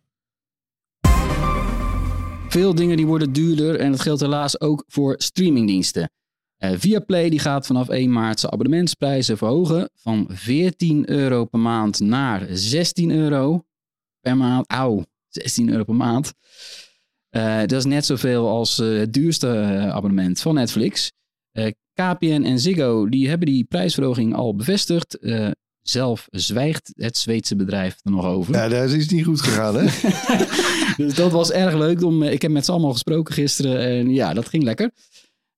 Veel 2.55 2.75
dingen 2.75 2.97
die 2.97 3.07
worden 3.07 3.33
duurder 3.33 3.81
en 3.81 3.91
dat 3.91 4.01
geldt 4.01 4.21
helaas 4.21 4.61
ook 4.61 4.85
voor 4.87 5.15
streamingdiensten. 5.19 6.11
Eh 6.57 6.73
Viaplay 6.77 7.31
die 7.31 7.39
gaat 7.39 7.67
vanaf 7.67 7.89
1 7.89 8.13
maart 8.13 8.41
zijn 8.41 8.53
abonnementsprijzen 8.53 9.37
verhogen 9.37 9.91
van 9.95 10.27
14 10.29 11.11
euro 11.11 11.45
per 11.45 11.61
maand 11.61 12.01
naar 12.01 12.47
16 12.51 13.11
euro 13.11 13.65
per 14.21 14.37
maand. 14.37 14.71
Auw, 14.71 15.05
16 15.29 15.71
euro 15.71 15.85
per 15.85 15.95
maand. 15.95 16.33
Eh, 17.29 17.59
dat 17.59 17.73
is 17.73 17.85
net 17.85 18.05
zoveel 18.05 18.49
als 18.49 18.79
eh, 18.79 18.89
het 18.99 19.13
duurste 19.13 19.49
abonnement 19.93 20.41
van 20.41 20.55
Netflix. 20.55 21.13
KPN 21.93 22.43
en 22.45 22.59
Ziggo 22.59 23.09
die 23.09 23.29
hebben 23.29 23.47
die 23.47 23.65
prijsverhoging 23.65 24.35
al 24.35 24.55
bevestigd. 24.55 25.19
Eh, 25.85 25.91
zelf 25.93 26.29
zwijgt 26.31 26.93
het 26.97 27.17
Zweedse 27.17 27.57
bedrijf 27.57 28.01
er 28.03 28.11
nog 28.11 28.25
over. 28.25 28.55
Ja, 28.55 28.69
dat 28.69 28.91
is 28.91 29.09
niet 29.09 29.25
goed 29.25 29.41
gegaan, 29.41 29.77
hè? 29.77 30.09
dus 31.05 31.15
dat 31.15 31.33
was 31.33 31.51
erg 31.51 31.75
leuk. 31.75 32.03
Om, 32.03 32.23
ik 32.23 32.43
heb 32.43 32.51
met 32.51 32.65
ze 32.65 32.73
allemaal 32.73 32.93
gesproken 32.93 33.35
gisteren 33.35 33.79
en 33.79 34.11
ja, 34.11 34.35
dat 34.35 34.49
ging 34.49 34.63
lekker. 34.63 34.91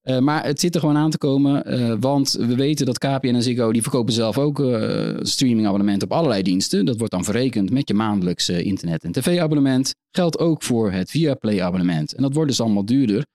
Uh, 0.02 0.18
maar 0.18 0.44
het 0.44 0.60
zit 0.60 0.74
er 0.74 0.80
gewoon 0.80 0.96
aan 0.96 1.10
te 1.10 1.18
komen, 1.18 1.80
uh, 1.80 1.96
want 2.00 2.32
we 2.32 2.54
weten 2.54 2.86
dat 2.86 2.98
KPN 2.98 3.34
en 3.34 3.42
Ziggo 3.42 3.72
die 3.72 3.82
verkopen 3.82 4.12
zelf 4.12 4.38
ook 4.38 4.58
uh, 4.58 5.16
streamingabonnementen 5.20 6.10
op 6.10 6.16
allerlei 6.16 6.42
diensten. 6.42 6.84
Dat 6.84 6.96
wordt 6.96 7.12
dan 7.12 7.24
verrekend 7.24 7.70
met 7.70 7.88
je 7.88 7.94
maandelijkse 7.94 8.62
internet- 8.62 9.04
en 9.04 9.12
tv-abonnement. 9.12 9.94
Geldt 10.10 10.38
ook 10.38 10.62
voor 10.62 10.92
het 10.92 11.10
Viaplay-abonnement. 11.10 12.14
En 12.14 12.22
dat 12.22 12.34
wordt 12.34 12.50
dus 12.50 12.60
allemaal 12.60 12.84
duurder. 12.84 13.26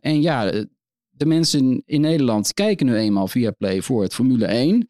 en 0.00 0.22
ja, 0.22 0.50
de 1.10 1.26
mensen 1.26 1.82
in 1.86 2.00
Nederland 2.00 2.54
kijken 2.54 2.86
nu 2.86 2.94
eenmaal 2.94 3.28
Viaplay 3.28 3.82
voor 3.82 4.02
het 4.02 4.14
Formule 4.14 4.46
1. 4.46 4.88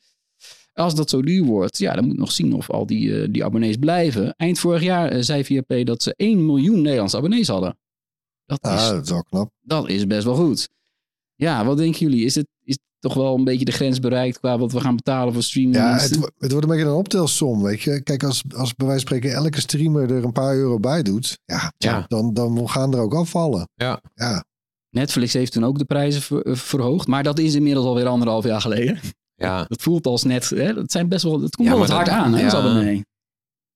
Als 0.74 0.94
dat 0.94 1.10
zo 1.10 1.22
duur 1.22 1.44
wordt, 1.44 1.78
ja, 1.78 1.94
dan 1.94 2.06
moet 2.06 2.16
nog 2.16 2.32
zien 2.32 2.54
of 2.54 2.70
al 2.70 2.86
die, 2.86 3.30
die 3.30 3.44
abonnees 3.44 3.76
blijven. 3.76 4.34
Eind 4.36 4.58
vorig 4.58 4.82
jaar 4.82 5.24
zei 5.24 5.44
Viaplay 5.44 5.84
dat 5.84 6.02
ze 6.02 6.14
1 6.16 6.46
miljoen 6.46 6.82
Nederlandse 6.82 7.16
abonnees 7.16 7.48
hadden. 7.48 7.78
Dat 8.46 8.58
ja, 8.60 8.74
is, 8.74 8.88
dat 8.88 9.04
is 9.04 9.10
wel 9.10 9.22
knap. 9.22 9.50
Dat 9.60 9.88
is 9.88 10.06
best 10.06 10.24
wel 10.24 10.34
goed. 10.34 10.68
Ja, 11.34 11.64
wat 11.64 11.76
denken 11.76 12.00
jullie? 12.00 12.24
Is 12.24 12.34
het 12.34 12.46
is 12.64 12.78
toch 12.98 13.14
wel 13.14 13.34
een 13.34 13.44
beetje 13.44 13.64
de 13.64 13.72
grens 13.72 14.00
bereikt 14.00 14.38
qua 14.38 14.58
wat 14.58 14.72
we 14.72 14.80
gaan 14.80 14.96
betalen 14.96 15.32
voor 15.32 15.42
streaming? 15.42 15.76
Ja, 15.76 15.92
het, 15.92 16.10
het, 16.38 16.52
wordt 16.52 16.64
een 16.64 16.70
beetje 16.70 16.84
een 16.84 16.96
optelsom, 16.96 17.62
weet 17.62 17.82
je. 17.82 18.02
Kijk, 18.02 18.24
als, 18.24 18.42
als 18.56 18.74
bij 18.74 18.86
wijze 18.86 19.06
van 19.06 19.16
spreken 19.16 19.38
elke 19.38 19.60
streamer 19.60 20.10
er 20.10 20.24
een 20.24 20.32
paar 20.32 20.54
euro 20.54 20.78
bij 20.78 21.02
doet, 21.02 21.38
ja, 21.44 21.72
ja. 21.78 22.04
Dan, 22.08 22.34
dan 22.34 22.68
gaan 22.68 22.94
er 22.94 23.00
ook 23.00 23.14
afvallen. 23.14 23.68
Ja. 23.74 24.00
ja. 24.14 24.44
Netflix 24.90 25.32
heeft 25.32 25.52
toen 25.52 25.64
ook 25.64 25.78
de 25.78 25.84
prijzen 25.84 26.22
ver, 26.22 26.56
verhoogd, 26.56 27.06
maar 27.06 27.22
dat 27.22 27.38
is 27.38 27.54
inmiddels 27.54 27.86
alweer 27.86 28.06
anderhalf 28.06 28.44
jaar 28.44 28.60
geleden. 28.60 29.00
Ja. 29.36 29.64
Dat 29.68 29.82
voelt 29.82 30.06
als 30.06 30.22
net, 30.22 30.50
hè? 30.50 30.74
dat 30.74 30.92
zijn 30.92 31.08
best 31.08 31.22
wel, 31.22 31.40
het 31.40 31.56
komt 31.56 31.68
ja, 31.68 31.74
wel 31.74 31.82
wat 31.82 31.96
hard 31.96 32.08
aan, 32.08 32.34
hè, 32.34 32.40
ja. 32.40 32.52
abonnee. 32.52 33.04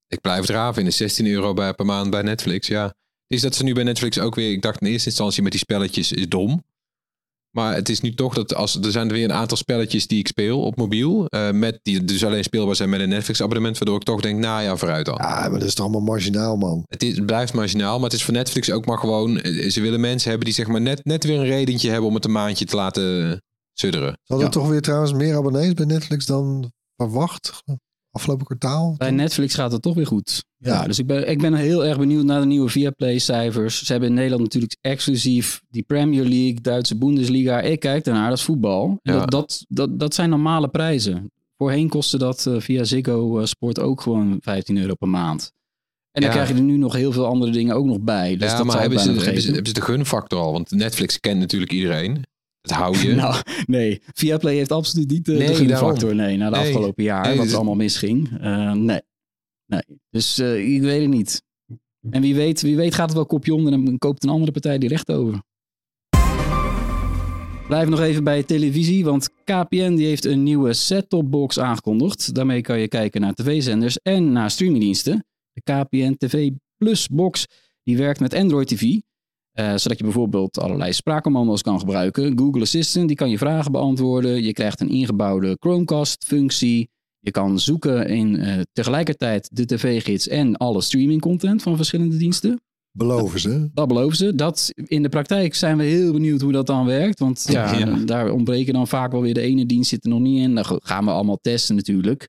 Ik 0.08 0.20
blijf 0.20 0.40
het 0.40 0.50
raven 0.50 0.82
in 0.82 0.88
de 0.88 0.94
16 0.94 1.26
euro 1.26 1.54
bij, 1.54 1.74
per 1.74 1.86
maand 1.86 2.10
bij 2.10 2.22
Netflix, 2.22 2.66
ja. 2.66 2.94
Is 3.26 3.40
dat 3.40 3.54
ze 3.54 3.64
nu 3.64 3.72
bij 3.72 3.84
Netflix 3.84 4.18
ook 4.18 4.34
weer, 4.34 4.52
ik 4.52 4.62
dacht 4.62 4.80
in 4.80 4.86
eerste 4.86 5.08
instantie 5.08 5.42
met 5.42 5.52
die 5.52 5.60
spelletjes 5.60 6.12
is 6.12 6.28
dom. 6.28 6.62
Maar 7.50 7.74
het 7.74 7.88
is 7.88 8.00
nu 8.00 8.14
toch 8.14 8.34
dat 8.34 8.54
als 8.54 8.76
er 8.76 8.90
zijn 8.90 9.08
er 9.08 9.14
weer 9.14 9.24
een 9.24 9.32
aantal 9.32 9.56
spelletjes 9.56 10.06
die 10.06 10.18
ik 10.18 10.28
speel 10.28 10.62
op 10.62 10.76
mobiel. 10.76 11.26
Uh, 11.28 11.50
met 11.50 11.80
die 11.82 12.04
dus 12.04 12.24
alleen 12.24 12.44
speelbaar 12.44 12.76
zijn 12.76 12.88
met 12.88 13.00
een 13.00 13.08
Netflix 13.08 13.42
abonnement. 13.42 13.78
Waardoor 13.78 13.96
ik 13.96 14.02
toch 14.02 14.20
denk, 14.20 14.38
nou 14.38 14.62
ja, 14.62 14.76
vooruit 14.76 15.06
dan. 15.06 15.18
Ja, 15.20 15.48
maar 15.48 15.58
dat 15.58 15.68
is 15.68 15.74
toch 15.74 15.84
allemaal 15.84 16.14
marginaal, 16.14 16.56
man. 16.56 16.82
Het, 16.86 17.02
is, 17.02 17.16
het 17.16 17.26
blijft 17.26 17.52
marginaal, 17.52 17.94
maar 17.94 18.04
het 18.04 18.18
is 18.18 18.24
voor 18.24 18.34
Netflix 18.34 18.70
ook 18.70 18.86
maar 18.86 18.98
gewoon. 18.98 19.40
Ze 19.68 19.80
willen 19.80 20.00
mensen 20.00 20.28
hebben 20.28 20.46
die 20.46 20.54
zeg 20.54 20.66
maar 20.66 20.80
net, 20.80 21.04
net 21.04 21.24
weer 21.24 21.38
een 21.38 21.46
redentje 21.46 21.90
hebben 21.90 22.08
om 22.08 22.14
het 22.14 22.24
een 22.24 22.32
maandje 22.32 22.64
te 22.64 22.76
laten 22.76 23.42
sudderen. 23.80 24.18
Er 24.26 24.38
ja. 24.38 24.48
toch 24.48 24.68
weer 24.68 24.80
trouwens 24.80 25.12
meer 25.12 25.36
abonnees 25.36 25.74
bij 25.74 25.84
Netflix 25.84 26.26
dan 26.26 26.72
verwacht? 26.96 27.62
Afgelopen 28.10 28.46
kwartaal? 28.46 28.94
Bij 28.96 29.10
Netflix 29.10 29.54
gaat 29.54 29.72
het 29.72 29.82
toch 29.82 29.94
weer 29.94 30.06
goed. 30.06 30.44
Ja, 30.56 30.72
ja 30.72 30.86
dus 30.86 30.98
ik 30.98 31.06
ben, 31.06 31.28
ik 31.28 31.40
ben 31.40 31.54
heel 31.54 31.84
erg 31.84 31.98
benieuwd 31.98 32.24
naar 32.24 32.40
de 32.40 32.46
nieuwe 32.46 32.68
Viaplay-cijfers. 32.68 33.84
Ze 33.84 33.92
hebben 33.92 34.08
in 34.08 34.14
Nederland 34.14 34.42
natuurlijk 34.42 34.76
exclusief 34.80 35.60
die 35.68 35.82
Premier 35.82 36.22
League, 36.22 36.60
Duitse 36.60 36.96
Bundesliga. 36.96 37.60
Ik 37.60 37.80
kijk 37.80 38.04
daarnaar, 38.04 38.28
dat 38.28 38.38
is 38.38 38.44
voetbal. 38.44 38.98
Ja. 39.02 39.12
Dat, 39.12 39.30
dat, 39.30 39.64
dat, 39.68 39.98
dat 39.98 40.14
zijn 40.14 40.30
normale 40.30 40.68
prijzen. 40.68 41.30
Voorheen 41.56 41.88
kostte 41.88 42.18
dat 42.18 42.44
uh, 42.48 42.60
via 42.60 42.84
Ziggo 42.84 43.38
uh, 43.38 43.44
Sport 43.44 43.80
ook 43.80 44.00
gewoon 44.00 44.36
15 44.40 44.76
euro 44.76 44.94
per 44.94 45.08
maand. 45.08 45.52
En 46.10 46.20
dan 46.20 46.30
ja. 46.30 46.36
krijg 46.36 46.48
je 46.48 46.54
er 46.54 46.68
nu 46.68 46.76
nog 46.76 46.94
heel 46.94 47.12
veel 47.12 47.26
andere 47.26 47.52
dingen 47.52 47.74
ook 47.74 47.84
nog 47.84 48.00
bij. 48.00 48.36
Dus 48.36 48.50
ja, 48.50 48.56
dat 48.56 48.66
maar 48.66 48.80
hebben 48.80 49.00
ze, 49.00 49.10
hebben, 49.10 49.42
ze, 49.42 49.46
hebben 49.46 49.66
ze 49.66 49.72
de 49.72 49.80
gunfactor 49.80 50.38
al? 50.38 50.52
Want 50.52 50.70
Netflix 50.70 51.20
kent 51.20 51.38
natuurlijk 51.38 51.72
iedereen. 51.72 52.24
Dat 52.60 52.70
hou 52.70 52.98
je. 52.98 53.14
nou, 53.22 53.42
nee. 53.66 54.02
Viaplay 54.12 54.54
heeft 54.54 54.72
absoluut 54.72 55.10
niet 55.10 55.24
de, 55.24 55.32
nee, 55.32 55.46
de 55.46 55.54
gunfactor. 55.54 56.14
Nee, 56.14 56.36
na 56.36 56.50
de 56.50 56.56
nee. 56.56 56.66
afgelopen 56.66 57.04
jaar, 57.04 57.26
nee, 57.26 57.36
wat 57.36 57.46
dus... 57.46 57.54
allemaal 57.54 57.74
misging. 57.74 58.30
Uh, 58.42 58.72
nee. 58.72 59.00
nee. 59.66 59.82
Dus 60.10 60.38
uh, 60.38 60.74
ik 60.74 60.82
weet 60.82 61.00
het 61.00 61.10
niet. 61.10 61.42
En 62.10 62.20
wie 62.20 62.34
weet, 62.34 62.60
wie 62.60 62.76
weet 62.76 62.94
gaat 62.94 63.06
het 63.06 63.16
wel 63.16 63.26
kopje 63.26 63.54
onder 63.54 63.72
en 63.72 63.98
koopt 63.98 64.22
een 64.22 64.30
andere 64.30 64.52
partij 64.52 64.78
die 64.78 64.88
recht 64.88 65.10
over. 65.10 65.42
Blijf 67.68 67.88
nog 67.88 68.00
even 68.00 68.24
bij 68.24 68.42
televisie, 68.42 69.04
want 69.04 69.30
KPN 69.44 69.94
die 69.94 70.06
heeft 70.06 70.24
een 70.24 70.42
nieuwe 70.42 70.72
set-top 70.72 71.30
box 71.30 71.58
aangekondigd. 71.58 72.34
Daarmee 72.34 72.60
kan 72.60 72.78
je 72.78 72.88
kijken 72.88 73.20
naar 73.20 73.34
tv-zenders 73.34 73.98
en 73.98 74.32
naar 74.32 74.50
streamingdiensten. 74.50 75.26
De 75.52 75.60
KPN 75.62 76.14
TV 76.16 76.50
Plus 76.76 77.08
box 77.08 77.46
die 77.82 77.96
werkt 77.96 78.20
met 78.20 78.34
Android 78.34 78.68
TV. 78.68 78.82
Uh, 79.60 79.76
zodat 79.76 79.98
je 79.98 80.04
bijvoorbeeld 80.04 80.58
allerlei 80.58 80.92
spraakcommando's 80.92 81.62
kan 81.62 81.78
gebruiken. 81.78 82.38
Google 82.38 82.60
Assistant 82.60 83.08
die 83.08 83.16
kan 83.16 83.30
je 83.30 83.38
vragen 83.38 83.72
beantwoorden. 83.72 84.42
Je 84.42 84.52
krijgt 84.52 84.80
een 84.80 84.88
ingebouwde 84.88 85.56
Chromecast-functie. 85.60 86.90
Je 87.18 87.30
kan 87.30 87.60
zoeken 87.60 88.08
in 88.08 88.34
uh, 88.34 88.60
tegelijkertijd 88.72 89.48
de 89.52 89.66
tv-gids 89.66 90.28
en 90.28 90.56
alle 90.56 90.80
streaming-content 90.80 91.62
van 91.62 91.76
verschillende 91.76 92.16
diensten. 92.16 92.60
Beloven 92.92 93.40
ze. 93.40 93.48
Dat, 93.48 93.70
dat, 93.74 93.88
beloven 93.88 94.16
ze. 94.16 94.34
Dat, 94.34 94.72
in 94.74 95.02
de 95.02 95.08
praktijk 95.08 95.54
zijn 95.54 95.76
we 95.76 95.84
heel 95.84 96.12
benieuwd 96.12 96.40
hoe 96.40 96.52
dat 96.52 96.66
dan 96.66 96.86
werkt. 96.86 97.18
Want 97.18 97.44
ja, 97.48 97.78
ja. 97.78 97.96
daar 98.04 98.30
ontbreken 98.30 98.72
dan 98.72 98.88
vaak 98.88 99.12
wel 99.12 99.20
weer 99.20 99.34
de 99.34 99.40
ene 99.40 99.66
dienst 99.66 99.90
zit 99.90 100.04
er 100.04 100.10
nog 100.10 100.20
niet 100.20 100.42
in. 100.42 100.54
Dat 100.54 100.76
gaan 100.82 101.04
we 101.04 101.10
allemaal 101.10 101.38
testen 101.40 101.76
natuurlijk. 101.76 102.28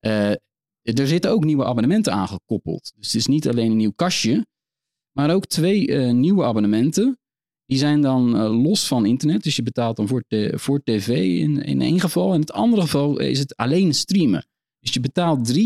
Uh, 0.00 0.30
er 0.82 1.06
zitten 1.06 1.30
ook 1.30 1.44
nieuwe 1.44 1.64
abonnementen 1.64 2.12
aangekoppeld. 2.12 2.92
Dus 2.96 3.06
het 3.06 3.14
is 3.14 3.26
niet 3.26 3.48
alleen 3.48 3.70
een 3.70 3.76
nieuw 3.76 3.92
kastje. 3.96 4.46
Maar 5.12 5.34
ook 5.34 5.46
twee 5.46 5.88
uh, 5.88 6.12
nieuwe 6.12 6.44
abonnementen. 6.44 7.18
Die 7.66 7.78
zijn 7.78 8.00
dan 8.00 8.36
uh, 8.36 8.62
los 8.62 8.86
van 8.86 9.06
internet. 9.06 9.42
Dus 9.42 9.56
je 9.56 9.62
betaalt 9.62 9.96
dan 9.96 10.08
voor, 10.08 10.24
te, 10.26 10.52
voor 10.56 10.82
tv 10.82 11.08
in, 11.40 11.62
in 11.62 11.80
één 11.80 12.00
geval. 12.00 12.34
In 12.34 12.40
het 12.40 12.52
andere 12.52 12.82
geval 12.82 13.18
is 13.18 13.38
het 13.38 13.56
alleen 13.56 13.94
streamen. 13.94 14.46
Dus 14.80 14.92
je 14.92 15.00
betaalt 15.00 15.52
3,50 15.52 15.62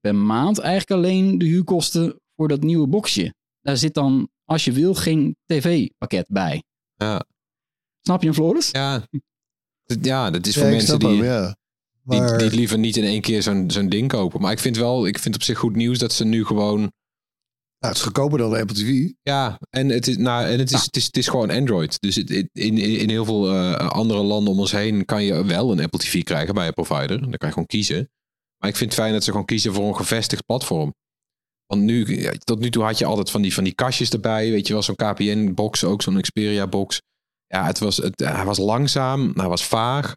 per 0.00 0.14
maand. 0.14 0.58
Eigenlijk 0.58 0.90
alleen 0.90 1.38
de 1.38 1.44
huurkosten 1.44 2.20
voor 2.36 2.48
dat 2.48 2.62
nieuwe 2.62 2.86
boxje. 2.86 3.34
Daar 3.60 3.76
zit 3.76 3.94
dan, 3.94 4.28
als 4.44 4.64
je 4.64 4.72
wil, 4.72 4.94
geen 4.94 5.36
tv-pakket 5.46 6.26
bij. 6.28 6.62
Ja. 6.94 7.24
Snap 8.00 8.20
je 8.20 8.26
hem, 8.26 8.34
Floris? 8.34 8.70
Ja. 8.70 9.06
Ja, 10.02 10.30
dat 10.30 10.46
is 10.46 10.54
voor 10.54 10.64
ja, 10.64 10.70
mensen 10.70 10.98
die, 10.98 11.08
hem, 11.08 11.24
ja. 11.24 11.56
maar... 12.02 12.38
die, 12.38 12.48
die 12.48 12.58
liever 12.58 12.78
niet 12.78 12.96
in 12.96 13.04
één 13.04 13.20
keer 13.20 13.42
zo'n 13.42 13.70
zo'n 13.70 13.88
ding 13.88 14.08
kopen. 14.08 14.40
Maar 14.40 14.52
ik 14.52 14.58
vind 14.58 14.76
wel, 14.76 15.06
ik 15.06 15.18
vind 15.18 15.34
op 15.34 15.42
zich 15.42 15.58
goed 15.58 15.76
nieuws 15.76 15.98
dat 15.98 16.12
ze 16.12 16.24
nu 16.24 16.44
gewoon 16.44 16.92
nou, 17.84 17.96
het 17.96 17.96
is 17.96 18.12
goedkoper 18.12 18.38
dan 18.38 18.60
Apple 18.60 18.76
TV. 18.76 19.10
Ja, 19.22 19.58
en 19.70 19.88
het 19.88 20.06
is, 20.06 20.16
nou, 20.16 20.44
en 20.44 20.58
het 20.58 20.72
is, 20.72 20.82
het 20.84 20.96
is, 20.96 21.04
het 21.06 21.16
is 21.16 21.28
gewoon 21.28 21.50
Android. 21.50 22.00
Dus 22.00 22.14
het, 22.14 22.30
in, 22.52 22.78
in 22.78 23.08
heel 23.08 23.24
veel 23.24 23.54
uh, 23.54 23.74
andere 23.74 24.22
landen 24.22 24.52
om 24.52 24.58
ons 24.58 24.72
heen 24.72 25.04
kan 25.04 25.24
je 25.24 25.44
wel 25.44 25.72
een 25.72 25.80
Apple 25.80 25.98
TV 25.98 26.22
krijgen 26.22 26.54
bij 26.54 26.66
een 26.66 26.72
provider. 26.72 27.20
Dan 27.20 27.30
kan 27.30 27.48
je 27.48 27.54
gewoon 27.54 27.66
kiezen. 27.66 28.10
Maar 28.58 28.70
ik 28.70 28.76
vind 28.76 28.90
het 28.90 29.00
fijn 29.00 29.12
dat 29.12 29.24
ze 29.24 29.30
gewoon 29.30 29.46
kiezen 29.46 29.74
voor 29.74 29.88
een 29.88 29.96
gevestigd 29.96 30.44
platform. 30.44 30.94
Want 31.66 31.82
nu, 31.82 32.20
ja, 32.20 32.32
tot 32.38 32.58
nu 32.58 32.70
toe 32.70 32.82
had 32.82 32.98
je 32.98 33.04
altijd 33.04 33.30
van 33.30 33.42
die, 33.42 33.54
van 33.54 33.64
die 33.64 33.74
kastjes 33.74 34.10
erbij. 34.10 34.50
Weet 34.50 34.66
je 34.66 34.72
wel, 34.72 34.82
zo'n 34.82 34.96
KPN-box, 34.96 35.84
ook 35.84 36.02
zo'n 36.02 36.20
Xperia-box. 36.20 37.00
Ja, 37.46 37.66
het 37.66 37.78
was, 37.78 37.96
het, 37.96 38.20
hij 38.20 38.44
was 38.44 38.58
langzaam, 38.58 39.32
hij 39.34 39.48
was 39.48 39.64
vaag. 39.64 40.16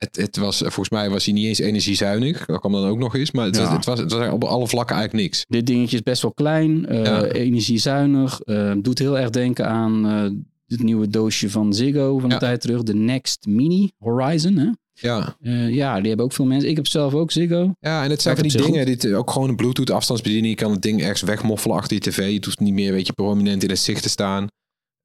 Het, 0.00 0.16
het 0.16 0.36
was, 0.36 0.58
volgens 0.58 0.88
mij 0.88 1.10
was 1.10 1.24
hij 1.24 1.34
niet 1.34 1.46
eens 1.46 1.58
energiezuinig. 1.58 2.46
Dat 2.46 2.60
kwam 2.60 2.72
dan 2.72 2.84
ook 2.84 2.98
nog 2.98 3.16
eens. 3.16 3.30
Maar 3.30 3.44
het, 3.44 3.56
ja. 3.56 3.72
het, 3.76 3.84
was, 3.84 3.98
het 3.98 4.12
was 4.12 4.30
op 4.30 4.44
alle 4.44 4.68
vlakken 4.68 4.96
eigenlijk 4.96 5.24
niks. 5.24 5.44
Dit 5.48 5.66
dingetje 5.66 5.96
is 5.96 6.02
best 6.02 6.22
wel 6.22 6.32
klein, 6.32 6.92
uh, 6.92 7.04
ja. 7.04 7.24
energiezuinig. 7.24 8.40
Uh, 8.44 8.72
doet 8.78 8.98
heel 8.98 9.18
erg 9.18 9.30
denken 9.30 9.68
aan 9.68 10.06
uh, 10.06 10.22
het 10.66 10.82
nieuwe 10.82 11.08
doosje 11.08 11.50
van 11.50 11.74
Ziggo 11.74 12.18
van 12.18 12.28
de 12.28 12.34
ja. 12.34 12.40
tijd 12.40 12.60
terug. 12.60 12.82
De 12.82 12.94
Next 12.94 13.46
Mini 13.46 13.92
Horizon. 13.98 14.56
Hè? 14.56 14.70
Ja. 14.92 15.36
ja, 15.68 15.98
die 15.98 16.08
hebben 16.08 16.26
ook 16.26 16.32
veel 16.32 16.44
mensen. 16.44 16.68
Ik 16.70 16.76
heb 16.76 16.86
zelf 16.86 17.14
ook 17.14 17.30
Ziggo. 17.30 17.72
Ja, 17.80 18.04
en 18.04 18.10
het 18.10 18.22
zijn 18.22 18.36
van 18.36 18.48
die 18.48 18.62
dingen. 18.62 18.86
Dit, 18.86 19.12
ook 19.12 19.30
gewoon 19.30 19.48
een 19.48 19.56
Bluetooth 19.56 19.90
afstandsbediening. 19.90 20.58
Je 20.58 20.64
kan 20.64 20.72
het 20.72 20.82
ding 20.82 21.00
ergens 21.00 21.22
wegmoffelen 21.22 21.76
achter 21.76 21.94
je 21.94 22.10
tv. 22.10 22.32
Je 22.32 22.40
hoeft 22.44 22.60
niet 22.60 22.74
meer 22.74 22.92
weet 22.92 23.06
je, 23.06 23.12
prominent 23.12 23.62
in 23.62 23.70
het 23.70 23.78
zicht 23.78 24.02
te 24.02 24.08
staan. 24.08 24.48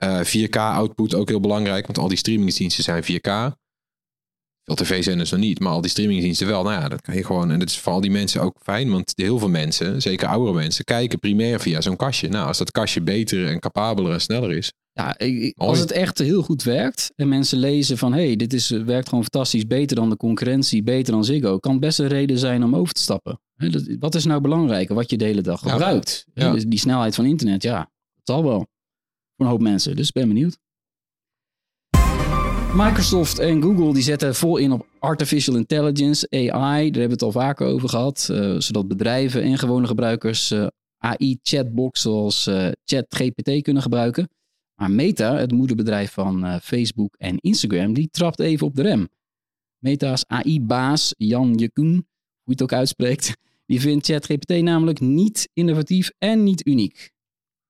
4K 0.06 0.58
output 0.58 1.16
ook 1.16 1.30
heel 1.30 1.39
belangrijk. 1.39 1.86
Want 1.86 1.98
al 1.98 2.08
die 2.08 2.18
streamingsdiensten 2.18 2.84
zijn 2.84 3.04
4K. 3.04 3.56
Veel 4.66 4.76
tv-zenders 4.76 5.32
nog 5.32 5.39
niet, 5.39 5.59
maar 5.59 5.72
al 5.72 5.82
die 5.82 5.89
streamingdiensten 5.89 6.47
wel. 6.47 6.63
Nou 6.63 6.82
ja, 6.82 6.89
dat 6.89 7.01
kan 7.01 7.16
je 7.16 7.24
gewoon. 7.24 7.51
En 7.51 7.59
dat 7.59 7.70
is 7.70 7.80
voor 7.80 7.93
al 7.93 8.01
die 8.01 8.11
mensen 8.11 8.41
ook 8.41 8.57
fijn, 8.63 8.91
want 8.91 9.13
heel 9.16 9.39
veel 9.39 9.49
mensen, 9.49 10.01
zeker 10.01 10.28
oudere 10.28 10.55
mensen, 10.55 10.86
kijken 10.86 11.20
primair 11.20 11.59
via 11.59 11.82
zo'n 11.82 11.95
kastje. 11.95 12.30
Nou, 12.30 12.47
als 12.47 12.57
dat 12.57 12.72
kastje 12.72 13.01
beter 13.01 13.47
en 13.47 13.59
capabeler 13.59 14.11
en 14.11 14.22
sneller 14.22 14.51
is. 14.51 14.72
Ja, 14.91 15.18
als 15.55 15.80
het 15.80 15.91
echt 15.91 16.18
heel 16.18 16.41
goed 16.41 16.63
werkt 16.63 17.11
en 17.16 17.28
mensen 17.28 17.57
lezen 17.57 17.97
van 17.97 18.13
hé, 18.13 18.26
hey, 18.26 18.36
dit 18.36 18.53
is, 18.53 18.70
werkt 18.70 19.09
gewoon 19.09 19.24
fantastisch, 19.24 19.68
beter 19.68 19.95
dan 19.95 20.09
de 20.09 20.18
concurrentie, 20.18 20.84
beter 20.84 21.13
dan 21.13 21.26
Ziggo, 21.26 21.57
kan 21.57 21.80
best 21.80 21.99
een 21.99 22.07
reden 22.07 22.38
zijn 22.38 22.63
om 22.63 22.76
over 22.76 22.93
te 22.93 23.01
stappen. 23.01 23.39
Wat 23.99 24.16
is 24.16 24.26
nou 24.26 24.41
belangrijker, 24.41 24.95
wat 24.95 25.09
je 25.09 25.18
de 25.18 25.26
hele 25.26 25.41
dag 25.41 25.59
gebruikt? 25.59 26.26
Ja. 26.34 26.53
Ja. 26.53 26.63
Die 26.68 26.80
snelheid 26.80 27.16
van 27.16 27.26
internet, 27.26 27.63
ja, 27.63 27.78
dat 28.13 28.36
zal 28.36 28.43
wel. 28.43 28.68
Voor 29.36 29.45
een 29.45 29.51
hoop 29.51 29.61
mensen, 29.61 29.95
dus 29.95 30.11
ben 30.11 30.28
benieuwd. 30.28 30.57
Microsoft 32.76 33.39
en 33.39 33.61
Google 33.61 33.93
die 33.93 34.03
zetten 34.03 34.36
vol 34.36 34.57
in 34.57 34.71
op 34.71 34.88
artificial 34.99 35.55
intelligence, 35.55 36.28
AI. 36.30 36.49
Daar 36.51 36.84
hebben 36.84 37.01
we 37.01 37.11
het 37.11 37.21
al 37.21 37.32
vaker 37.32 37.67
over 37.67 37.89
gehad. 37.89 38.28
Uh, 38.32 38.55
zodat 38.59 38.88
bedrijven 38.88 39.41
en 39.41 39.57
gewone 39.57 39.88
gebruikers 39.88 40.51
uh, 40.51 40.67
AI-chatbox 40.97 42.01
zoals 42.01 42.47
uh, 42.47 42.67
ChatGPT 42.86 43.61
kunnen 43.61 43.82
gebruiken. 43.82 44.30
Maar 44.76 44.91
Meta, 44.91 45.36
het 45.36 45.51
moederbedrijf 45.51 46.11
van 46.11 46.45
eh, 46.45 46.59
Facebook 46.61 47.15
en 47.17 47.38
Instagram, 47.39 47.93
die 47.93 48.09
trapt 48.11 48.39
even 48.39 48.67
op 48.67 48.76
de 48.76 48.82
rem. 48.82 49.09
Meta's 49.78 50.23
AI-baas 50.28 51.13
Jan 51.17 51.53
Jekoen, 51.53 51.93
hoe 51.93 52.03
je 52.43 52.51
het 52.51 52.61
ook 52.61 52.73
uitspreekt, 52.73 53.38
die 53.65 53.82
vindt 53.82 54.05
ChatGPT 54.05 54.61
namelijk 54.61 54.99
niet 54.99 55.49
innovatief 55.53 56.11
en 56.17 56.43
niet 56.43 56.67
uniek. 56.67 57.11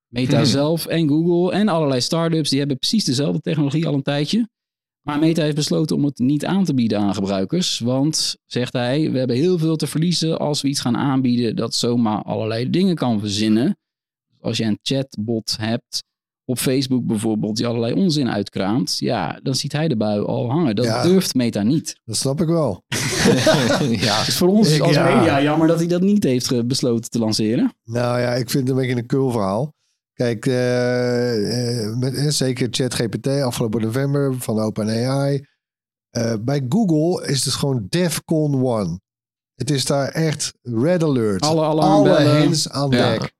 Meta 0.08 0.38
Hmm. 0.38 0.46
zelf 0.60 0.86
en 0.86 1.08
Google 1.08 1.52
en 1.58 1.68
allerlei 1.68 2.02
startups 2.02 2.50
die 2.50 2.60
hebben 2.60 2.78
precies 2.78 3.04
dezelfde 3.04 3.42
technologie 3.42 3.88
al 3.88 3.94
een 3.94 4.04
tijdje. 4.04 4.48
Maar 5.06 5.20
Meta 5.20 5.42
heeft 5.44 5.56
besloten 5.56 5.96
om 5.96 6.06
het 6.06 6.18
niet 6.20 6.46
aan 6.46 6.64
te 6.64 6.74
bieden 6.74 7.00
aan 7.00 7.14
gebruikers. 7.14 7.80
Want, 7.80 8.36
zegt 8.46 8.74
hij, 8.74 9.12
we 9.12 9.18
hebben 9.18 9.36
heel 9.36 9.58
veel 9.58 9.76
te 9.76 9.88
verliezen 9.88 10.40
als 10.40 10.62
we 10.62 10.68
iets 10.68 10.80
gaan 10.80 10.98
aanbieden 10.98 11.56
dat 11.56 11.76
zomaar 11.76 12.24
allerlei 12.24 12.70
dingen 12.70 12.96
kan 12.96 13.20
verzinnen. 13.20 13.78
Als 14.42 14.58
je 14.58 14.64
een 14.64 14.80
chatbot 14.82 15.56
hebt, 15.60 16.04
op 16.46 16.58
Facebook 16.60 17.06
bijvoorbeeld, 17.06 17.56
die 17.58 17.68
allerlei 17.68 17.94
onzin 17.94 18.30
uitkraamt, 18.30 18.98
ja, 19.00 19.40
dan 19.44 19.56
ziet 19.56 19.72
hij 19.72 19.88
de 19.88 19.98
bui 19.98 20.22
al 20.24 20.50
hangen. 20.50 20.76
Dat 20.76 20.86
Ja. 20.86 21.04
durft 21.04 21.34
Meta 21.36 21.62
niet. 21.64 22.00
Dat 22.06 22.16
snap 22.18 22.42
ik 22.42 22.48
wel. 22.48 22.84
ja. 23.90 24.26
Dus 24.26 24.38
voor 24.38 24.48
ons 24.48 24.72
Ik- 24.76 24.82
als 24.82 24.94
ja. 24.96 25.16
media 25.16 25.42
jammer 25.42 25.68
dat 25.68 25.78
hij 25.80 25.88
dat 25.88 26.02
niet 26.02 26.24
heeft 26.24 26.48
ge- 26.48 26.66
besloten 26.66 27.10
te 27.10 27.20
lanceren. 27.20 27.74
Nou 27.84 28.20
ja, 28.20 28.34
ik 28.34 28.50
vind 28.50 28.68
het 28.68 28.78
een 28.78 28.82
beetje 28.82 28.98
een 29.02 29.06
kul 29.08 29.32
verhaal. 29.32 29.74
Kijk, 30.16 30.46
eh, 30.46 31.84
eh, 31.86 31.98
met, 31.98 32.16
eh, 32.16 32.28
zeker 32.28 32.68
ChatGPT 32.72 33.28
afgelopen 33.28 33.82
november 33.82 34.36
van 34.40 34.60
OpenAI. 34.60 35.46
Eh 36.10 36.34
bij 36.42 36.66
Google 36.70 37.28
is 37.28 37.46
het 37.46 37.54
gewoon 37.54 37.86
DEFCON 37.90 38.54
1. 38.66 39.02
Het 39.56 39.70
is 39.72 39.86
daar 39.86 40.08
echt 40.08 40.54
red 40.62 41.04
alert. 41.04 41.42
Alle 41.42 41.62
Alle 41.62 41.82
alarmbellen. 41.82 42.38
hands 42.42 42.70
aan 42.70 42.90
Ja. 42.92 43.12
dek. 43.12 43.34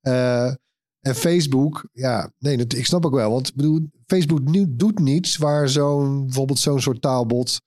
Eh, 0.00 0.46
en 1.00 1.14
Facebook, 1.14 1.88
ja, 1.92 2.30
nee, 2.38 2.56
dat, 2.56 2.72
ik 2.72 2.86
snap 2.86 3.06
ook 3.06 3.14
wel. 3.14 3.30
Want 3.30 3.54
bedoel, 3.54 3.80
Facebook 4.06 4.40
nu, 4.40 4.64
doet 4.68 4.98
niets 4.98 5.36
waar 5.36 5.68
zo'n, 5.68 6.24
bijvoorbeeld 6.24 6.58
zo'n 6.58 6.80
soort 6.80 7.02
taalbot... 7.02 7.60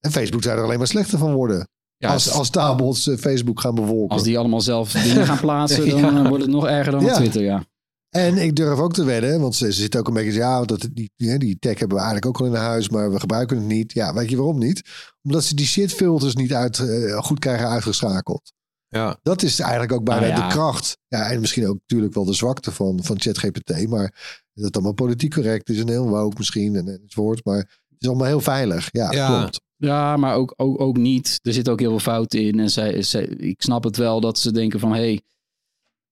En 0.00 0.10
Facebook 0.10 0.42
zou 0.42 0.58
er 0.58 0.64
alleen 0.64 0.78
maar 0.78 0.86
slechter 0.86 1.18
van 1.18 1.32
worden. 1.32 1.68
Ja, 1.96 2.12
als, 2.12 2.30
als 2.32 2.50
taalbots 2.50 3.10
Facebook 3.18 3.60
gaan 3.60 3.74
bevolken. 3.74 4.08
Als 4.08 4.22
die 4.22 4.38
allemaal 4.38 4.60
zelf 4.60 4.92
dingen 4.92 5.26
gaan 5.30 5.40
plaatsen, 5.40 5.88
dan 5.88 5.98
Ja. 6.14 6.28
wordt 6.28 6.42
het 6.44 6.52
nog 6.52 6.66
erger 6.66 6.92
dan 6.92 7.00
op 7.02 7.08
Ja. 7.08 7.14
Twitter, 7.14 7.42
ja. 7.42 7.64
En 8.10 8.36
ik 8.36 8.56
durf 8.56 8.78
ook 8.78 8.92
te 8.92 9.04
wedden, 9.04 9.40
want 9.40 9.54
ze, 9.54 9.64
ze 9.72 9.80
zitten 9.80 10.00
ook 10.00 10.08
een 10.08 10.14
beetje... 10.14 10.32
Ja, 10.32 10.62
dat, 10.64 10.88
die, 10.92 11.10
die, 11.16 11.38
die 11.38 11.58
tech 11.58 11.78
hebben 11.78 11.96
we 11.96 12.02
eigenlijk 12.02 12.26
ook 12.26 12.40
al 12.40 12.54
in 12.54 12.60
huis, 12.60 12.88
maar 12.88 13.12
we 13.12 13.20
gebruiken 13.20 13.56
het 13.56 13.66
niet. 13.66 13.92
Ja, 13.92 14.14
weet 14.14 14.30
je 14.30 14.36
waarom 14.36 14.58
niet? 14.58 14.82
Omdat 15.22 15.44
ze 15.44 15.54
die 15.54 15.66
shitfilters 15.66 16.34
niet 16.34 16.54
uit, 16.54 16.78
eh, 16.78 17.18
goed 17.18 17.38
krijgen 17.38 17.68
uitgeschakeld. 17.68 18.52
Ja. 18.88 19.18
Dat 19.22 19.42
is 19.42 19.60
eigenlijk 19.60 19.92
ook 19.92 20.04
bijna 20.04 20.26
Ah, 20.26 20.36
ja. 20.36 20.48
de 20.48 20.54
kracht. 20.54 20.96
Ja, 21.08 21.30
en 21.30 21.40
misschien 21.40 21.66
ook 21.68 21.78
natuurlijk 21.86 22.14
wel 22.14 22.24
de 22.24 22.32
zwakte 22.34 22.72
van, 22.72 22.98
van 23.02 23.20
ChatGPT. 23.20 23.88
Maar 23.88 24.38
dat 24.54 24.64
het 24.64 24.74
allemaal 24.74 24.92
politiek 24.92 25.34
correct 25.34 25.68
is 25.68 25.78
en 25.78 25.88
heel 25.88 26.08
woke 26.08 26.34
misschien 26.38 26.76
en, 26.76 27.00
enzovoort. 27.02 27.44
Maar 27.44 27.56
het 27.58 27.96
is 27.98 28.08
allemaal 28.08 28.26
heel 28.26 28.40
veilig. 28.40 28.88
Ja, 28.92 29.12
Ja. 29.12 29.38
klopt. 29.38 29.60
Ja, 29.76 30.16
maar 30.16 30.34
ook, 30.34 30.54
ook, 30.56 30.80
ook 30.80 30.96
niet. 30.96 31.38
Er 31.42 31.52
zit 31.52 31.68
ook 31.68 31.80
heel 31.80 31.90
veel 31.90 31.98
fouten 32.12 32.40
in. 32.42 32.58
En 32.60 32.70
zij, 32.70 33.02
zij, 33.02 33.24
ik 33.24 33.62
snap 33.62 33.84
het 33.84 33.96
wel 33.96 34.20
dat 34.20 34.38
ze 34.38 34.52
denken 34.52 34.80
van... 34.80 34.92
hé, 34.92 34.98
hey, 34.98 35.20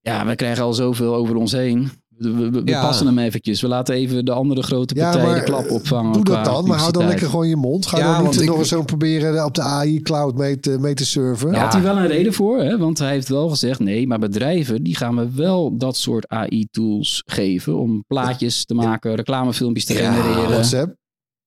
ja, 0.08 0.26
we 0.26 0.34
krijgen 0.34 0.64
al 0.64 0.72
zoveel 0.72 1.14
over 1.14 1.36
ons 1.36 1.52
heen. 1.52 1.90
We, 2.16 2.30
we, 2.32 2.50
we 2.50 2.62
Ja. 2.64 2.80
passen 2.80 3.06
hem 3.06 3.18
eventjes. 3.18 3.60
We 3.60 3.68
laten 3.68 3.94
even 3.94 4.24
de 4.24 4.32
andere 4.32 4.62
grote 4.62 4.94
Ja, 4.94 5.02
partijen 5.02 5.26
maar, 5.30 5.38
de 5.38 5.44
klap 5.44 5.70
opvangen. 5.70 6.12
Doe 6.12 6.24
dat 6.24 6.44
dan, 6.44 6.66
maar 6.66 6.78
hou 6.78 6.92
dan 6.92 7.06
lekker 7.06 7.28
gewoon 7.28 7.48
je 7.48 7.56
mond. 7.56 7.86
Ga 7.86 7.98
Ja, 7.98 8.04
dan 8.12 8.22
want 8.22 8.32
niet 8.34 8.40
ik- 8.42 8.48
nog 8.48 8.58
eens 8.58 8.68
zo 8.68 8.82
proberen 8.82 9.44
op 9.44 9.54
de 9.54 9.62
AI 9.62 10.00
cloud 10.02 10.36
mee 10.36 10.60
te, 10.60 10.78
mee 10.78 10.94
te 10.94 11.06
surfen. 11.06 11.52
Daar 11.52 11.60
had 11.62 11.72
hij 11.72 11.82
wel 11.82 11.96
een 11.96 12.06
reden 12.06 12.32
voor, 12.32 12.58
hè? 12.62 12.78
want 12.78 12.98
hij 12.98 13.10
heeft 13.10 13.28
wel 13.28 13.48
gezegd: 13.48 13.78
nee, 13.78 14.06
maar 14.06 14.18
bedrijven 14.18 14.82
die 14.82 14.96
gaan 14.96 15.16
we 15.16 15.30
wel 15.34 15.76
dat 15.76 15.96
soort 15.96 16.28
AI-tools 16.28 17.22
geven 17.26 17.76
om 17.78 18.04
plaatjes 18.06 18.64
te 18.64 18.74
maken, 18.74 19.14
reclamefilmpjes 19.14 19.84
te 19.84 19.92
Ja, 19.94 20.12
genereren. 20.12 20.50
WhatsApp. 20.50 20.94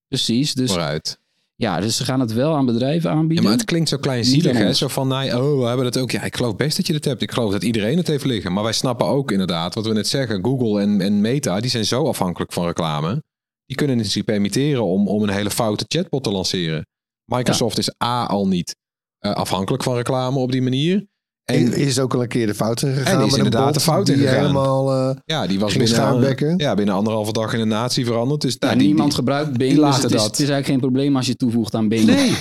Precies, 0.07 0.53
dus 0.53 0.71
Vooruit. 0.71 1.19
Ja, 1.61 1.79
dus 1.79 1.95
ze 1.97 2.05
gaan 2.05 2.19
het 2.19 2.33
wel 2.33 2.55
aan 2.55 2.65
bedrijven 2.65 3.09
Ja, 3.09 3.15
aanbieden. 3.15 3.43
maar 3.45 3.53
het 3.53 3.65
klinkt 3.65 3.89
zo 3.89 3.97
kleinzielig, 3.97 4.57
hè? 4.57 4.73
Zo 4.73 4.87
van, 4.87 5.07
nee, 5.07 5.37
oh, 5.41 5.59
we 5.59 5.65
hebben 5.65 5.85
het 5.85 5.97
ook. 5.97 6.11
Ja, 6.11 6.21
ik 6.23 6.35
geloof 6.35 6.55
best 6.55 6.77
dat 6.77 6.87
je 6.87 6.93
het 6.93 7.05
hebt. 7.05 7.21
Ik 7.21 7.31
geloof 7.31 7.51
dat 7.51 7.63
iedereen 7.63 7.97
het 7.97 8.07
heeft 8.07 8.25
liggen. 8.25 8.53
Maar 8.53 8.63
wij 8.63 8.73
snappen 8.73 9.05
ook 9.05 9.31
inderdaad, 9.31 9.75
wat 9.75 9.85
we 9.87 9.93
net 9.93 10.07
zeggen. 10.07 10.43
Google 10.43 10.81
en, 10.81 11.01
en 11.01 11.21
Meta, 11.21 11.59
die 11.59 11.69
zijn 11.69 11.85
zo 11.85 12.07
afhankelijk 12.07 12.53
van 12.53 12.65
reclame. 12.65 13.23
Die 13.65 13.77
kunnen 13.77 13.97
het 13.97 14.07
zich 14.11 14.23
permitteren 14.23 14.83
om, 14.83 15.07
om 15.07 15.23
een 15.23 15.29
hele 15.29 15.49
foute 15.51 15.85
chatbot 15.87 16.23
te 16.23 16.31
lanceren. 16.31 16.85
Microsoft 17.25 17.77
is 17.77 17.93
A 18.03 18.25
al 18.25 18.47
niet 18.47 18.75
eh, 19.17 19.31
afhankelijk 19.31 19.83
van 19.83 19.95
reclame 19.95 20.39
op 20.39 20.51
die 20.51 20.61
manier. 20.61 21.05
En 21.45 21.73
is 21.73 21.99
ook 21.99 22.13
al 22.13 22.21
een 22.21 22.27
keer 22.27 22.47
de 22.47 22.53
fout 22.53 22.81
in 22.81 22.93
gegaan. 22.93 23.19
En 23.19 23.25
is 23.25 23.31
een 23.31 23.37
inderdaad 23.37 23.65
bot 23.65 23.73
de 23.73 23.79
fout 23.79 24.07
helemaal... 24.07 24.91
eh, 24.93 25.15
ja, 25.25 25.47
die 25.47 25.59
was 25.59 25.77
binnen, 25.77 26.57
ja, 26.57 26.73
binnen 26.75 26.95
anderhalve 26.95 27.31
dag 27.31 27.53
in 27.53 27.59
een 27.59 27.67
natie 27.67 28.05
veranderd. 28.05 28.41
Dus 28.41 28.55
Ja, 28.59 28.65
nou, 28.67 28.77
die- 28.77 28.87
niemand 28.87 29.07
die- 29.07 29.17
gebruikt 29.17 29.57
Bing, 29.57 29.75
dus 29.79 29.95
het 29.95 30.03
is, 30.03 30.11
dat. 30.11 30.11
het 30.25 30.31
is 30.39 30.49
eigenlijk 30.49 30.65
geen 30.65 30.79
probleem 30.79 31.15
als 31.15 31.27
je 31.27 31.35
toevoegt 31.35 31.75
aan 31.75 31.87
Bing. 31.87 32.05
Nee, 32.05 32.31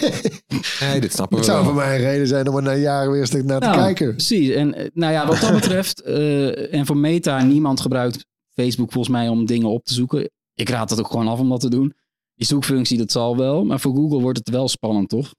nee, 0.90 1.00
dit 1.00 1.12
snappen 1.12 1.36
Het 1.38 1.46
we 1.46 1.52
zou 1.52 1.64
voor 1.64 1.74
mij 1.74 1.94
een 1.96 2.00
reden 2.02 2.26
zijn 2.26 2.48
om 2.48 2.56
er 2.56 2.62
na 2.62 2.74
jaren 2.74 3.10
weer 3.10 3.20
eens 3.20 3.30
naar 3.32 3.60
te 3.60 3.66
Nou, 3.66 3.78
kijken. 3.78 4.10
Precies. 4.10 4.48
En 4.50 4.74
eh, 4.74 4.86
nou 4.94 5.12
ja, 5.12 5.26
wat 5.26 5.40
dat 5.40 5.52
betreft, 5.60 6.00
eh, 6.02 6.74
en 6.74 6.86
voor 6.86 6.96
Meta, 6.96 7.42
niemand 7.42 7.80
gebruikt 7.80 8.24
Facebook 8.54 8.92
volgens 8.92 9.14
mij 9.14 9.28
om 9.28 9.46
dingen 9.46 9.68
op 9.68 9.84
te 9.84 9.94
zoeken. 9.94 10.30
Ik 10.54 10.68
raad 10.68 10.90
het 10.90 10.98
ook 10.98 11.10
gewoon 11.10 11.28
af 11.28 11.38
om 11.38 11.48
dat 11.48 11.60
te 11.60 11.70
doen. 11.70 11.92
Die 12.34 12.46
zoekfunctie, 12.46 12.98
dat 12.98 13.12
zal 13.12 13.36
wel. 13.36 13.64
Maar 13.64 13.80
voor 13.80 13.94
Google 13.94 14.20
wordt 14.20 14.38
het 14.38 14.48
wel 14.50 14.68
spannend, 14.68 15.08
toch? 15.08 15.34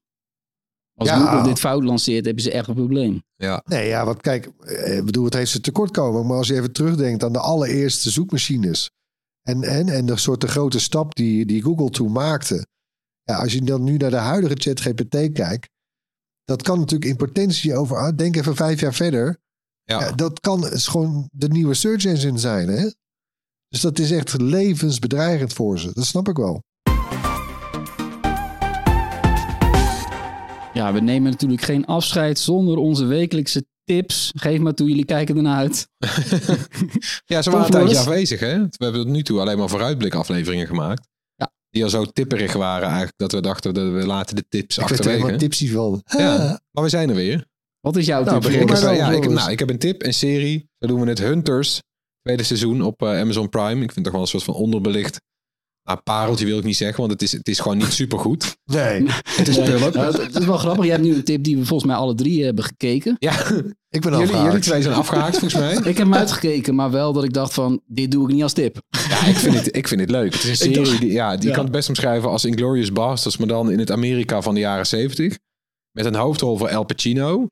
Als 1.02 1.10
Ja. 1.10 1.18
Google 1.18 1.43
dit 1.43 1.60
fout 1.60 1.84
lanceert, 1.84 2.26
hebben 2.26 2.43
ze 2.43 2.52
echt 2.52 2.68
een 2.68 2.76
probleem. 2.76 3.24
Ja. 3.36 3.64
Nee, 3.66 3.88
ja, 3.88 4.06
want 4.06 4.22
kijk, 4.22 4.52
eh, 4.60 4.97
ik 4.97 5.06
bedoel, 5.06 5.26
het 5.26 5.34
heeft 5.34 5.52
zijn 5.52 5.64
tekortkoming. 5.64 6.28
Maar 6.28 6.38
als 6.38 6.47
je 6.47 6.54
even 6.54 6.72
terugdenkt 6.72 7.24
aan 7.24 7.34
de 7.34 7.39
allereerste 7.39 8.10
zoekmachines. 8.10 8.89
En, 9.41 9.64
en, 9.64 9.89
en 9.89 10.06
de 10.06 10.18
soort 10.18 10.41
de 10.41 10.47
grote 10.47 10.80
stap 10.80 11.16
die, 11.16 11.45
die 11.45 11.62
Google 11.62 11.89
toen 11.89 12.12
maakte. 12.12 12.68
Ja, 13.24 13.36
als 13.38 13.54
je 13.54 13.62
dan 13.62 13.84
nu 13.84 13.97
naar 13.97 14.10
de 14.10 14.16
huidige 14.16 14.56
ChatGPT 14.58 15.32
kijkt. 15.34 15.70
Dat 16.43 16.62
kan 16.62 16.80
natuurlijk 16.80 17.12
in 17.12 17.18
potentie 17.18 17.76
over, 17.76 17.97
ah, 17.97 18.18
denk 18.18 18.36
even 18.36 18.56
vijf 18.56 18.80
jaar 18.80 18.93
verder. 18.93 19.38
Ja. 19.84 19.99
Ja, 19.99 20.12
dat 20.12 20.39
kan 20.39 20.72
is 20.72 20.88
gewoon 20.88 21.30
de 21.32 21.47
nieuwe 21.47 21.74
search 21.74 22.06
engine 22.06 22.38
zijn, 22.38 22.68
hè? 22.68 22.89
Dus 23.68 23.82
dat 23.82 23.99
is 23.99 24.12
echt 24.12 24.41
levensbedreigend 24.41 25.54
voor 25.54 25.80
ze. 25.80 25.91
Dat 25.93 26.06
snap 26.06 26.30
ik 26.30 26.38
wel. 26.38 26.64
Ja, 30.74 30.93
we 30.93 30.99
nemen 30.99 31.32
natuurlijk 31.32 31.61
geen 31.61 31.86
afscheid 31.86 32.39
zonder 32.39 32.78
onze 32.78 33.05
wekelijkse 33.05 33.65
tips. 33.84 34.32
Geef 34.36 34.59
maar 34.59 34.74
toe, 34.74 34.88
jullie 34.88 35.05
kijken 35.05 35.36
ernaar 35.36 35.57
uit. 35.57 35.88
Ja, 37.26 37.41
ze 37.41 37.49
waren 37.49 37.65
een 37.65 37.72
tijdje 37.72 37.97
afwezig, 37.97 38.39
hè? 38.39 38.57
We 38.59 38.84
hebben 38.84 39.01
tot 39.01 39.11
nu 39.11 39.24
toe 39.24 39.39
alleen 39.39 39.57
maar 39.57 39.69
vooruitblik 39.69 40.15
afleveringen 40.15 40.67
gemaakt. 40.67 41.07
Ja. 41.36 41.51
Die 41.69 41.84
al 41.84 41.89
zo 41.89 42.05
tipperig 42.05 42.53
waren 42.53 42.88
eigenlijk, 42.88 43.17
dat 43.17 43.32
we 43.32 43.41
dachten 43.41 43.74
dat 43.74 43.91
we 43.91 44.05
laten 44.05 44.36
de 44.36 44.45
tips 44.49 44.78
Ik 44.78 44.84
er 44.84 44.91
achterwege. 44.91 45.36
tipsy 45.36 45.69
van. 45.72 46.01
Ja, 46.17 46.38
maar 46.72 46.84
we 46.84 46.89
zijn 46.89 47.09
er 47.09 47.15
weer. 47.15 47.45
Wat 47.80 47.95
is 47.95 48.05
jouw 48.05 48.24
Nou, 48.24 48.41
tip? 48.41 48.51
Ik 48.51 48.78
ja, 48.78 49.11
ik, 49.11 49.30
nou, 49.30 49.51
ik 49.51 49.59
heb 49.59 49.69
een 49.69 49.78
tip, 49.80 50.03
een 50.03 50.13
serie. 50.13 50.69
Zo 50.80 50.88
doen 50.88 51.01
we 51.01 51.07
het 51.09 51.19
Hunters, 51.19 51.82
tweede 52.22 52.43
seizoen 52.43 52.82
op 52.82 53.01
eh, 53.01 53.19
Amazon 53.19 53.49
Prime. 53.49 53.72
Ik 53.72 53.91
vind 53.91 53.95
het 53.95 54.03
toch 54.03 54.13
wel 54.13 54.22
een 54.22 54.28
soort 54.28 54.43
van 54.43 54.53
onderbelicht. 54.53 55.22
Nou, 55.84 55.99
pareltje 56.03 56.45
wil 56.45 56.57
ik 56.57 56.63
niet 56.63 56.75
zeggen, 56.75 56.99
want 56.99 57.11
het 57.11 57.21
is, 57.21 57.32
het 57.32 57.47
is 57.47 57.59
gewoon 57.59 57.77
niet 57.77 57.91
super 57.93 58.19
goed. 58.19 58.55
Nee, 58.71 59.05
Het 59.23 59.47
is. 59.47 59.57
Nou, 59.57 60.21
het, 60.21 60.36
is 60.39 60.45
wel 60.45 60.57
grappig. 60.57 60.86
Je 60.86 60.91
hebt 60.91 61.03
nu 61.03 61.13
een 61.15 61.23
tip 61.23 61.43
die 61.43 61.57
we 61.57 61.65
volgens 61.65 61.89
mij 61.91 61.99
alle 61.99 62.15
drie 62.15 62.43
hebben 62.43 62.63
gekeken. 62.63 63.15
Ja, 63.19 63.34
ik 63.89 64.01
ben 64.01 64.11
jullie, 64.19 64.36
jullie 64.41 64.59
twee 64.59 64.82
zijn 64.82 64.95
afgehaakt 64.95 65.38
volgens 65.38 65.61
mij. 65.61 65.73
Ik 65.73 65.84
heb 65.84 65.97
hem 65.97 66.13
uitgekeken, 66.13 66.75
maar 66.75 66.91
wel 66.91 67.13
dat 67.13 67.23
ik 67.23 67.34
dacht 67.34 67.53
van, 67.53 67.82
dit 67.86 68.11
doe 68.11 68.27
ik 68.27 68.34
niet 68.34 68.43
als 68.43 68.53
tip. 68.53 68.82
Ja, 69.09 69.25
ik 69.25 69.36
vind 69.36 69.55
het, 69.55 69.75
ik 69.75 69.88
vind 69.88 70.01
het 70.01 70.09
leuk. 70.09 70.34
Het 70.34 70.43
is 70.43 70.49
een 70.49 70.55
serie, 70.55 70.75
dacht- 70.75 70.99
die, 70.99 71.11
ja, 71.11 71.38
die 71.38 71.49
Ja. 71.49 71.55
kan 71.55 71.63
het 71.63 71.73
best 71.73 71.89
omschrijven 71.89 72.29
als 72.29 72.45
Inglourious 72.45 72.91
Basterds, 72.91 73.38
maar 73.38 73.47
dan 73.47 73.71
in 73.71 73.79
het 73.79 73.91
Amerika 73.91 74.41
van 74.41 74.53
de 74.53 74.59
jaren 74.59 74.88
70. 74.88 75.38
Met 75.91 76.05
een 76.05 76.15
hoofdrol 76.15 76.57
voor 76.57 76.69
Al 76.69 76.84
Pacino. 76.86 77.47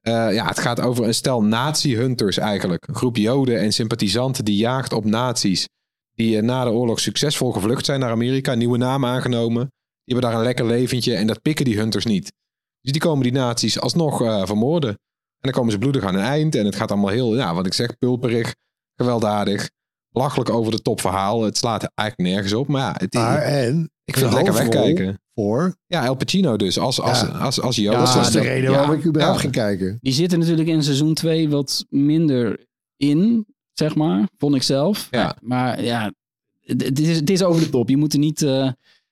Eh, 0.00 0.34
ja, 0.34 0.46
het 0.46 0.58
gaat 0.58 0.80
over 0.80 1.04
een 1.04 1.14
stel 1.14 1.42
nazi-hunters 1.42 2.38
eigenlijk. 2.38 2.88
Een 2.88 2.94
groep 2.94 3.16
joden 3.16 3.60
en 3.60 3.72
sympathisanten 3.72 4.44
die 4.44 4.56
jaagt 4.56 4.92
op 4.92 5.04
nazi's. 5.04 5.66
Die 6.14 6.36
eh, 6.36 6.42
na 6.42 6.64
de 6.64 6.70
oorlog 6.70 7.00
succesvol 7.00 7.52
gevlucht 7.52 7.84
zijn 7.84 8.00
naar 8.00 8.10
Amerika. 8.10 8.54
Nieuwe 8.54 8.78
naam 8.78 9.04
aangenomen. 9.04 9.60
Die 10.04 10.14
hebben 10.14 10.30
daar 10.30 10.38
een 10.38 10.46
lekker 10.46 10.66
leventje 10.66 11.14
en 11.14 11.26
dat 11.26 11.42
pikken 11.42 11.64
die 11.64 11.78
hunters 11.78 12.04
niet. 12.04 12.32
Dus 12.80 12.92
die 12.92 13.00
komen 13.00 13.22
die 13.22 13.32
nazi's 13.32 13.78
alsnog 13.78 14.22
eh, 14.22 14.46
vermoorden. 14.46 14.90
En 14.90 15.50
dan 15.50 15.52
komen 15.52 15.72
ze 15.72 15.78
bloedig 15.78 16.04
aan 16.04 16.14
een 16.14 16.24
eind. 16.24 16.54
En 16.54 16.64
het 16.64 16.76
gaat 16.76 16.90
allemaal 16.90 17.10
heel, 17.10 17.36
ja, 17.36 17.54
wat 17.54 17.66
ik 17.66 17.72
zeg, 17.74 17.98
pulperig, 17.98 18.54
gewelddadig. 18.96 19.70
Belachelijk 20.08 20.50
over 20.50 20.72
de 20.72 20.82
top 20.82 21.00
verhaal. 21.00 21.42
Het 21.42 21.56
slaat 21.56 21.90
eigenlijk 21.94 22.30
nergens 22.30 22.52
op. 22.52 22.68
Maar 22.68 22.80
ja, 22.80 22.94
het, 22.96 23.14
Maar 23.14 23.38
en 23.42 23.90
ik 24.04 24.14
vind 24.16 24.26
het 24.26 24.34
lekker 24.34 24.54
wegkijken. 24.54 25.20
voor. 25.34 25.76
Ja, 25.86 26.04
El 26.04 26.14
Pacino 26.14 26.56
dus. 26.56 26.78
Als, 26.78 27.00
als, 27.00 27.20
Ja. 27.20 27.26
als, 27.26 27.60
als 27.60 27.76
Jood. 27.76 27.94
dat 27.94 28.14
was 28.14 28.30
de 28.32 28.40
reden 28.40 28.70
ja, 28.70 28.76
waarom 28.76 28.94
ik 28.94 29.04
überhaupt 29.06 29.36
ja. 29.36 29.40
ging 29.42 29.52
kijken. 29.52 29.98
Die 30.00 30.12
zitten 30.12 30.38
natuurlijk 30.38 30.68
in 30.68 30.82
seizoen 30.82 31.14
2 31.14 31.48
wat 31.48 31.84
minder 31.88 32.66
in, 32.96 33.46
zeg 33.74 33.94
maar. 33.94 34.28
Vond 34.38 34.54
ik 34.54 34.62
zelf. 34.62 35.08
Ja. 35.10 35.36
Maar 35.40 35.82
ja, 35.82 36.12
het 36.60 36.98
is, 37.00 37.16
het 37.16 37.30
is 37.30 37.42
over 37.42 37.60
de 37.62 37.70
top. 37.70 37.88
Je 37.88 37.96
moet 37.96 38.12
er 38.12 38.18
niet... 38.18 38.42
eh, 38.42 38.68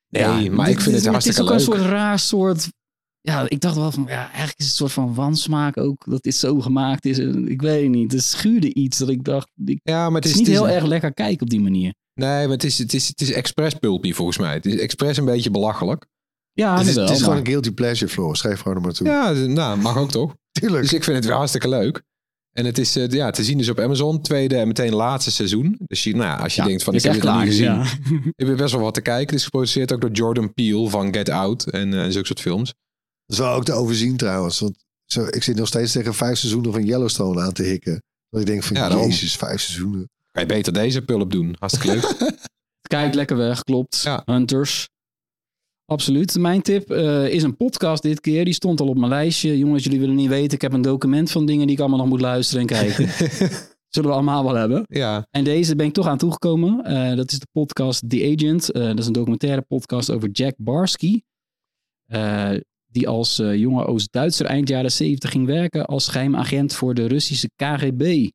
Nee, 0.09 0.23
ja, 0.23 0.51
maar 0.51 0.69
ik 0.71 0.81
vind 0.81 0.95
het 0.97 1.07
hartstikke 1.07 1.41
Het 1.43 1.61
is 1.61 1.69
ook 1.69 1.75
leuk. 1.75 1.77
een 1.79 1.85
soort 1.85 1.91
raar 1.99 2.19
soort... 2.19 2.69
Ja, 3.21 3.49
ik 3.49 3.61
dacht 3.61 3.77
wel 3.77 3.93
van, 3.93 4.05
ja, 4.09 4.27
eigenlijk 4.29 4.59
is 4.59 4.65
het 4.65 4.73
een 4.73 4.77
soort 4.89 4.93
van 4.93 5.15
wansmaak 5.15 5.77
ook, 5.77 6.05
dat 6.07 6.23
dit 6.23 6.35
zo 6.35 6.61
gemaakt 6.61 7.05
is. 7.05 7.19
Ik 7.19 7.63
weet 7.63 7.83
het 7.83 7.91
niet. 7.91 8.13
Het 8.13 8.23
schuurde 8.23 8.75
iets 8.75 8.99
dat 8.99 9.09
ik 9.09 9.25
dacht, 9.25 9.49
ik, 9.65 9.81
Ja, 9.83 10.11
maar 10.11 10.21
het 10.21 10.25
het 10.25 10.25
is 10.25 10.31
is, 10.31 10.37
niet 10.39 10.47
het 10.47 10.57
heel 10.57 10.67
is- 10.67 10.75
erg 10.75 10.85
lekker 10.85 11.15
kijken 11.15 11.41
op 11.43 11.51
die 11.51 11.61
manier. 11.61 11.95
Nee, 12.15 12.43
maar 12.43 12.49
het 12.57 12.65
is, 12.65 12.79
het 12.79 12.93
is, 12.95 13.09
het 13.09 13.21
is 13.21 13.33
expres 13.33 13.75
pulpy 13.75 14.13
volgens 14.13 14.39
mij. 14.39 14.53
Het 14.55 14.67
is 14.67 14.77
expres 14.81 15.17
een 15.17 15.25
beetje 15.25 15.51
belachelijk. 15.51 16.07
Ja, 16.53 16.79
het 16.79 16.87
is, 16.87 16.95
wel, 16.95 17.05
het 17.05 17.15
is 17.17 17.23
gewoon 17.23 17.37
een 17.39 17.47
guilty 17.47 17.71
pleasure, 17.73 18.11
Floor. 18.13 18.37
Schrijf 18.37 18.61
gewoon 18.61 18.77
er 18.77 18.83
maar 18.83 18.93
toe. 18.93 19.07
Ja, 19.07 19.31
nou, 19.31 19.79
mag 19.79 19.97
ook 19.97 20.11
toch? 20.11 20.35
Tuurlijk. 20.61 20.83
Dus 20.83 20.93
ik 20.93 21.05
vind 21.05 21.17
het 21.17 21.27
weer 21.27 21.35
hartstikke 21.35 21.69
leuk. 21.69 22.03
En 22.53 22.65
het 22.65 22.79
is 22.79 22.97
eh, 22.97 23.09
ja, 23.09 23.31
te 23.31 23.45
zien 23.45 23.59
dus 23.59 23.69
op 23.69 23.79
Amazon. 23.81 24.21
Tweede 24.21 24.57
en 24.57 24.67
meteen 24.67 24.95
laatste 24.95 25.31
seizoen. 25.31 25.79
Dus 25.87 26.05
je, 26.05 26.15
nou 26.17 26.41
als 26.43 26.55
je 26.55 26.61
Ja, 26.61 26.67
denkt 26.67 26.83
van 26.83 26.95
is 26.95 27.05
ik 27.05 27.13
heb 27.13 27.23
nog 27.23 27.33
niet 27.33 27.33
klaar, 27.41 27.47
gezien. 27.47 27.65
ja. 27.65 27.83
Ik 28.37 28.47
heb 28.47 28.57
best 28.57 28.73
wel 28.73 28.83
wat 28.83 28.95
te 28.95 29.01
kijken. 29.01 29.27
Het 29.27 29.35
is 29.35 29.45
geproduceerd 29.45 29.93
ook 29.93 30.01
door 30.01 30.11
Jordan 30.11 30.55
Peele 30.55 30.89
van 30.89 31.15
Get 31.15 31.29
Out. 31.29 31.71
En 31.71 31.95
eh 31.95 32.11
zulke 32.11 32.27
soort 32.27 32.41
films. 32.41 32.67
Dat 33.27 33.37
is 33.39 33.45
wel 33.45 33.55
ook 33.55 33.65
te 33.65 33.73
overzien 33.73 34.17
trouwens. 34.17 34.59
Want 34.59 34.85
zo, 35.05 35.25
ik 35.31 35.43
zit 35.43 35.57
nog 35.57 35.67
steeds 35.67 35.93
tegen 35.93 36.15
vijf 36.15 36.39
seizoenen 36.39 36.73
van 36.73 36.85
Yellowstone 36.85 37.41
aan 37.41 37.53
te 37.53 37.63
hikken. 37.63 38.03
Dat 38.31 38.41
ik 38.41 38.47
denk 38.47 38.63
van, 38.63 38.77
Ja, 38.77 38.89
jezus, 38.89 39.37
vijf 39.37 39.61
seizoenen. 39.61 40.11
Kan 40.31 40.43
je 40.43 40.49
beter 40.49 40.73
deze 40.73 41.03
pulp 41.03 41.31
doen. 41.31 41.57
Hartstikke 41.59 41.97
leuk. 41.97 42.17
Kijk 42.89 43.15
lekker 43.15 43.37
weg, 43.37 43.63
klopt. 43.63 44.01
Ja. 44.03 44.23
Hunters. 44.25 44.89
Absoluut. 45.87 46.39
Mijn 46.39 46.63
tip 46.63 46.91
eh, 46.91 47.29
is 47.29 47.43
een 47.43 47.57
podcast 47.57 48.03
dit 48.03 48.21
keer. 48.21 48.45
Die 48.45 48.55
stond 48.55 48.81
al 48.81 48.89
op 48.89 48.97
mijn 48.97 49.11
lijstje. 49.11 49.59
Jongens, 49.59 49.85
jullie 49.85 50.01
willen 50.01 50.15
niet 50.15 50.29
weten. 50.29 50.53
Ik 50.53 50.61
heb 50.63 50.73
een 50.73 50.83
document 50.83 51.31
van 51.31 51.47
dingen 51.47 51.67
die 51.67 51.75
ik 51.75 51.81
allemaal 51.81 51.99
nog 51.99 52.09
moet 52.09 52.21
luisteren 52.21 52.61
en 52.61 52.67
kijken. 52.67 53.09
Zullen 53.89 54.09
we 54.09 54.17
allemaal 54.17 54.45
wel 54.45 54.55
hebben. 54.55 54.85
ja, 54.89 55.27
En 55.31 55.45
deze 55.45 55.77
ben 55.77 55.87
ik 55.87 55.93
toch 55.93 56.07
aan 56.07 56.19
toegekomen. 56.19 56.85
Eh, 56.85 57.17
dat 57.17 57.33
is 57.33 57.39
de 57.39 57.47
podcast 57.53 58.11
The 58.11 58.35
Agent. 58.37 58.71
Eh, 58.71 58.87
dat 58.87 58.99
is 58.99 59.07
een 59.07 59.13
documentaire 59.13 59.63
podcast 59.63 60.11
over 60.11 60.29
Jack 60.31 60.55
Barsky. 60.57 61.21
Die 62.87 63.09
als 63.09 63.37
jonge 63.37 63.87
Oost-Duitser 63.87 64.47
eind 64.47 64.69
jaren 64.69 64.93
70 64.93 65.31
ging 65.31 65.47
werken 65.47 65.87
als 65.87 66.09
geheimagent 66.09 66.75
voor 66.75 66.95
de 66.95 67.07
Russische 67.07 67.51
KGB. 67.57 68.31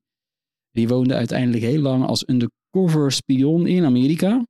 Die 0.70 0.88
woonde 0.88 1.14
uiteindelijk 1.14 1.64
heel 1.64 1.80
lang 1.80 2.06
als 2.06 2.24
undercover 2.28 3.12
spion 3.12 3.66
in 3.66 3.84
Amerika. 3.84 4.46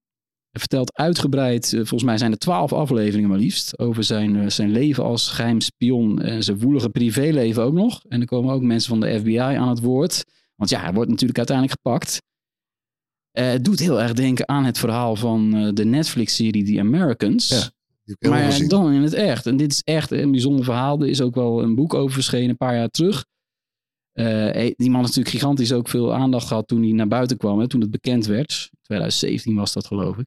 Vertelt 0.58 0.96
uitgebreid, 0.96 1.64
eh, 1.64 1.78
volgens 1.78 2.02
mij 2.02 2.18
zijn 2.18 2.32
er 2.32 2.38
twaalf 2.38 2.72
afleveringen 2.72 3.28
maar 3.28 3.38
liefst, 3.38 3.78
over 3.78 4.04
zijn, 4.04 4.36
eh, 4.36 4.48
zijn 4.48 4.70
leven 4.70 5.04
als 5.04 5.28
geheim 5.30 5.60
spion 5.60 6.22
en 6.22 6.42
zijn 6.42 6.58
woelige 6.58 6.88
privéleven 6.88 7.62
ook 7.62 7.72
nog. 7.72 8.04
En 8.08 8.20
er 8.20 8.26
komen 8.26 8.54
ook 8.54 8.62
mensen 8.62 8.88
van 8.88 9.00
de 9.00 9.18
FBI 9.18 9.38
aan 9.38 9.68
het 9.68 9.80
woord. 9.80 10.24
Want 10.56 10.70
ja, 10.70 10.80
hij 10.80 10.92
wordt 10.92 11.10
natuurlijk 11.10 11.38
uiteindelijk 11.38 11.80
gepakt. 11.82 12.22
Eh, 13.30 13.46
het 13.46 13.64
doet 13.64 13.78
heel 13.78 14.00
erg 14.00 14.12
denken 14.12 14.48
aan 14.48 14.64
het 14.64 14.78
verhaal 14.78 15.16
van 15.16 15.70
de 15.74 15.84
Netflix-serie 15.84 16.64
The 16.64 16.80
Americans. 16.80 17.48
Ja, 17.48 17.70
Die 18.04 18.30
maar 18.30 18.42
gezien. 18.42 18.68
dan 18.68 18.92
in 18.92 19.02
het 19.02 19.12
echt. 19.12 19.46
En 19.46 19.56
dit 19.56 19.72
is 19.72 19.80
echt 19.84 20.10
een 20.10 20.30
bijzonder 20.30 20.64
verhaal. 20.64 21.00
Er 21.00 21.08
is 21.08 21.20
ook 21.20 21.34
wel 21.34 21.62
een 21.62 21.74
boek 21.74 21.94
over 21.94 22.14
verschenen 22.14 22.48
een 22.48 22.56
paar 22.56 22.74
jaar 22.76 22.88
terug. 22.88 23.24
Die 24.76 24.90
man 24.90 25.02
natuurlijk 25.02 25.28
gigantisch 25.28 25.72
ook 25.72 25.88
veel 25.88 26.14
aandacht 26.14 26.46
gehad 26.46 26.68
toen 26.68 26.82
hij 26.82 26.92
naar 26.92 27.08
buiten 27.08 27.36
kwam. 27.36 27.58
Hè, 27.58 27.68
toen 27.68 27.80
het 27.80 27.90
bekend 27.90 28.26
werd. 28.26 28.70
2017 28.82 29.54
was 29.54 29.72
dat 29.72 29.86
geloof 29.86 30.18
ik. 30.18 30.26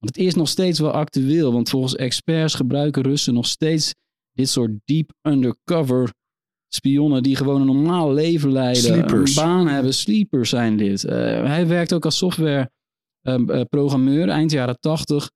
Want 0.00 0.16
het 0.16 0.24
is 0.24 0.34
nog 0.34 0.48
steeds 0.48 0.78
wel 0.78 0.90
actueel. 0.90 1.52
Want 1.52 1.68
volgens 1.70 1.96
experts 1.96 2.54
gebruiken 2.54 3.02
Russen 3.02 3.34
nog 3.34 3.46
steeds 3.46 3.94
dit 4.32 4.48
soort 4.48 4.70
deep 4.84 5.12
undercover 5.22 6.12
spionnen 6.68 7.22
die 7.22 7.36
gewoon 7.36 7.60
een 7.60 7.66
normaal 7.66 8.12
leven 8.12 8.52
leiden. 8.52 8.82
Sleepers. 8.82 9.36
Een 9.36 9.42
baan 9.44 9.68
hebben. 9.68 9.94
Sleepers 9.94 10.48
zijn 10.48 10.76
dit. 10.76 11.04
Eh, 11.04 11.16
hij 11.44 11.66
werkt 11.66 11.92
ook 11.92 12.04
als 12.04 12.16
software 12.16 12.70
eh, 13.20 13.34
eh, 13.34 13.64
programmeur 13.68 14.28
eind 14.28 14.50
jaren 14.50 14.80
80 14.80 15.30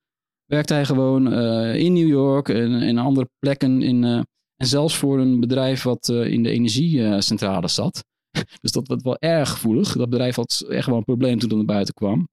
werkt 0.44 0.68
hij 0.68 0.84
gewoon 0.84 1.32
eh, 1.32 1.74
in 1.74 1.92
New 1.92 2.08
York 2.08 2.48
en 2.48 2.72
in 2.72 2.98
andere 2.98 3.28
plekken. 3.38 3.82
In, 3.82 4.04
en 4.56 4.66
zelfs 4.66 4.96
voor 4.96 5.18
een 5.18 5.40
bedrijf 5.40 5.82
wat 5.82 6.08
in 6.08 6.42
de 6.42 6.50
energiecentrale 6.50 7.68
zat. 7.68 8.04
Dus 8.60 8.72
dat 8.72 8.88
was 8.88 9.02
wel 9.02 9.16
erg 9.18 9.50
gevoelig. 9.50 9.92
Dat 9.92 10.10
bedrijf 10.10 10.36
had 10.36 10.64
echt 10.68 10.86
wel 10.86 10.96
een 10.96 11.04
probleem 11.04 11.38
toen 11.38 11.48
het 11.48 11.58
naar 11.58 11.66
buiten 11.66 11.94
kwam. 11.94 12.28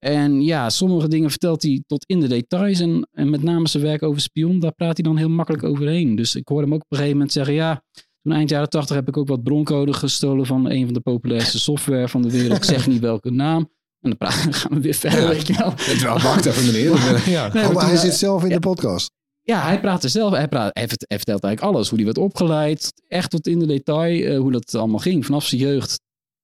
En 0.00 0.42
ja, 0.42 0.70
sommige 0.70 1.08
dingen 1.08 1.30
vertelt 1.30 1.62
hij 1.62 1.82
tot 1.86 2.04
in 2.06 2.20
de 2.20 2.28
details. 2.28 2.80
En, 2.80 3.08
en 3.12 3.30
met 3.30 3.42
name 3.42 3.68
zijn 3.68 3.82
werk 3.82 4.02
over 4.02 4.20
spion, 4.20 4.58
daar 4.60 4.72
praat 4.74 4.96
hij 4.96 5.04
dan 5.04 5.16
heel 5.16 5.28
makkelijk 5.28 5.64
overheen. 5.64 6.14
Dus 6.14 6.34
ik 6.34 6.48
hoorde 6.48 6.64
hem 6.64 6.74
ook 6.74 6.80
op 6.82 6.86
een 6.90 6.96
gegeven 6.96 7.16
moment 7.16 7.32
zeggen... 7.34 7.54
ja, 7.54 7.82
toen 8.22 8.32
eind 8.32 8.50
jaren 8.50 8.68
tachtig 8.68 8.96
heb 8.96 9.08
ik 9.08 9.16
ook 9.16 9.28
wat 9.28 9.42
broncode 9.42 9.92
gestolen... 9.92 10.46
van 10.46 10.70
een 10.70 10.84
van 10.84 10.94
de 10.94 11.00
populairste 11.00 11.58
software 11.58 12.08
van 12.08 12.22
de 12.22 12.30
wereld. 12.30 12.56
Ik 12.56 12.64
zeg 12.64 12.86
niet 12.86 13.00
welke 13.00 13.30
naam. 13.30 13.70
En 14.00 14.14
dan 14.18 14.30
gaan 14.60 14.74
we 14.74 14.80
weer 14.80 14.94
verder, 14.94 15.28
weet 15.28 15.46
je 15.46 15.54
wel. 15.56 15.72
Het 15.76 16.02
wel, 16.02 16.18
wacht 16.18 16.46
even 16.46 16.64
meneer. 16.66 16.90
Ja. 17.30 17.52
Nee, 17.52 17.64
Oh, 17.66 17.72
maar 17.74 17.86
hij 17.86 17.96
zit 17.96 18.14
zelf 18.14 18.42
in 18.44 18.48
de 18.48 18.58
podcast. 18.58 19.10
ja, 19.42 19.62
hij 19.62 19.80
praat 19.80 20.04
er 20.04 20.10
zelf. 20.10 20.32
Hij, 20.34 20.48
praat, 20.48 20.70
hij, 20.72 20.88
vertelt 20.88 21.42
eigenlijk 21.42 21.60
alles. 21.74 21.88
Hoe 21.88 21.96
hij 21.98 22.06
werd 22.06 22.18
opgeleid. 22.18 22.92
Echt 23.08 23.30
tot 23.30 23.46
in 23.46 23.58
de 23.58 23.66
detail. 23.66 24.24
eh, 24.24 24.38
hoe 24.38 24.52
dat 24.52 24.74
allemaal 24.74 24.98
ging. 24.98 25.24
Vanaf 25.26 25.44
zijn 25.46 25.60
jeugd 25.60 26.00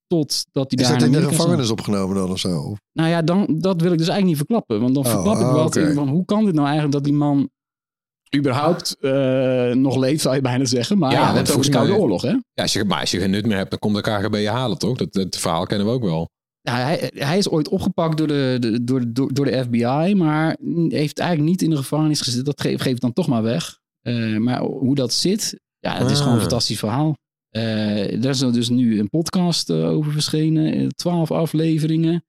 tot 0.06 0.46
dat 0.52 0.70
hij 0.70 0.80
Is 0.82 0.88
daar 0.88 0.98
dat 0.98 1.06
in 1.06 1.12
de 1.12 1.16
Amerika 1.18 1.36
zat. 1.36 1.44
gevangenis 1.44 1.70
opgenomen 1.70 2.16
dan 2.16 2.30
of 2.30 2.38
zo? 2.38 2.74
Nou 2.92 3.08
ja, 3.08 3.22
dan, 3.22 3.46
dat 3.58 3.80
wil 3.80 3.92
ik 3.92 3.98
dus 3.98 4.08
eigenlijk 4.08 4.26
niet 4.26 4.36
verklappen. 4.36 4.80
Want 4.80 4.94
dan 4.94 5.04
Oh, 5.04 5.10
verklap 5.10 5.36
ik 5.36 5.42
oh, 5.42 5.54
wat. 5.54 5.76
in 5.76 5.94
Van, 5.94 6.08
hoe 6.08 6.24
kan 6.24 6.44
dit 6.44 6.54
nou 6.54 6.64
eigenlijk 6.66 6.94
dat 6.94 7.04
die 7.04 7.12
man 7.12 7.48
überhaupt 8.36 8.96
eh, 9.00 9.70
nog 9.72 9.96
leeft, 9.96 10.20
zou 10.22 10.34
je 10.34 10.40
bijna 10.40 10.64
zeggen. 10.64 10.98
Maar 10.98 11.12
Ja, 11.12 11.20
ja, 11.20 11.34
het 11.34 11.48
is 11.48 11.54
ook 11.54 11.62
de 11.62 11.70
Koude 11.70 11.94
Oorlog, 11.94 12.22
hè? 12.22 12.28
Ja, 12.28 12.40
als 12.62 12.72
je, 12.72 12.84
maar 12.84 13.00
als 13.00 13.10
je 13.10 13.18
geen 13.20 13.30
nut 13.30 13.46
meer 13.46 13.56
hebt, 13.56 13.70
dan 13.70 13.78
komt 13.78 13.94
de 13.94 14.00
KGB 14.00 14.34
je 14.34 14.48
halen, 14.48 14.78
toch? 14.78 14.96
Dat, 14.96 15.12
dat 15.12 15.36
verhaal 15.36 15.66
kennen 15.66 15.86
we 15.86 15.92
ook 15.92 16.02
wel. 16.02 16.28
Ja, 16.60 16.74
hij, 16.76 17.10
hij 17.14 17.38
is 17.38 17.48
ooit 17.48 17.68
opgepakt 17.68 18.16
door 18.16 18.26
de, 18.26 18.56
de- 18.60 18.84
door, 18.84 19.00
de- 19.00 19.12
door, 19.12 19.32
door 19.34 19.44
de 19.44 19.62
FBI, 19.64 20.14
maar 20.16 20.56
heeft 20.88 21.18
eigenlijk 21.18 21.50
niet 21.50 21.62
in 21.62 21.70
de 21.70 21.76
gevangenis 21.76 22.20
gezeten. 22.20 22.44
Dat 22.44 22.60
geeft 22.60 22.82
geef 22.82 22.94
ik 22.94 23.00
dan 23.00 23.12
toch 23.12 23.26
maar 23.26 23.42
weg. 23.42 23.78
Eh, 24.02 24.36
maar 24.36 24.60
hoe 24.60 24.94
dat 24.94 25.12
zit, 25.12 25.60
ja, 25.78 25.96
het 25.96 26.10
is 26.10 26.16
Ah. 26.16 26.18
gewoon 26.22 26.34
een 26.34 26.40
fantastisch 26.40 26.78
verhaal. 26.78 27.14
Eh 27.56 28.24
er 28.24 28.30
is 28.30 28.40
er 28.40 28.52
dus 28.52 28.68
nu 28.68 28.98
een 28.98 29.08
podcast 29.08 29.70
eh, 29.70 29.90
over 29.90 30.12
verschenen, 30.12 30.72
eh, 30.72 30.86
twaalf 30.86 31.30
afleveringen. 31.30 32.24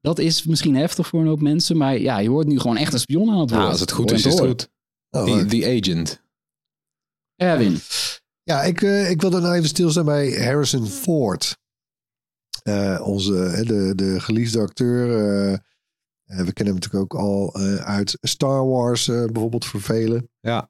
Dat 0.00 0.18
is 0.18 0.44
misschien 0.44 0.76
heftig 0.76 1.06
voor 1.06 1.20
een 1.20 1.26
hoop 1.26 1.40
mensen, 1.40 1.76
maar 1.76 1.98
ja, 1.98 2.18
je 2.18 2.28
hoort 2.28 2.46
nu 2.46 2.58
gewoon 2.58 2.76
echt 2.76 2.92
een 2.92 2.98
spion 2.98 3.30
aan 3.30 3.40
het 3.40 3.50
woord. 3.50 3.62
Ja, 3.62 3.68
als 3.68 3.80
het 3.80 3.92
goed 3.92 4.10
is, 4.10 4.24
is 4.24 4.32
het 4.32 4.46
goed. 4.46 4.68
Oh, 5.10 5.24
The, 5.24 5.46
the 5.46 5.78
Agent. 5.78 6.22
Erwin. 7.36 7.78
Ja, 8.42 8.62
ik, 8.62 8.82
eh, 8.82 9.10
ik 9.10 9.20
wilde 9.20 9.40
nou 9.40 9.54
even 9.54 9.68
stilstaan 9.68 10.04
bij 10.04 10.44
Harrison 10.44 10.86
Ford. 10.86 11.58
Eh, 12.62 13.00
onze, 13.04 13.34
hè, 13.34 13.64
de, 13.64 13.92
de 13.94 14.20
geliefde 14.20 14.60
acteur. 14.60 15.06
we 16.24 16.52
kennen 16.52 16.74
hem 16.74 16.74
natuurlijk 16.74 17.14
ook 17.14 17.14
al 17.20 17.54
eh, 17.54 17.74
uit 17.74 18.18
Star 18.20 18.66
Wars 18.66 19.08
eh, 19.08 19.24
bijvoorbeeld 19.24 19.64
voor 19.64 19.80
velen. 19.80 20.30
Ja. 20.40 20.68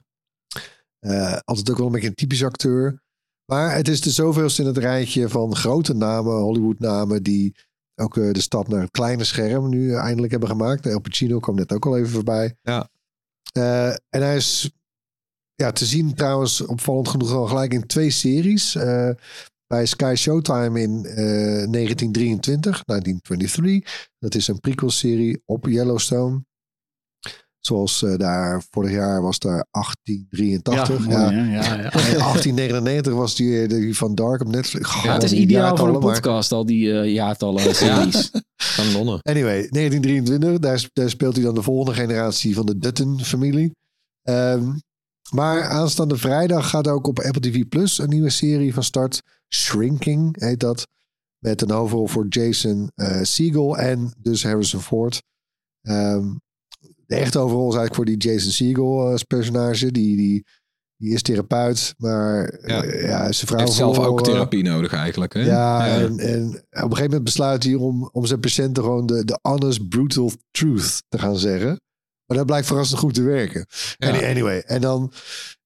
Eh, 0.99 1.39
altijd 1.45 1.71
ook 1.71 1.77
wel 1.77 1.87
een 1.87 1.93
beetje 1.93 2.09
een 2.09 2.15
typisch 2.15 2.45
acteur. 2.45 3.03
Maar 3.47 3.75
het 3.75 3.89
is 3.89 4.01
de 4.01 4.11
zoveelste 4.11 4.63
in 4.63 4.69
het 4.69 4.79
rijtje 4.79 5.29
van 5.29 5.57
grote 5.57 5.95
namen, 5.95 6.37
Hollywood 6.37 6.79
namen, 6.79 7.23
die 7.23 7.57
ook 7.95 8.17
eh, 8.17 8.33
de 8.33 8.41
stap 8.41 8.69
naar 8.69 8.81
het 8.81 8.91
kleine 8.91 9.25
scherm 9.25 9.69
nu 9.69 9.95
eindelijk 9.95 10.31
hebben 10.31 10.49
gemaakt. 10.49 10.87
El 10.87 11.01
Pacino 11.01 11.39
kwam 11.39 11.57
net 11.57 11.73
ook 11.73 11.87
al 11.87 11.97
even 11.97 12.11
voorbij. 12.11 12.57
Ja. 12.63 12.89
Eh, 13.53 13.89
en 13.89 14.23
hij 14.23 14.37
is 14.37 14.71
ja, 15.55 15.73
te 15.73 15.87
zien 15.87 16.15
trouwens 16.15 16.61
opvallend 16.61 17.09
genoeg 17.09 17.33
al 17.33 17.47
gelijk 17.47 17.73
in 17.73 17.87
twee 17.87 18.11
series. 18.11 18.75
Eh, 18.75 19.11
bij 19.67 19.87
Sky 19.87 20.15
Showtime 20.17 20.81
in 20.81 21.05
eh, 21.05 21.71
1923, 21.71 22.85
1923. 22.85 24.09
Dat 24.19 24.35
is 24.35 24.49
een 24.49 24.61
prequel-serie 24.61 25.43
op 25.45 25.67
Yellowstone. 25.67 26.45
Zoals 27.67 28.03
eh, 28.03 28.17
daar 28.17 28.63
vorig 28.71 28.91
jaar 28.91 29.23
was 29.23 29.39
daar 29.39 29.67
1883. 29.71 30.99
mooi, 30.99 31.17
hè? 31.17 31.55
ja, 31.55 31.75
ja. 31.75 31.83
En 31.83 31.91
1899 31.91 33.13
was 33.13 33.35
die, 33.37 33.63
eh, 33.63 33.69
die 33.69 33.97
van 33.97 34.15
Dark 34.15 34.41
op 34.41 34.49
Netflix. 34.49 35.03
Ja, 35.03 35.13
het 35.13 35.23
is 35.23 35.33
ideaal 35.33 35.77
voor 35.77 35.87
een 35.87 35.93
maar- 35.93 36.13
podcast, 36.13 36.53
al 36.53 36.67
die 36.67 36.93
eh, 37.01 37.13
jaartallen 37.13 37.75
series. 37.75 38.31
Van 38.57 38.93
Londen. 38.97 39.21
Anyway, 39.23 39.69
1923, 39.71 40.59
daar, 40.59 40.79
sp- 40.79 40.91
daar 40.93 41.11
speelt 41.11 41.35
hij 41.35 41.45
dan 41.45 41.55
de 41.55 41.63
volgende 41.63 41.95
generatie 42.01 42.55
van 42.55 42.67
de 42.67 42.79
Dutton-familie. 42.79 43.71
Ehm, 44.23 44.73
maar 45.31 45.63
aanstaande 45.69 46.17
vrijdag 46.17 46.69
gaat 46.71 46.89
ook 46.89 47.07
op 47.07 47.21
Apple 47.21 47.41
TV 47.51 47.69
Plus 47.69 47.99
een 47.99 48.09
nieuwe 48.09 48.31
serie 48.31 48.75
van 48.75 48.83
start. 48.83 49.23
Shrinking 49.55 50.41
heet 50.41 50.61
dat. 50.61 50.87
Met 51.39 51.63
een 51.63 51.71
hoofdrol 51.71 52.07
voor 52.07 52.27
Jason 52.29 52.91
eh 52.95 53.23
Segel 53.23 53.77
en 53.79 54.13
dus 54.19 54.43
Harrison 54.43 54.81
Ford. 54.81 55.23
Ehm, 55.83 56.29
de 57.07 57.15
echte 57.17 57.39
hoofdrol 57.39 57.69
is 57.69 57.77
eigenlijk 57.77 57.95
voor 57.95 58.05
die 58.05 58.31
Jason 58.33 58.51
Segel 58.53 59.05
eh, 59.05 59.11
als 59.11 59.23
personage. 59.23 59.93
Die, 59.93 60.17
die, 60.17 60.45
die 60.97 61.13
is 61.13 61.23
therapeut, 61.23 61.95
maar 61.97 62.59
Ja. 62.67 62.85
ja, 62.85 62.93
ja 62.95 63.33
zijn 63.33 63.47
vrouw 63.47 63.59
heeft 63.59 63.73
zelf 63.73 63.89
ook 63.99 64.03
verloren. 64.03 64.25
therapie 64.25 64.63
nodig 64.63 64.93
eigenlijk. 64.93 65.33
Hè? 65.35 65.41
Ja, 65.41 65.87
En, 65.87 66.19
en 66.19 66.47
op 66.47 66.57
een 66.73 66.81
gegeven 66.81 67.05
moment 67.05 67.25
besluit 67.25 67.63
hij 67.63 67.75
om, 67.75 68.09
om 68.13 68.27
zijn 68.27 68.41
patiënten 68.41 68.83
gewoon 68.83 69.07
de, 69.07 69.25
de 69.25 69.39
honest, 69.43 69.89
brutal 69.89 70.31
truth 70.51 71.03
te 71.09 71.19
gaan 71.19 71.37
zeggen. 71.39 71.81
Maar 72.27 72.37
dat 72.37 72.47
blijkt 72.47 72.67
verrassend 72.67 73.01
goed 73.01 73.15
te 73.15 73.23
werken. 73.23 73.67
Ja. 73.97 74.09
Any- 74.09 74.25
Anyway, 74.25 74.59
en 74.59 74.81
dan 74.81 75.13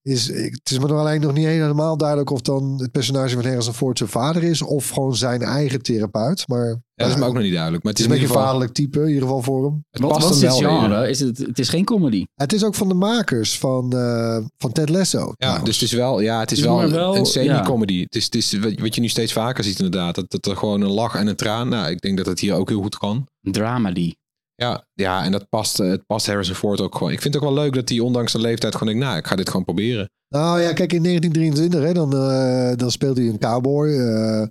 is 0.01 0.27
het 0.27 0.69
is 0.71 0.79
me 0.79 0.87
nog 0.87 0.97
alleen 0.99 1.21
nog 1.21 1.33
niet 1.33 1.45
helemaal 1.45 1.97
duidelijk 1.97 2.29
of 2.29 2.41
dan 2.41 2.77
het 2.81 2.91
personage 2.91 3.35
van 3.35 3.45
Harrison 3.45 3.73
Ford 3.73 3.97
zijn 3.97 4.09
vader 4.09 4.43
is 4.43 4.61
of 4.61 4.89
gewoon 4.89 5.15
zijn 5.15 5.41
eigen 5.41 5.81
therapeut. 5.81 6.47
Maar 6.47 6.81
dat 7.01 7.09
is 7.09 7.15
me 7.15 7.25
ook 7.25 7.33
nog 7.33 7.43
niet 7.43 7.53
duidelijk. 7.53 7.83
Maar 7.83 7.93
het 7.93 8.01
het 8.01 8.11
is 8.11 8.15
een 8.15 8.21
beetje 8.21 8.39
een 8.39 8.43
vaderlijk 8.45 8.73
type, 8.73 8.99
in 8.99 9.07
ieder 9.07 9.21
geval 9.21 9.41
voor 9.41 9.65
hem. 9.65 9.83
het 9.89 10.01
Wat, 10.01 10.11
past 10.11 10.29
hem 10.29 10.39
dit 10.39 10.59
wel 10.59 10.79
genre? 10.79 11.09
Is 11.09 11.19
het, 11.19 11.37
het 11.37 11.59
is 11.59 11.69
geen 11.69 11.85
comedy. 11.85 12.23
Het 12.35 12.53
is 12.53 12.63
ook 12.63 12.75
van 12.75 12.87
de 12.87 12.93
makers 12.93 13.57
van, 13.57 13.93
eh, 13.93 14.37
van 14.57 14.71
Ted 14.71 14.89
Lasso. 14.89 15.17
Ja, 15.19 15.33
trouwens. 15.37 15.65
dus 15.65 15.79
het 15.79 15.89
is 15.91 15.95
wel, 15.95 16.19
ja, 16.21 16.39
het 16.39 16.51
is 16.51 16.59
wel, 16.59 17.15
een 17.15 17.25
semi-comedy. 17.25 18.01
Het 18.03 18.15
is, 18.15 18.25
het 18.25 18.35
is 18.35 18.59
wat 18.59 18.79
wat 18.79 18.95
je 18.95 19.01
nu 19.01 19.07
steeds 19.07 19.33
vaker 19.33 19.63
ziet 19.63 19.79
inderdaad. 19.79 20.15
Dat, 20.15 20.31
dat 20.31 20.45
er 20.45 20.57
gewoon 20.57 20.81
een 20.81 20.91
lach 20.91 21.15
en 21.15 21.27
een 21.27 21.35
traan. 21.35 21.69
Nou, 21.69 21.89
ik 21.89 22.01
denk 22.01 22.17
dat 22.17 22.25
het 22.25 22.39
hier 22.39 22.53
ook 22.53 22.69
heel 22.69 22.81
goed 22.81 22.97
kan. 22.97 23.27
Dramedy. 23.41 24.13
Ja, 24.55 24.85
ja, 24.93 25.23
en 25.23 25.31
dat 25.31 25.49
past, 25.49 25.79
eh, 25.79 25.89
het 25.89 26.05
past 26.05 26.27
Harrison 26.27 26.55
Ford 26.55 26.81
ook 26.81 26.95
gewoon. 26.97 27.11
Ik 27.11 27.21
vind 27.21 27.33
het 27.33 27.43
ook 27.43 27.49
wel 27.53 27.63
leuk 27.63 27.73
dat 27.73 27.89
hij 27.89 27.99
ondanks 27.99 28.31
zijn 28.31 28.43
leeftijd 28.43 28.75
gewoon 28.75 28.93
denkt, 28.93 29.07
nou, 29.07 29.17
ik 29.17 29.27
ga 29.27 29.35
dit 29.35 29.49
gewoon 29.49 29.65
proberen. 29.65 30.09
Nou 30.29 30.61
ja, 30.61 30.73
kijk, 30.73 30.93
in 30.93 31.03
1923 31.03 31.81
hè, 31.83 31.93
dan, 31.93 32.13
eh, 32.13 32.77
dan 32.77 32.91
speelt 32.91 33.17
hij 33.17 33.27
een 33.27 33.39
cowboy. 33.39 33.87
eh, 33.89 34.47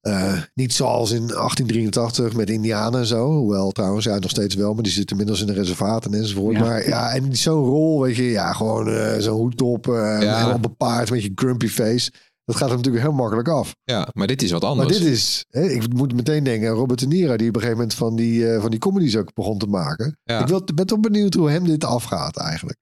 eh, 0.00 0.42
niet 0.54 0.72
zoals 0.72 1.10
in 1.10 1.26
1883 1.26 2.32
met 2.34 2.50
Indianen 2.50 3.00
en 3.00 3.06
zo. 3.06 3.30
Hoewel 3.30 3.70
trouwens, 3.70 4.04
ja, 4.04 4.18
nog 4.18 4.30
steeds 4.30 4.54
wel. 4.54 4.74
Maar 4.74 4.82
die 4.82 4.92
zitten 4.92 5.10
inmiddels 5.18 5.42
in 5.42 5.48
een 5.48 5.54
reservaat 5.54 6.04
en 6.04 6.14
enzovoort. 6.14 6.54
Ja. 6.56 6.60
Maar 6.60 6.88
ja, 6.88 7.10
en 7.14 7.36
zo'n 7.36 7.64
rol, 7.64 8.00
weet 8.02 8.16
je. 8.16 8.22
Ja, 8.22 8.52
gewoon 8.52 8.88
eh, 8.88 9.18
zo'n 9.18 9.36
hoed 9.38 9.62
op. 9.62 9.88
eh 9.88 9.94
Ja. 10.22 10.36
Helemaal 10.38 10.60
bepaard 10.60 11.10
met 11.10 11.22
je 11.22 11.32
grumpy 11.34 11.68
face. 11.68 12.10
Dat 12.44 12.56
gaat 12.56 12.68
hem 12.68 12.76
natuurlijk 12.76 13.04
heel 13.04 13.14
makkelijk 13.14 13.48
af. 13.48 13.74
Ja, 13.84 14.08
maar 14.12 14.26
dit 14.26 14.42
is 14.42 14.50
wat 14.50 14.60
Maar 14.60 14.70
anders. 14.70 14.98
dit 14.98 15.06
is, 15.06 15.44
hè, 15.50 15.62
ik 15.68 15.92
moet 15.94 16.14
meteen 16.14 16.44
denken 16.44 16.68
aan 16.68 16.74
Robert 16.74 16.98
De 17.00 17.06
Niro, 17.06 17.36
die 17.36 17.48
op 17.48 17.54
een 17.54 17.60
gegeven 17.60 17.80
moment 17.80 17.94
van 17.94 18.16
die, 18.16 18.58
van 18.60 18.70
die 18.70 18.78
comedies 18.78 19.16
ook 19.16 19.34
begon 19.34 19.58
te 19.58 19.66
maken. 19.66 20.18
Ja. 20.22 20.40
Ik 20.40 20.46
wil, 20.46 20.64
ben 20.74 20.86
toch 20.86 21.00
benieuwd 21.00 21.34
hoe 21.34 21.50
hem 21.50 21.64
dit 21.64 21.84
afgaat 21.84 22.36
eigenlijk. 22.36 22.78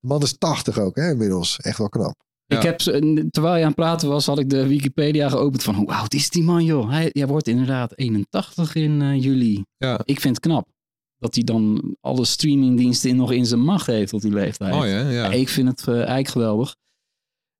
De 0.00 0.06
man 0.08 0.22
is 0.22 0.38
80 0.38 0.78
ook, 0.78 0.96
hè, 0.96 1.10
inmiddels. 1.10 1.58
Echt 1.60 1.78
wel 1.78 1.88
knap. 1.88 2.14
Ja. 2.48 2.56
Ik 2.56 2.62
heb, 2.62 2.78
terwijl 3.30 3.56
je 3.56 3.60
aan 3.60 3.66
het 3.66 3.74
praten 3.74 4.08
was, 4.08 4.26
had 4.26 4.38
ik 4.38 4.50
de 4.50 4.66
Wikipedia 4.66 5.28
geopend 5.28 5.62
van 5.62 5.74
hoe 5.74 5.86
oud 5.86 6.14
is 6.14 6.30
die 6.30 6.42
man 6.42 6.64
joh? 6.64 6.90
Hij, 6.90 7.10
hij 7.12 7.26
wordt 7.26 7.48
inderdaad 7.48 7.98
81 7.98 8.74
in 8.74 9.02
eh, 9.02 9.22
juli. 9.22 9.64
Ja. 9.76 10.00
Ik 10.04 10.20
vind 10.20 10.36
het 10.36 10.44
knap 10.44 10.68
dat 11.18 11.34
hij 11.34 11.44
dan 11.44 11.94
alle 12.00 12.24
streamingdiensten 12.24 13.10
in, 13.10 13.16
nog 13.16 13.32
in 13.32 13.46
zijn 13.46 13.60
macht 13.60 13.86
heeft 13.86 14.10
tot 14.10 14.22
die 14.22 14.32
leeftijd. 14.32 14.74
Mooi 14.74 14.90
hè? 14.90 15.10
Ja. 15.10 15.30
Ik 15.30 15.48
vind 15.48 15.68
het 15.68 15.88
eh, 15.88 15.94
eigenlijk 15.94 16.28
geweldig. 16.28 16.76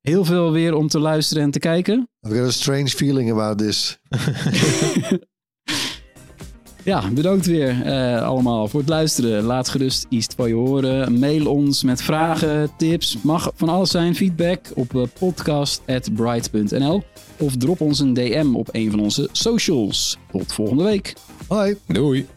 Heel 0.01 0.25
veel 0.25 0.51
weer 0.51 0.73
om 0.73 0.87
te 0.87 0.99
luisteren 0.99 1.43
en 1.43 1.51
te 1.51 1.59
kijken. 1.59 2.09
I've 2.27 2.35
got 2.35 2.47
a 2.47 2.51
strange 2.51 2.87
feeling 2.87 3.31
about 3.31 3.57
this. 3.57 3.99
Ja, 6.83 7.11
bedankt 7.11 7.45
weer 7.45 7.81
eh, 7.81 8.21
allemaal 8.21 8.67
voor 8.67 8.79
het 8.79 8.89
luisteren. 8.89 9.43
Laat 9.43 9.69
gerust 9.69 10.05
iets 10.09 10.27
van 10.35 10.47
je 10.47 10.53
horen. 10.53 11.19
Mail 11.19 11.51
ons 11.51 11.83
met 11.83 12.01
vragen, 12.01 12.69
tips. 12.77 13.17
Mag 13.21 13.51
van 13.55 13.69
alles 13.69 13.91
zijn. 13.91 14.15
Feedback 14.15 14.59
op 14.75 14.95
eh, 14.95 15.01
podcast.bright.nl 15.19 17.03
of 17.37 17.55
drop 17.57 17.81
ons 17.81 17.99
een 17.99 18.13
DM 18.13 18.55
op 18.55 18.69
een 18.71 18.91
van 18.91 18.99
onze 18.99 19.29
socials. 19.31 20.17
Tot 20.31 20.53
volgende 20.53 20.83
week. 20.83 21.13
Hoi. 21.47 21.77
Doei. 21.87 22.27